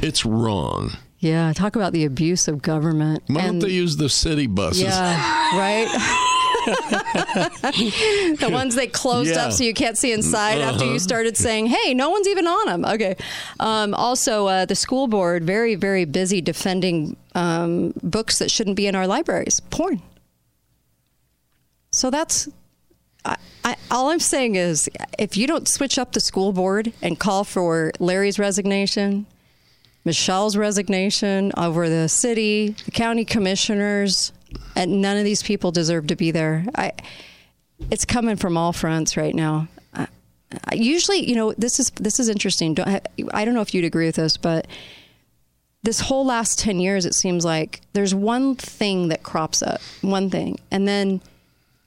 It's 0.01 0.25
wrong. 0.25 0.91
yeah. 1.19 1.53
Talk 1.53 1.75
about 1.75 1.93
the 1.93 2.05
abuse 2.05 2.47
of 2.47 2.61
government. 2.61 3.23
Why 3.27 3.41
don't 3.41 3.59
they 3.59 3.69
use 3.69 3.97
the 3.97 4.09
city 4.09 4.47
buses? 4.47 4.83
Yeah, 4.83 5.57
right. 5.57 6.25
the 8.39 8.49
ones 8.51 8.75
they 8.75 8.87
closed 8.87 9.29
Yeah. 9.31 9.37
Uh-huh. 9.37 9.47
up 9.47 9.53
so 9.53 9.63
you 9.63 9.73
can't 9.73 9.97
see 9.97 10.11
inside 10.11 10.59
after 10.59 10.85
you 10.85 10.99
started 10.99 11.37
saying, 11.37 11.67
"Hey, 11.67 11.93
no 11.93 12.09
one's 12.09 12.27
even 12.27 12.47
on 12.47 12.65
them." 12.67 12.85
Okay. 12.85 13.15
Um, 13.59 13.93
also, 13.93 14.47
uh, 14.47 14.65
the 14.65 14.75
school 14.75 15.07
board 15.07 15.43
very 15.43 15.75
very 15.75 16.05
busy 16.05 16.41
defending 16.41 17.15
um, 17.35 17.93
books 18.03 18.39
that 18.39 18.51
shouldn't 18.51 18.75
be 18.75 18.87
in 18.87 18.95
our 18.95 19.07
libraries, 19.07 19.59
porn. 19.59 20.01
So 21.91 22.09
that's. 22.09 22.47
I, 23.25 23.35
I, 23.65 23.75
all 23.91 24.09
I'm 24.09 24.19
saying 24.19 24.55
is, 24.55 24.89
if 25.17 25.35
you 25.35 25.45
don't 25.47 25.67
switch 25.67 25.99
up 25.99 26.13
the 26.13 26.21
school 26.21 26.53
board 26.53 26.93
and 27.01 27.19
call 27.19 27.43
for 27.43 27.91
Larry's 27.99 28.39
resignation, 28.39 29.25
Michelle's 30.05 30.55
resignation 30.55 31.51
over 31.57 31.89
the 31.89 32.07
city, 32.07 32.75
the 32.85 32.91
county 32.91 33.25
commissioners, 33.25 34.31
and 34.75 35.01
none 35.01 35.17
of 35.17 35.23
these 35.23 35.43
people 35.43 35.71
deserve 35.71 36.07
to 36.07 36.15
be 36.15 36.31
there. 36.31 36.65
I, 36.75 36.91
it's 37.91 38.05
coming 38.05 38.35
from 38.35 38.57
all 38.57 38.73
fronts 38.73 39.15
right 39.17 39.33
now. 39.35 39.67
I, 39.93 40.07
I- 40.65 40.75
usually, 40.75 41.27
you 41.29 41.35
know, 41.35 41.53
this 41.53 41.79
is 41.79 41.89
this 41.91 42.19
is 42.19 42.29
interesting. 42.29 42.73
Don't, 42.73 42.87
I, 42.87 43.01
I 43.33 43.45
don't 43.45 43.53
know 43.53 43.61
if 43.61 43.73
you'd 43.73 43.85
agree 43.85 44.05
with 44.07 44.15
this, 44.15 44.37
but 44.37 44.67
this 45.83 46.01
whole 46.01 46.25
last 46.25 46.59
10 46.59 46.79
years, 46.81 47.05
it 47.05 47.13
seems 47.15 47.45
like 47.45 47.79
there's 47.93 48.13
one 48.13 48.55
thing 48.55 49.07
that 49.07 49.23
crops 49.23 49.61
up, 49.61 49.79
one 50.01 50.29
thing. 50.29 50.59
And 50.71 50.85
then 50.87 51.21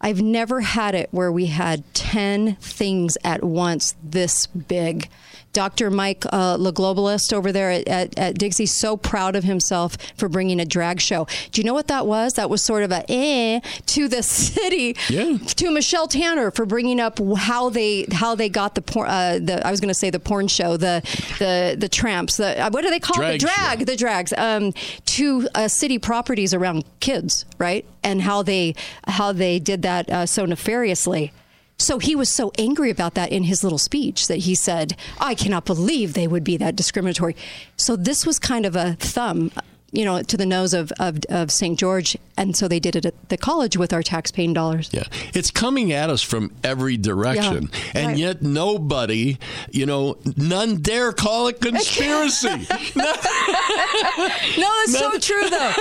I've 0.02 0.20
never 0.20 0.60
had 0.60 0.94
it 0.94 1.08
where 1.12 1.30
we 1.30 1.46
had 1.46 1.84
10 1.94 2.56
things 2.56 3.16
at 3.24 3.44
once 3.44 3.94
this 4.02 4.46
big. 4.46 5.08
Dr. 5.52 5.90
Mike, 5.90 6.24
uh, 6.32 6.56
the 6.56 6.72
globalist 6.72 7.32
over 7.32 7.52
there 7.52 7.70
at, 7.70 7.86
at, 7.86 8.18
at 8.18 8.38
Dixie, 8.38 8.66
so 8.66 8.96
proud 8.96 9.36
of 9.36 9.44
himself 9.44 9.96
for 10.16 10.28
bringing 10.28 10.60
a 10.60 10.64
drag 10.64 11.00
show. 11.00 11.26
Do 11.50 11.60
you 11.60 11.66
know 11.66 11.74
what 11.74 11.88
that 11.88 12.06
was? 12.06 12.34
That 12.34 12.48
was 12.48 12.62
sort 12.62 12.82
of 12.82 12.90
a 12.90 13.04
eh 13.10 13.60
to 13.86 14.08
the 14.08 14.22
city. 14.22 14.96
Yeah. 15.08 15.36
To 15.36 15.70
Michelle 15.70 16.08
Tanner 16.08 16.50
for 16.50 16.64
bringing 16.64 17.00
up 17.00 17.20
how 17.36 17.68
they 17.68 18.06
how 18.12 18.34
they 18.34 18.48
got 18.48 18.74
the 18.74 18.82
porn. 18.82 19.08
Uh, 19.08 19.38
the 19.42 19.66
I 19.66 19.70
was 19.70 19.80
going 19.80 19.88
to 19.88 19.94
say 19.94 20.08
the 20.10 20.20
porn 20.20 20.48
show, 20.48 20.76
the 20.76 21.02
the 21.38 21.76
the 21.78 21.88
tramps. 21.88 22.38
The 22.38 22.58
uh, 22.58 22.70
what 22.70 22.82
do 22.82 22.90
they 22.90 23.00
call 23.00 23.22
it? 23.22 23.32
The 23.32 23.38
drag, 23.38 23.78
show. 23.80 23.84
the 23.84 23.96
drags. 23.96 24.32
Um, 24.36 24.72
to 25.12 25.46
uh, 25.54 25.68
city 25.68 25.98
properties 25.98 26.54
around 26.54 26.84
kids, 27.00 27.44
right? 27.58 27.84
And 28.02 28.22
how 28.22 28.42
they 28.42 28.74
how 29.06 29.32
they 29.32 29.58
did 29.58 29.82
that 29.82 30.08
uh, 30.10 30.26
so 30.26 30.46
nefariously. 30.46 31.32
So 31.78 31.98
he 31.98 32.14
was 32.14 32.30
so 32.30 32.52
angry 32.58 32.90
about 32.90 33.14
that 33.14 33.32
in 33.32 33.42
his 33.44 33.62
little 33.62 33.78
speech 33.78 34.28
that 34.28 34.38
he 34.38 34.54
said, 34.54 34.96
"I 35.20 35.34
cannot 35.34 35.66
believe 35.66 36.14
they 36.14 36.26
would 36.26 36.44
be 36.44 36.56
that 36.56 36.76
discriminatory." 36.76 37.36
So 37.76 37.94
this 37.94 38.24
was 38.24 38.38
kind 38.38 38.64
of 38.64 38.74
a 38.74 38.94
thumb, 38.94 39.50
you 39.92 40.04
know, 40.06 40.22
to 40.22 40.36
the 40.36 40.46
nose 40.46 40.72
of 40.74 40.90
of, 40.98 41.18
of 41.28 41.50
St. 41.50 41.78
George, 41.78 42.16
and 42.36 42.56
so 42.56 42.66
they 42.66 42.80
did 42.80 42.96
it 42.96 43.04
at 43.04 43.28
the 43.28 43.36
college 43.36 43.76
with 43.76 43.92
our 43.92 44.02
tax-paying 44.02 44.54
dollars. 44.54 44.88
Yeah, 44.92 45.04
it's 45.34 45.50
coming 45.50 45.92
at 45.92 46.08
us 46.10 46.22
from 46.22 46.50
every 46.64 46.96
direction, 46.96 47.70
Yeah, 47.72 47.90
and 47.94 48.06
right. 48.08 48.16
yet 48.16 48.42
nobody, 48.42 49.38
you 49.70 49.84
know, 49.86 50.16
none 50.36 50.76
dare 50.80 51.12
call 51.12 51.48
it 51.48 51.60
conspiracy. 51.60 52.48
No, 54.58 54.68
it's 54.84 54.98
so 54.98 55.18
true 55.18 55.48
though. 55.50 55.72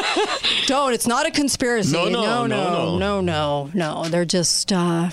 Don't. 0.65 0.93
It's 0.93 1.07
not 1.07 1.27
a 1.27 1.31
conspiracy. 1.31 1.91
No, 1.91 2.09
no, 2.09 2.21
no, 2.21 2.47
no, 2.47 2.97
no, 2.97 3.21
no, 3.21 3.21
no. 3.21 4.03
no. 4.03 4.09
They're 4.09 4.25
just 4.25 4.71
uh, 4.71 5.09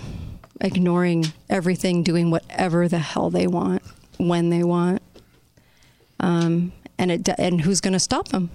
ignoring 0.60 1.26
everything, 1.48 2.02
doing 2.02 2.30
whatever 2.30 2.88
the 2.88 2.98
hell 2.98 3.30
they 3.30 3.46
want 3.46 3.82
when 4.18 4.50
they 4.50 4.62
want. 4.62 5.02
Um, 6.20 6.72
and 6.98 7.10
it 7.10 7.28
and 7.38 7.60
who's 7.60 7.80
going 7.80 7.92
to 7.92 8.00
stop 8.00 8.28
them? 8.28 8.50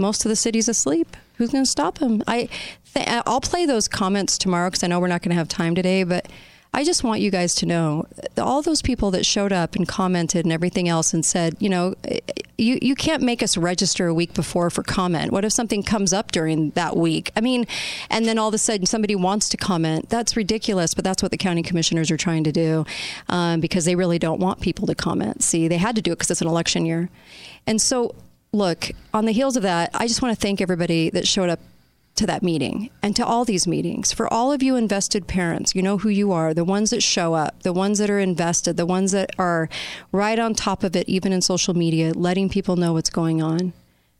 Most 0.00 0.24
of 0.24 0.30
the 0.30 0.36
city's 0.36 0.68
asleep. 0.68 1.16
Who's 1.36 1.50
going 1.50 1.64
to 1.64 1.70
stop 1.70 1.98
them? 1.98 2.22
I, 2.26 2.48
th- 2.94 3.06
uh, 3.06 3.22
I'll 3.26 3.40
play 3.40 3.66
those 3.66 3.86
comments 3.86 4.38
tomorrow 4.38 4.70
because 4.70 4.82
I 4.82 4.86
know 4.86 4.98
we're 4.98 5.08
not 5.08 5.22
going 5.22 5.30
to 5.30 5.36
have 5.36 5.48
time 5.48 5.74
today, 5.74 6.02
but. 6.02 6.26
I 6.72 6.84
just 6.84 7.02
want 7.02 7.20
you 7.20 7.32
guys 7.32 7.56
to 7.56 7.66
know 7.66 8.04
uh, 8.38 8.44
all 8.44 8.62
those 8.62 8.80
people 8.80 9.10
that 9.10 9.26
showed 9.26 9.52
up 9.52 9.74
and 9.74 9.88
commented 9.88 10.44
and 10.44 10.52
everything 10.52 10.88
else 10.88 11.12
and 11.12 11.26
said, 11.26 11.56
you 11.58 11.68
know, 11.68 11.96
uh, 12.08 12.18
you, 12.58 12.78
you 12.80 12.94
can't 12.94 13.24
make 13.24 13.42
us 13.42 13.56
register 13.56 14.06
a 14.06 14.14
week 14.14 14.34
before 14.34 14.70
for 14.70 14.84
comment. 14.84 15.32
What 15.32 15.44
if 15.44 15.52
something 15.52 15.82
comes 15.82 16.12
up 16.12 16.30
during 16.30 16.70
that 16.70 16.96
week? 16.96 17.32
I 17.34 17.40
mean, 17.40 17.66
and 18.08 18.24
then 18.24 18.38
all 18.38 18.46
of 18.46 18.54
a 18.54 18.58
sudden 18.58 18.86
somebody 18.86 19.16
wants 19.16 19.48
to 19.48 19.56
comment. 19.56 20.10
That's 20.10 20.36
ridiculous, 20.36 20.94
but 20.94 21.02
that's 21.02 21.24
what 21.24 21.32
the 21.32 21.38
county 21.38 21.62
commissioners 21.62 22.08
are 22.10 22.16
trying 22.16 22.44
to 22.44 22.52
do 22.52 22.84
um, 23.28 23.58
because 23.58 23.84
they 23.84 23.96
really 23.96 24.20
don't 24.20 24.38
want 24.38 24.60
people 24.60 24.86
to 24.86 24.94
comment. 24.94 25.42
See, 25.42 25.66
they 25.66 25.78
had 25.78 25.96
to 25.96 26.02
do 26.02 26.12
it 26.12 26.18
because 26.18 26.30
it's 26.30 26.40
an 26.40 26.46
election 26.46 26.86
year. 26.86 27.10
And 27.66 27.80
so, 27.80 28.14
look, 28.52 28.90
on 29.14 29.24
the 29.24 29.32
heels 29.32 29.56
of 29.56 29.62
that, 29.62 29.90
I 29.94 30.06
just 30.06 30.22
want 30.22 30.34
to 30.34 30.40
thank 30.40 30.60
everybody 30.60 31.10
that 31.10 31.26
showed 31.26 31.50
up 31.50 31.60
to 32.16 32.26
that 32.26 32.42
meeting 32.42 32.90
and 33.02 33.16
to 33.16 33.24
all 33.24 33.44
these 33.44 33.66
meetings. 33.66 34.12
For 34.12 34.32
all 34.32 34.52
of 34.52 34.62
you 34.62 34.76
invested 34.76 35.26
parents, 35.26 35.74
you 35.74 35.82
know 35.82 35.98
who 35.98 36.08
you 36.08 36.32
are, 36.32 36.52
the 36.52 36.64
ones 36.64 36.90
that 36.90 37.02
show 37.02 37.34
up, 37.34 37.62
the 37.62 37.72
ones 37.72 37.98
that 37.98 38.10
are 38.10 38.18
invested, 38.18 38.76
the 38.76 38.86
ones 38.86 39.12
that 39.12 39.30
are 39.38 39.68
right 40.12 40.38
on 40.38 40.54
top 40.54 40.84
of 40.84 40.94
it, 40.96 41.08
even 41.08 41.32
in 41.32 41.40
social 41.40 41.74
media, 41.74 42.12
letting 42.12 42.48
people 42.48 42.76
know 42.76 42.92
what's 42.92 43.10
going 43.10 43.40
on. 43.40 43.72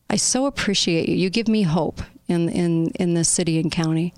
I 0.09 0.16
so 0.16 0.47
appreciate 0.47 1.09
you. 1.09 1.16
You 1.16 1.31
give 1.31 1.49
me 1.49 1.62
hope 1.62 2.01
in, 2.26 2.49
in, 2.49 2.91
in 2.93 3.14
this 3.14 3.28
city 3.28 3.61
and 3.61 3.70
county. 3.70 4.14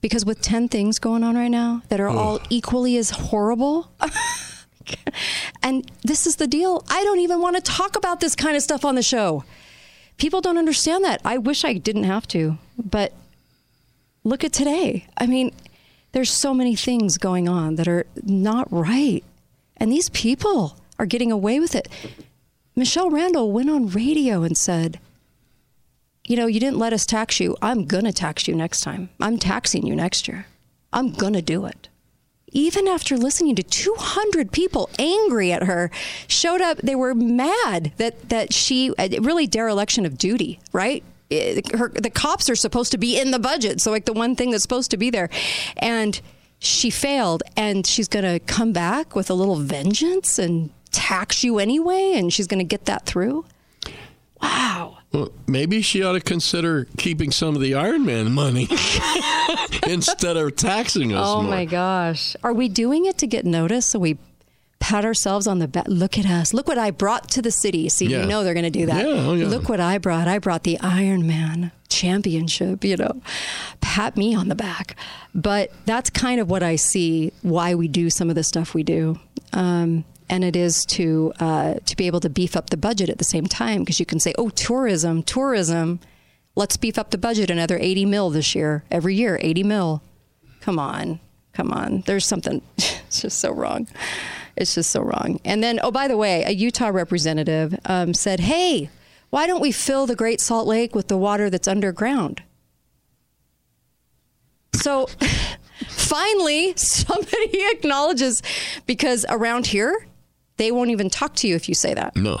Because 0.00 0.24
with 0.24 0.40
10 0.40 0.68
things 0.68 0.98
going 0.98 1.24
on 1.24 1.34
right 1.34 1.50
now 1.50 1.82
that 1.88 1.98
are 1.98 2.08
all 2.08 2.40
equally 2.50 2.96
as 2.96 3.10
horrible, 3.10 3.90
and 5.62 5.90
this 6.02 6.26
is 6.26 6.36
the 6.36 6.46
deal. 6.46 6.84
I 6.88 7.02
don't 7.04 7.20
even 7.20 7.40
want 7.40 7.56
to 7.56 7.62
talk 7.62 7.96
about 7.96 8.20
this 8.20 8.34
kind 8.34 8.56
of 8.56 8.62
stuff 8.62 8.84
on 8.84 8.94
the 8.94 9.02
show. 9.02 9.44
People 10.16 10.40
don't 10.40 10.58
understand 10.58 11.04
that. 11.04 11.20
I 11.24 11.38
wish 11.38 11.64
I 11.64 11.74
didn't 11.74 12.04
have 12.04 12.26
to, 12.28 12.58
but 12.76 13.12
look 14.24 14.44
at 14.44 14.52
today. 14.52 15.06
I 15.16 15.26
mean, 15.26 15.52
there's 16.12 16.30
so 16.30 16.52
many 16.54 16.74
things 16.74 17.18
going 17.18 17.48
on 17.48 17.76
that 17.76 17.88
are 17.88 18.06
not 18.22 18.66
right. 18.72 19.22
And 19.76 19.92
these 19.92 20.08
people 20.10 20.76
are 20.98 21.06
getting 21.06 21.30
away 21.30 21.60
with 21.60 21.74
it. 21.74 21.88
Michelle 22.74 23.10
Randall 23.10 23.52
went 23.52 23.70
on 23.70 23.88
radio 23.88 24.42
and 24.42 24.56
said, 24.56 24.98
You 26.26 26.36
know, 26.36 26.46
you 26.46 26.60
didn't 26.60 26.78
let 26.78 26.92
us 26.92 27.06
tax 27.06 27.38
you. 27.40 27.56
I'm 27.62 27.84
going 27.84 28.04
to 28.04 28.12
tax 28.12 28.48
you 28.48 28.54
next 28.54 28.80
time. 28.80 29.10
I'm 29.20 29.38
taxing 29.38 29.86
you 29.86 29.94
next 29.94 30.26
year. 30.26 30.46
I'm 30.92 31.12
going 31.12 31.34
to 31.34 31.42
do 31.42 31.66
it 31.66 31.88
even 32.52 32.88
after 32.88 33.16
listening 33.16 33.54
to 33.56 33.62
200 33.62 34.52
people 34.52 34.90
angry 34.98 35.52
at 35.52 35.64
her 35.64 35.90
showed 36.26 36.60
up 36.60 36.78
they 36.78 36.94
were 36.94 37.14
mad 37.14 37.92
that 37.96 38.28
that 38.28 38.52
she 38.52 38.94
uh, 38.96 39.08
really 39.20 39.46
dereliction 39.46 40.06
of 40.06 40.18
duty 40.18 40.58
right? 40.72 41.02
Her, 41.30 41.90
the 41.90 42.10
cops 42.12 42.48
are 42.48 42.56
supposed 42.56 42.92
to 42.92 42.98
be 42.98 43.20
in 43.20 43.30
the 43.30 43.38
budget 43.38 43.80
so 43.80 43.90
like 43.90 44.06
the 44.06 44.12
one 44.12 44.34
thing 44.34 44.50
that's 44.50 44.62
supposed 44.62 44.90
to 44.92 44.96
be 44.96 45.10
there. 45.10 45.28
And 45.76 46.20
she 46.58 46.90
failed 46.90 47.42
and 47.56 47.86
she's 47.86 48.08
going 48.08 48.24
to 48.24 48.40
come 48.40 48.72
back 48.72 49.14
with 49.14 49.30
a 49.30 49.34
little 49.34 49.56
vengeance 49.56 50.38
and 50.38 50.70
tax 50.90 51.44
you 51.44 51.58
anyway 51.58 52.14
and 52.16 52.32
she's 52.32 52.46
going 52.46 52.58
to 52.58 52.64
get 52.64 52.86
that 52.86 53.04
through? 53.04 53.44
Wow 54.40 54.97
Well, 55.12 55.30
maybe 55.46 55.80
she 55.80 56.02
ought 56.02 56.12
to 56.12 56.20
consider 56.20 56.86
keeping 56.98 57.30
some 57.30 57.54
of 57.54 57.62
the 57.62 57.72
Ironman 57.72 58.30
money 58.30 58.68
instead 59.86 60.36
of 60.36 60.54
taxing 60.56 61.12
us 61.14 61.26
Oh 61.26 61.42
more. 61.42 61.50
my 61.50 61.64
gosh. 61.64 62.36
Are 62.42 62.52
we 62.52 62.68
doing 62.68 63.06
it 63.06 63.16
to 63.18 63.26
get 63.26 63.44
noticed 63.46 63.88
so 63.90 63.98
we 63.98 64.18
pat 64.80 65.04
ourselves 65.04 65.46
on 65.46 65.58
the 65.60 65.68
back? 65.68 65.86
Look 65.88 66.18
at 66.18 66.26
us. 66.26 66.52
Look 66.52 66.68
what 66.68 66.78
I 66.78 66.90
brought 66.90 67.28
to 67.30 67.42
the 67.42 67.50
city. 67.50 67.88
See, 67.88 68.06
Yeah. 68.06 68.20
you 68.22 68.26
know 68.26 68.44
they're 68.44 68.54
going 68.54 68.64
to 68.64 68.78
do 68.78 68.86
that. 68.86 68.98
Yeah, 69.06 69.12
oh 69.14 69.34
yeah. 69.34 69.46
Look 69.46 69.68
what 69.68 69.80
I 69.80 69.96
brought. 69.98 70.28
I 70.28 70.38
brought 70.38 70.64
the 70.64 70.76
Ironman 70.82 71.72
championship, 71.88 72.84
you 72.84 72.96
know. 72.96 73.22
Pat 73.80 74.16
me 74.16 74.34
on 74.34 74.48
the 74.48 74.54
back. 74.54 74.94
But 75.34 75.72
that's 75.86 76.10
kind 76.10 76.38
of 76.40 76.50
what 76.50 76.62
I 76.62 76.76
see 76.76 77.32
why 77.42 77.74
we 77.74 77.88
do 77.88 78.10
some 78.10 78.28
of 78.28 78.34
the 78.34 78.44
stuff 78.44 78.74
we 78.74 78.82
do. 78.82 79.18
Um, 79.54 80.04
and 80.30 80.44
it 80.44 80.56
is 80.56 80.84
to 80.86 81.32
uh, 81.40 81.74
to 81.84 81.96
be 81.96 82.06
able 82.06 82.20
to 82.20 82.30
beef 82.30 82.56
up 82.56 82.70
the 82.70 82.76
budget 82.76 83.08
at 83.08 83.18
the 83.18 83.24
same 83.24 83.46
time 83.46 83.80
because 83.80 84.00
you 84.00 84.06
can 84.06 84.20
say, 84.20 84.34
"Oh, 84.38 84.50
tourism, 84.50 85.22
tourism, 85.22 86.00
let's 86.58 86.76
beef 86.76 86.98
up 86.98 87.10
the 87.10 87.18
budget 87.18 87.50
another 87.50 87.78
80 87.80 88.04
mil 88.04 88.30
this 88.30 88.54
year. 88.54 88.84
Every 88.90 89.14
year, 89.14 89.38
80 89.40 89.62
mil. 89.62 90.02
Come 90.60 90.78
on. 90.78 91.20
Come 91.52 91.72
on. 91.72 92.02
There's 92.06 92.26
something 92.26 92.60
it's 92.76 93.22
just 93.22 93.38
so 93.38 93.52
wrong. 93.52 93.88
It's 94.56 94.74
just 94.74 94.90
so 94.90 95.00
wrong. 95.00 95.40
And 95.44 95.62
then, 95.62 95.78
oh, 95.82 95.92
by 95.92 96.08
the 96.08 96.16
way, 96.16 96.42
a 96.44 96.50
Utah 96.50 96.88
representative 96.88 97.78
um, 97.84 98.12
said, 98.12 98.40
hey, 98.40 98.90
why 99.30 99.46
don't 99.46 99.60
we 99.60 99.70
fill 99.70 100.06
the 100.06 100.16
Great 100.16 100.40
Salt 100.40 100.66
Lake 100.66 100.94
with 100.94 101.06
the 101.06 101.16
water 101.16 101.48
that's 101.48 101.68
underground? 101.68 102.42
So 104.74 105.06
finally, 105.88 106.74
somebody 106.76 107.62
acknowledges 107.70 108.42
because 108.86 109.24
around 109.28 109.68
here, 109.68 110.06
they 110.58 110.70
won't 110.70 110.90
even 110.90 111.08
talk 111.10 111.34
to 111.36 111.48
you 111.48 111.54
if 111.56 111.68
you 111.68 111.74
say 111.74 111.94
that. 111.94 112.14
No. 112.14 112.40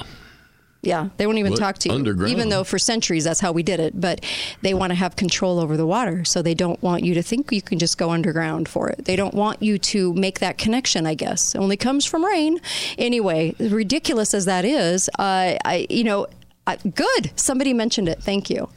Yeah, 0.80 1.08
they 1.16 1.26
won't 1.26 1.38
even 1.38 1.52
What? 1.52 1.58
talk 1.58 1.78
to 1.78 1.88
you. 1.88 1.94
Underground? 1.94 2.30
Even 2.30 2.50
though 2.50 2.62
for 2.62 2.78
centuries 2.78 3.24
that's 3.24 3.40
how 3.40 3.50
we 3.50 3.64
did 3.64 3.80
it. 3.80 4.00
But 4.00 4.24
they 4.62 4.74
want 4.74 4.90
to 4.90 4.94
have 4.94 5.16
control 5.16 5.58
over 5.58 5.76
the 5.76 5.86
water. 5.86 6.24
So 6.24 6.40
they 6.40 6.54
don't 6.54 6.80
want 6.82 7.02
you 7.02 7.14
to 7.14 7.22
think 7.22 7.50
you 7.50 7.60
can 7.62 7.80
just 7.80 7.98
go 7.98 8.10
underground 8.10 8.68
for 8.68 8.88
it. 8.88 9.04
They 9.04 9.16
don't 9.16 9.34
want 9.34 9.60
you 9.60 9.76
to 9.78 10.12
make 10.14 10.38
that 10.38 10.56
connection, 10.56 11.04
I 11.04 11.14
guess. 11.14 11.56
It 11.56 11.58
only 11.58 11.76
comes 11.76 12.04
from 12.06 12.24
rain. 12.24 12.60
Anyway, 12.96 13.56
ridiculous 13.58 14.32
as 14.34 14.44
that 14.44 14.64
is, 14.64 15.08
uh, 15.18 15.56
I, 15.64 15.86
you 15.90 16.04
know, 16.04 16.28
I, 16.66 16.76
good. 16.76 17.32
Somebody 17.34 17.72
mentioned 17.74 18.08
it. 18.08 18.22
Thank 18.22 18.48
you. 18.48 18.68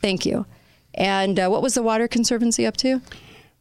Thank 0.00 0.24
you. 0.24 0.46
And 0.94 1.38
uh, 1.38 1.48
what 1.48 1.60
was 1.62 1.74
the 1.74 1.82
Water 1.82 2.08
Conservancy 2.08 2.64
up 2.66 2.76
to? 2.78 3.02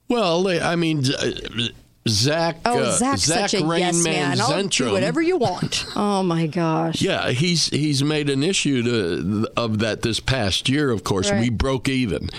Well, 0.07 0.47
I 0.47 0.75
mean, 0.75 1.03
Z- 1.03 1.73
Zach. 2.07 2.57
Oh, 2.65 2.79
uh, 2.79 2.91
Zach's 2.97 3.21
Zach 3.25 3.49
such 3.49 3.53
a 3.61 3.65
yes 3.77 3.95
Rainman 3.97 4.03
man. 4.03 4.41
I'll 4.41 4.63
do 4.67 4.91
whatever 4.91 5.21
you 5.21 5.37
want. 5.37 5.85
Oh 5.95 6.23
my 6.23 6.47
gosh. 6.47 7.01
Yeah, 7.01 7.29
he's 7.31 7.67
he's 7.67 8.03
made 8.03 8.29
an 8.29 8.43
issue 8.43 8.81
to, 8.83 9.51
of 9.55 9.79
that 9.79 10.01
this 10.01 10.19
past 10.19 10.67
year. 10.69 10.89
Of 10.89 11.03
course, 11.03 11.29
Right. 11.31 11.41
we 11.41 11.49
broke 11.49 11.87
even. 11.89 12.29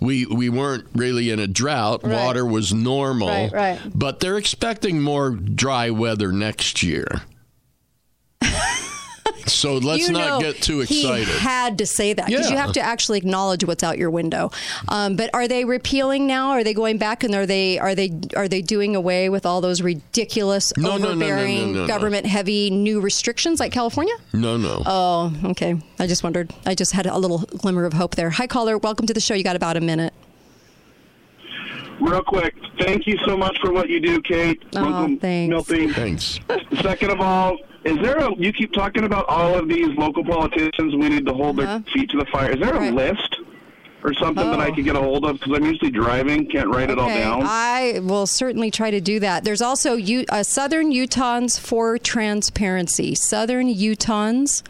We 0.00 0.26
we 0.26 0.48
weren't 0.48 0.86
really 0.94 1.30
in 1.30 1.38
a 1.38 1.46
drought. 1.46 2.02
Right. 2.02 2.12
Water 2.24 2.44
was 2.44 2.72
normal. 2.72 3.28
Right, 3.28 3.52
right. 3.52 3.80
But 3.94 4.20
they're 4.20 4.38
expecting 4.38 5.00
more 5.02 5.30
dry 5.30 5.90
weather 5.90 6.32
next 6.32 6.82
year. 6.82 7.06
So 9.48 9.78
let's 9.78 10.06
You 10.06 10.12
not 10.12 10.40
get 10.40 10.60
too 10.62 10.80
excited. 10.80 11.28
He 11.28 11.38
had 11.38 11.78
to 11.78 11.86
say 11.86 12.12
that 12.12 12.26
because 12.26 12.50
you 12.50 12.56
have 12.56 12.72
to 12.72 12.80
actually 12.80 13.18
acknowledge 13.18 13.64
what's 13.64 13.82
out 13.82 13.98
your 13.98 14.10
window. 14.10 14.50
Um, 14.88 15.16
but 15.16 15.30
are 15.34 15.46
they 15.48 15.64
repealing 15.64 16.26
now? 16.26 16.50
Are 16.50 16.64
they 16.64 16.74
going 16.74 16.98
back 16.98 17.24
and 17.24 17.34
are 17.34 17.46
they 17.46 17.78
are 17.78 17.94
they 17.94 18.10
are 18.36 18.48
they 18.48 18.62
doing 18.62 18.96
away 18.96 19.28
with 19.28 19.46
all 19.46 19.60
those 19.60 19.82
ridiculous, 19.82 20.72
No, 20.76 20.92
overbearing, 20.92 21.72
no, 21.72 21.80
no. 21.82 21.86
government-heavy 21.86 22.70
new 22.70 23.00
restrictions 23.00 23.60
like 23.60 23.72
California? 23.72 24.14
no, 24.32 24.56
no. 24.56 24.82
Oh, 24.86 25.32
okay. 25.44 25.76
I 25.98 26.06
just 26.06 26.22
wondered. 26.22 26.52
I 26.64 26.74
just 26.74 26.92
had 26.92 27.06
a 27.06 27.18
little 27.18 27.38
glimmer 27.38 27.84
of 27.84 27.92
hope 27.92 28.14
there. 28.16 28.30
Hi, 28.30 28.46
caller. 28.46 28.78
Welcome 28.78 29.06
to 29.06 29.14
the 29.14 29.20
show. 29.20 29.34
You 29.34 29.44
got 29.44 29.56
about 29.56 29.76
a 29.76 29.80
minute. 29.80 30.12
Real 32.00 32.22
quick, 32.22 32.54
thank 32.78 33.06
you 33.06 33.16
so 33.24 33.36
much 33.36 33.58
for 33.60 33.72
what 33.72 33.88
you 33.88 34.00
do, 34.00 34.20
Kate. 34.20 34.62
Oh, 34.76 34.84
Uncle 34.84 35.18
thanks. 35.20 35.48
Milty. 35.50 35.90
Thanks. 35.92 36.38
Second 36.82 37.10
of 37.10 37.20
all, 37.20 37.56
is 37.84 37.96
there 37.98 38.16
a? 38.18 38.34
You 38.36 38.52
keep 38.52 38.72
talking 38.72 39.04
about 39.04 39.24
all 39.28 39.54
of 39.58 39.68
these 39.68 39.88
local 39.96 40.24
politicians. 40.24 40.94
We 40.94 41.08
need 41.08 41.24
to 41.26 41.32
hold 41.32 41.58
Uh-huh. 41.58 41.78
their 41.78 41.92
feet 41.92 42.10
to 42.10 42.18
the 42.18 42.26
fire. 42.26 42.50
Is 42.52 42.60
there 42.60 42.74
Right. 42.74 42.92
a 42.92 42.94
list 42.94 43.36
or 44.04 44.12
something 44.14 44.50
that 44.50 44.60
I 44.60 44.68
Oh. 44.68 44.74
could 44.74 44.84
get 44.84 44.94
a 44.94 45.00
hold 45.00 45.24
of? 45.24 45.38
Because 45.40 45.54
I'm 45.56 45.64
usually 45.64 45.90
driving, 45.90 46.46
can't 46.46 46.68
write 46.68 46.90
it 46.90 46.98
all 46.98 47.08
down. 47.08 47.42
I 47.44 48.00
will 48.02 48.26
certainly 48.26 48.70
try 48.70 48.90
to 48.90 49.00
do 49.00 49.18
that. 49.20 49.44
There's 49.44 49.62
also 49.62 49.94
U- 49.96 50.26
uh, 50.28 50.42
Southern 50.42 50.92
Utahns 50.92 51.58
for 51.58 51.96
Transparency. 51.96 53.14
Southern 53.14 53.68
Utahns 53.72 54.62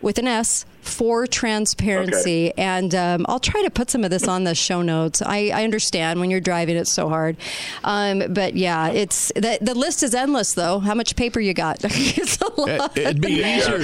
with 0.00 0.18
an 0.18 0.26
S 0.28 0.64
for 0.80 1.26
Transparency. 1.26 2.52
And 2.56 2.94
um, 2.94 3.26
I'll 3.28 3.40
try 3.40 3.62
to 3.62 3.70
put 3.70 3.90
some 3.90 4.04
of 4.04 4.10
this 4.10 4.26
on 4.28 4.44
the 4.44 4.54
show 4.54 4.80
notes. 4.82 5.20
I, 5.22 5.50
I 5.52 5.64
understand 5.64 6.20
when 6.20 6.30
you're 6.30 6.40
driving, 6.40 6.76
it's 6.76 6.92
so 6.92 7.08
hard. 7.08 7.36
Um, 7.84 8.22
but 8.32 8.54
yeah, 8.54 8.88
it's 8.88 9.32
the, 9.34 9.58
the 9.60 9.74
list 9.74 10.02
is 10.02 10.14
endless, 10.14 10.54
though. 10.54 10.78
How 10.78 10.94
much 10.94 11.16
paper 11.16 11.40
you 11.40 11.52
got? 11.54 11.78
it's 11.82 12.40
a 12.40 12.46
It, 12.46 12.78
lot. 12.80 12.96
it'd 12.96 13.20
be 13.20 13.42
easier. 13.44 13.82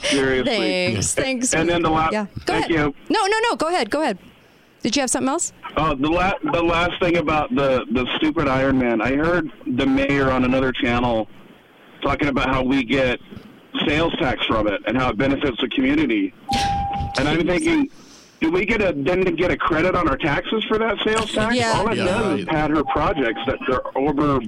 Seriously. 0.00 0.44
Thanks. 0.44 1.14
Thanks. 1.14 1.54
And 1.54 1.68
then 1.68 1.82
the 1.82 1.90
last. 1.90 2.12
yeah. 2.12 2.26
Go 2.26 2.40
thank 2.46 2.70
ahead. 2.70 2.70
you. 2.70 2.94
No, 3.10 3.26
no, 3.26 3.38
no. 3.50 3.56
Go 3.56 3.68
ahead. 3.68 3.90
Go 3.90 4.02
ahead. 4.02 4.18
Did 4.82 4.96
you 4.96 5.00
have 5.00 5.10
something 5.10 5.28
else? 5.28 5.52
Uh, 5.76 5.94
the 5.94 6.08
la- 6.08 6.38
the 6.52 6.62
last 6.62 6.92
thing 7.00 7.16
about 7.18 7.54
the 7.54 7.84
the 7.92 8.04
stupid 8.16 8.46
Ironman, 8.46 9.00
I 9.00 9.14
heard 9.14 9.48
the 9.66 9.86
mayor 9.86 10.30
on 10.30 10.44
another 10.44 10.72
channel 10.72 11.28
talking 12.02 12.26
about 12.28 12.48
how 12.48 12.64
we 12.64 12.82
get 12.82 13.20
sales 13.86 14.14
tax 14.18 14.44
from 14.46 14.66
it 14.66 14.80
and 14.86 14.96
how 14.96 15.10
it 15.10 15.16
benefits 15.18 15.60
the 15.60 15.68
community. 15.68 16.32
And 17.18 17.28
I'm 17.28 17.46
thinking, 17.46 17.90
do 18.40 18.50
we 18.50 18.64
get 18.64 18.80
a 18.82 18.92
then 18.92 19.22
get 19.36 19.50
a 19.50 19.56
credit 19.56 19.94
on 19.94 20.08
our 20.08 20.16
taxes 20.16 20.64
for 20.64 20.78
that 20.78 20.98
sales 21.04 21.32
tax? 21.32 21.54
Yeah. 21.54 21.72
All 21.76 21.88
it 21.90 21.98
Yeah. 21.98 22.04
does 22.04 22.40
is 22.40 22.44
pad 22.46 22.70
her 22.70 22.84
projects 22.84 23.40
that 23.46 23.58
they're 23.66 23.96
over 23.96 24.40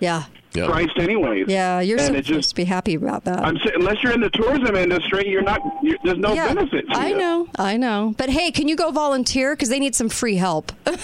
Yeah. 0.00 0.24
Yeah. 0.54 0.86
anyways. 0.96 1.46
Yeah. 1.48 1.80
You're 1.80 1.98
and 1.98 2.16
it 2.16 2.24
supposed 2.26 2.26
just 2.26 2.48
to 2.50 2.54
be 2.56 2.64
happy 2.64 2.94
about 2.94 3.24
that. 3.24 3.40
I'm 3.44 3.56
saying, 3.58 3.76
unless 3.76 4.02
you're 4.02 4.12
in 4.12 4.20
the 4.20 4.30
tourism 4.30 4.74
industry, 4.76 5.28
you're 5.28 5.42
not. 5.42 5.60
you 5.82 5.96
there's 6.04 6.18
no 6.18 6.32
yeah, 6.32 6.52
benefit. 6.52 6.88
To 6.90 6.98
I 6.98 7.08
you. 7.08 7.18
know, 7.18 7.48
I 7.58 7.76
know. 7.76 8.14
But 8.16 8.30
hey, 8.30 8.50
can 8.50 8.66
you 8.68 8.76
go 8.76 8.90
volunteer? 8.90 9.54
Because 9.54 9.68
they 9.68 9.78
need 9.78 9.94
some 9.94 10.08
free 10.08 10.36
help. 10.36 10.72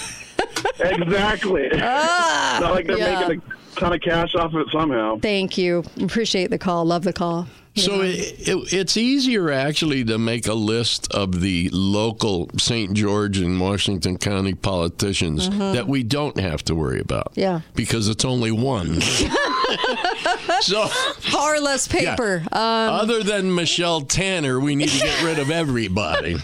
Exactly. 0.80 1.68
Ah, 1.74 2.58
not 2.60 2.72
like 2.74 2.86
they're 2.86 2.98
yeah. 2.98 3.26
making 3.28 3.42
a 3.76 3.78
ton 3.78 3.92
of 3.92 4.00
cash 4.00 4.34
off 4.34 4.52
of 4.54 4.60
it 4.60 4.66
somehow. 4.72 5.18
Thank 5.18 5.56
you. 5.58 5.84
Appreciate 6.00 6.50
the 6.50 6.58
call. 6.58 6.84
Love 6.84 7.04
the 7.04 7.12
call. 7.12 7.46
So 7.76 8.02
it, 8.02 8.48
it, 8.48 8.72
it's 8.72 8.96
easier 8.96 9.50
actually 9.50 10.04
to 10.04 10.16
make 10.16 10.46
a 10.46 10.54
list 10.54 11.12
of 11.12 11.40
the 11.40 11.68
local 11.72 12.48
St. 12.56 12.94
George 12.94 13.38
and 13.38 13.60
Washington 13.60 14.16
County 14.16 14.54
politicians 14.54 15.50
that 15.50 15.88
we 15.88 16.04
don't 16.04 16.38
have 16.38 16.62
to 16.64 16.74
worry 16.74 17.00
about. 17.00 17.32
Mm-hmm. 17.32 17.40
Yeah. 17.40 17.60
Because 17.74 18.08
it's 18.08 18.24
only 18.24 18.52
one. 18.52 19.00
so, 20.60 20.86
Far 20.86 21.60
less 21.60 21.92
yeah. 21.92 22.14
paper. 22.14 22.44
Um, 22.52 22.60
other 22.60 23.24
than 23.24 23.52
Michelle 23.52 24.02
Tanner, 24.02 24.60
we 24.60 24.76
need 24.76 24.90
to 24.90 24.98
get 24.98 25.22
rid 25.24 25.38
of 25.40 25.50
everybody. 25.50 26.36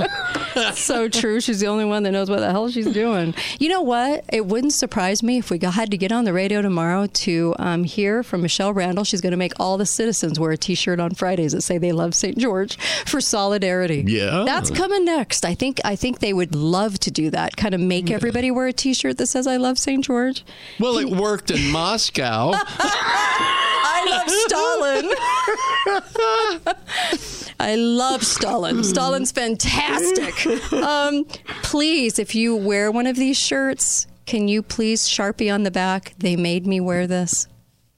so 0.74 1.08
true. 1.08 1.40
She's 1.40 1.60
the 1.60 1.66
only 1.66 1.84
one 1.84 2.02
that 2.04 2.12
knows 2.12 2.30
what 2.30 2.40
the 2.40 2.50
hell 2.50 2.70
she's 2.70 2.90
doing. 2.92 3.34
You 3.58 3.68
know 3.68 3.82
what? 3.82 4.24
It 4.32 4.46
wouldn't 4.46 4.72
surprise 4.72 5.22
me 5.22 5.38
if 5.38 5.50
we 5.50 5.58
got, 5.58 5.74
had 5.74 5.90
to 5.90 5.98
get 5.98 6.12
on 6.12 6.24
the 6.24 6.32
radio 6.32 6.62
tomorrow 6.62 7.06
to 7.06 7.54
um, 7.58 7.84
hear 7.84 8.22
from 8.22 8.42
Michelle 8.42 8.72
Randall. 8.72 9.04
She's 9.04 9.20
going 9.20 9.32
to 9.32 9.36
make 9.36 9.52
all 9.60 9.76
the 9.76 9.86
citizens 9.86 10.40
wear 10.40 10.56
T-shirt 10.62 10.98
on 11.00 11.10
Fridays 11.10 11.52
that 11.52 11.60
say 11.60 11.76
they 11.76 11.92
love 11.92 12.14
St. 12.14 12.38
George 12.38 12.76
for 13.04 13.20
solidarity. 13.20 14.04
Yeah. 14.06 14.44
that's 14.46 14.70
coming 14.70 15.04
next. 15.04 15.44
I 15.44 15.54
think. 15.54 15.80
I 15.84 15.96
think 15.96 16.20
they 16.20 16.32
would 16.32 16.54
love 16.54 16.98
to 17.00 17.10
do 17.10 17.28
that. 17.30 17.56
Kind 17.56 17.74
of 17.74 17.80
make 17.80 18.10
everybody 18.10 18.50
wear 18.50 18.68
a 18.68 18.72
T-shirt 18.72 19.18
that 19.18 19.26
says 19.26 19.46
"I 19.46 19.56
love 19.58 19.78
St. 19.78 20.02
George." 20.04 20.44
Well, 20.80 20.96
it 20.98 21.10
worked 21.10 21.50
in 21.50 21.70
Moscow. 21.70 22.52
I 22.54 24.06
love 24.08 24.30
Stalin. 24.30 25.10
I 27.60 27.74
love 27.76 28.24
Stalin. 28.24 28.82
Stalin's 28.84 29.32
fantastic. 29.32 30.72
Um, 30.72 31.24
please, 31.62 32.18
if 32.18 32.34
you 32.34 32.56
wear 32.56 32.90
one 32.90 33.06
of 33.06 33.16
these 33.16 33.38
shirts, 33.38 34.06
can 34.26 34.48
you 34.48 34.62
please 34.62 35.06
Sharpie 35.08 35.52
on 35.52 35.62
the 35.62 35.70
back? 35.70 36.14
They 36.18 36.36
made 36.36 36.66
me 36.66 36.80
wear 36.80 37.06
this. 37.06 37.46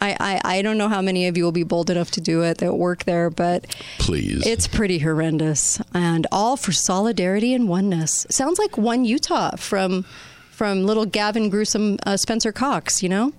I, 0.04 0.16
I, 0.20 0.40
I 0.58 0.62
don't 0.62 0.76
know 0.76 0.88
how 0.88 1.00
many 1.00 1.26
of 1.26 1.36
you 1.36 1.44
will 1.44 1.52
be 1.52 1.62
bold 1.62 1.90
enough 1.90 2.10
to 2.12 2.20
do 2.20 2.42
it 2.42 2.58
that 2.58 2.74
work 2.74 3.04
there, 3.04 3.30
but 3.30 3.66
Please. 3.98 4.46
it's 4.46 4.68
pretty 4.68 4.98
horrendous. 4.98 5.80
And 5.94 6.26
all 6.30 6.56
for 6.56 6.72
solidarity 6.72 7.54
and 7.54 7.68
oneness. 7.68 8.26
Sounds 8.30 8.58
like 8.58 8.76
one 8.76 9.04
Utah 9.04 9.56
from 9.56 10.04
from 10.50 10.84
little 10.84 11.04
Gavin 11.04 11.50
Gruesome 11.50 11.98
uh, 12.06 12.16
Spencer 12.16 12.52
Cox, 12.52 13.02
you 13.02 13.08
know? 13.08 13.32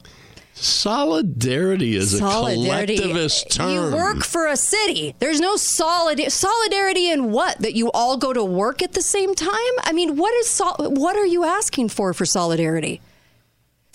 Solidarity 0.53 1.95
is 1.95 2.13
a 2.13 2.20
collectivist 2.20 3.51
term. 3.51 3.72
You 3.72 3.95
work 3.95 4.24
for 4.24 4.47
a 4.47 4.55
city. 4.55 5.16
There's 5.20 5.41
no 5.41 5.57
solid 5.57 6.20
solidarity 6.32 7.09
in 7.09 7.32
what 7.32 7.59
that 7.59 7.76
you 7.76 7.91
all 7.91 8.18
go 8.18 8.32
to 8.32 8.43
work 8.43 8.82
at 8.82 8.93
the 8.93 9.01
same 9.01 9.36
time. 9.36 9.74
I 9.84 9.91
mean, 9.93 10.16
what 10.16 10.34
is 10.36 10.47
sol- 10.49 10.78
what 10.78 11.18
are 11.18 11.26
you 11.26 11.43
asking 11.43 11.89
for 11.89 12.13
for 12.13 12.26
solidarity? 12.26 13.01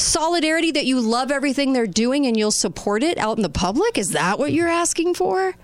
Solidarity 0.01 0.71
that 0.73 0.87
you 0.87 1.01
love 1.01 1.31
everything 1.31 1.73
they're 1.73 1.87
doing 1.87 2.27
and 2.27 2.37
you'll 2.37 2.51
support 2.51 3.03
it 3.03 3.19
out 3.19 3.37
in 3.37 3.43
the 3.43 3.51
public. 3.51 3.99
Is 3.99 4.11
that 4.11 4.39
what 4.39 4.53
you're 4.53 4.67
asking 4.69 5.15
for? 5.15 5.55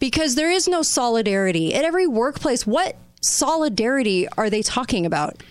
Because 0.00 0.34
there 0.34 0.50
is 0.50 0.66
no 0.66 0.82
solidarity 0.82 1.72
at 1.74 1.84
every 1.84 2.06
workplace. 2.08 2.66
What 2.66 2.96
solidarity 3.22 4.26
are 4.36 4.50
they 4.50 4.62
talking 4.62 5.06
about? 5.06 5.42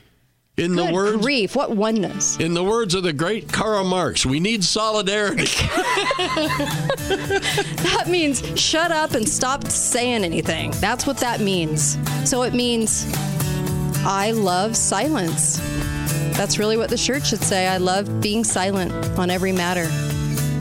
in 0.56 0.76
the 0.76 0.92
words 0.92 1.20
grief! 1.24 1.56
What 1.56 1.72
oneness? 1.72 2.38
in 2.38 2.54
the 2.54 2.64
words 2.64 2.94
of 2.94 3.02
the 3.02 3.14
great 3.14 3.52
Karl 3.52 3.84
Marx, 3.84 4.24
we 4.24 4.40
need 4.40 4.64
solidarity. 4.64 5.48
That 7.94 8.06
means 8.08 8.44
shut 8.60 8.92
up 8.92 9.14
and 9.14 9.28
stop 9.28 9.68
saying 9.68 10.24
anything. 10.24 10.72
That's 10.82 11.08
what 11.08 11.18
that 11.20 11.40
means. 11.40 11.98
So 12.30 12.44
it 12.44 12.54
means 12.54 13.06
I 14.06 14.32
love 14.32 14.76
silence. 14.76 15.60
That's 16.36 16.58
really 16.60 16.78
what 16.78 16.90
the 16.90 16.98
shirt 16.98 17.26
should 17.26 17.42
say. 17.42 17.68
I 17.68 17.78
love 17.78 18.22
being 18.22 18.44
silent 18.44 18.92
on 19.18 19.30
every 19.30 19.52
matter 19.52 19.88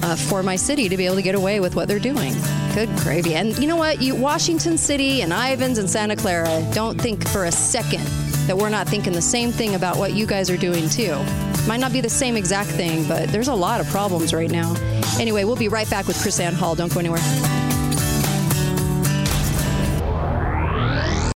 uh, 0.03 0.17
for 0.17 0.43
my 0.43 0.57
city 0.57 0.89
to 0.89 0.97
be 0.97 1.07
able 1.07 1.17
to 1.17 1.23
get 1.23 1.35
away 1.35 1.61
with 1.61 1.75
what 1.75 1.89
they're 1.89 1.99
doing. 1.99 2.35
Good 2.75 2.95
gravy. 2.97 3.35
And 3.35 3.57
you 3.59 3.67
know 3.67 3.77
what? 3.77 4.01
You, 4.01 4.15
Washington 4.15 4.77
City 4.79 5.23
and 5.23 5.33
Ivins 5.33 5.79
and 5.79 5.89
Santa 5.89 6.17
Clara, 6.17 6.67
don't 6.73 7.01
think 7.01 7.27
for 7.29 7.45
a 7.45 7.53
second 7.53 8.05
that 8.47 8.57
we're 8.57 8.69
not 8.69 8.89
thinking 8.89 9.13
the 9.13 9.23
same 9.23 9.53
thing 9.53 9.75
about 9.75 9.97
what 9.97 10.13
you 10.13 10.27
guys 10.27 10.51
are 10.51 10.57
doing 10.57 10.89
too. 10.89 11.15
Might 11.67 11.81
not 11.81 11.93
be 11.93 12.01
the 12.01 12.11
same 12.11 12.37
exact 12.37 12.71
thing, 12.71 13.07
but 13.07 13.29
there's 13.29 13.49
a 13.49 13.55
lot 13.55 13.81
of 13.81 13.89
problems 13.89 14.35
right 14.35 14.51
now. 14.51 14.75
Anyway, 15.21 15.45
we'll 15.45 15.57
be 15.57 15.69
right 15.69 15.89
back 15.89 16.07
with 16.07 16.21
Chris 16.21 16.41
Ann 16.41 16.55
Hall. 16.55 16.75
Don't 16.75 16.93
go 16.93 16.99
anywhere. 16.99 17.72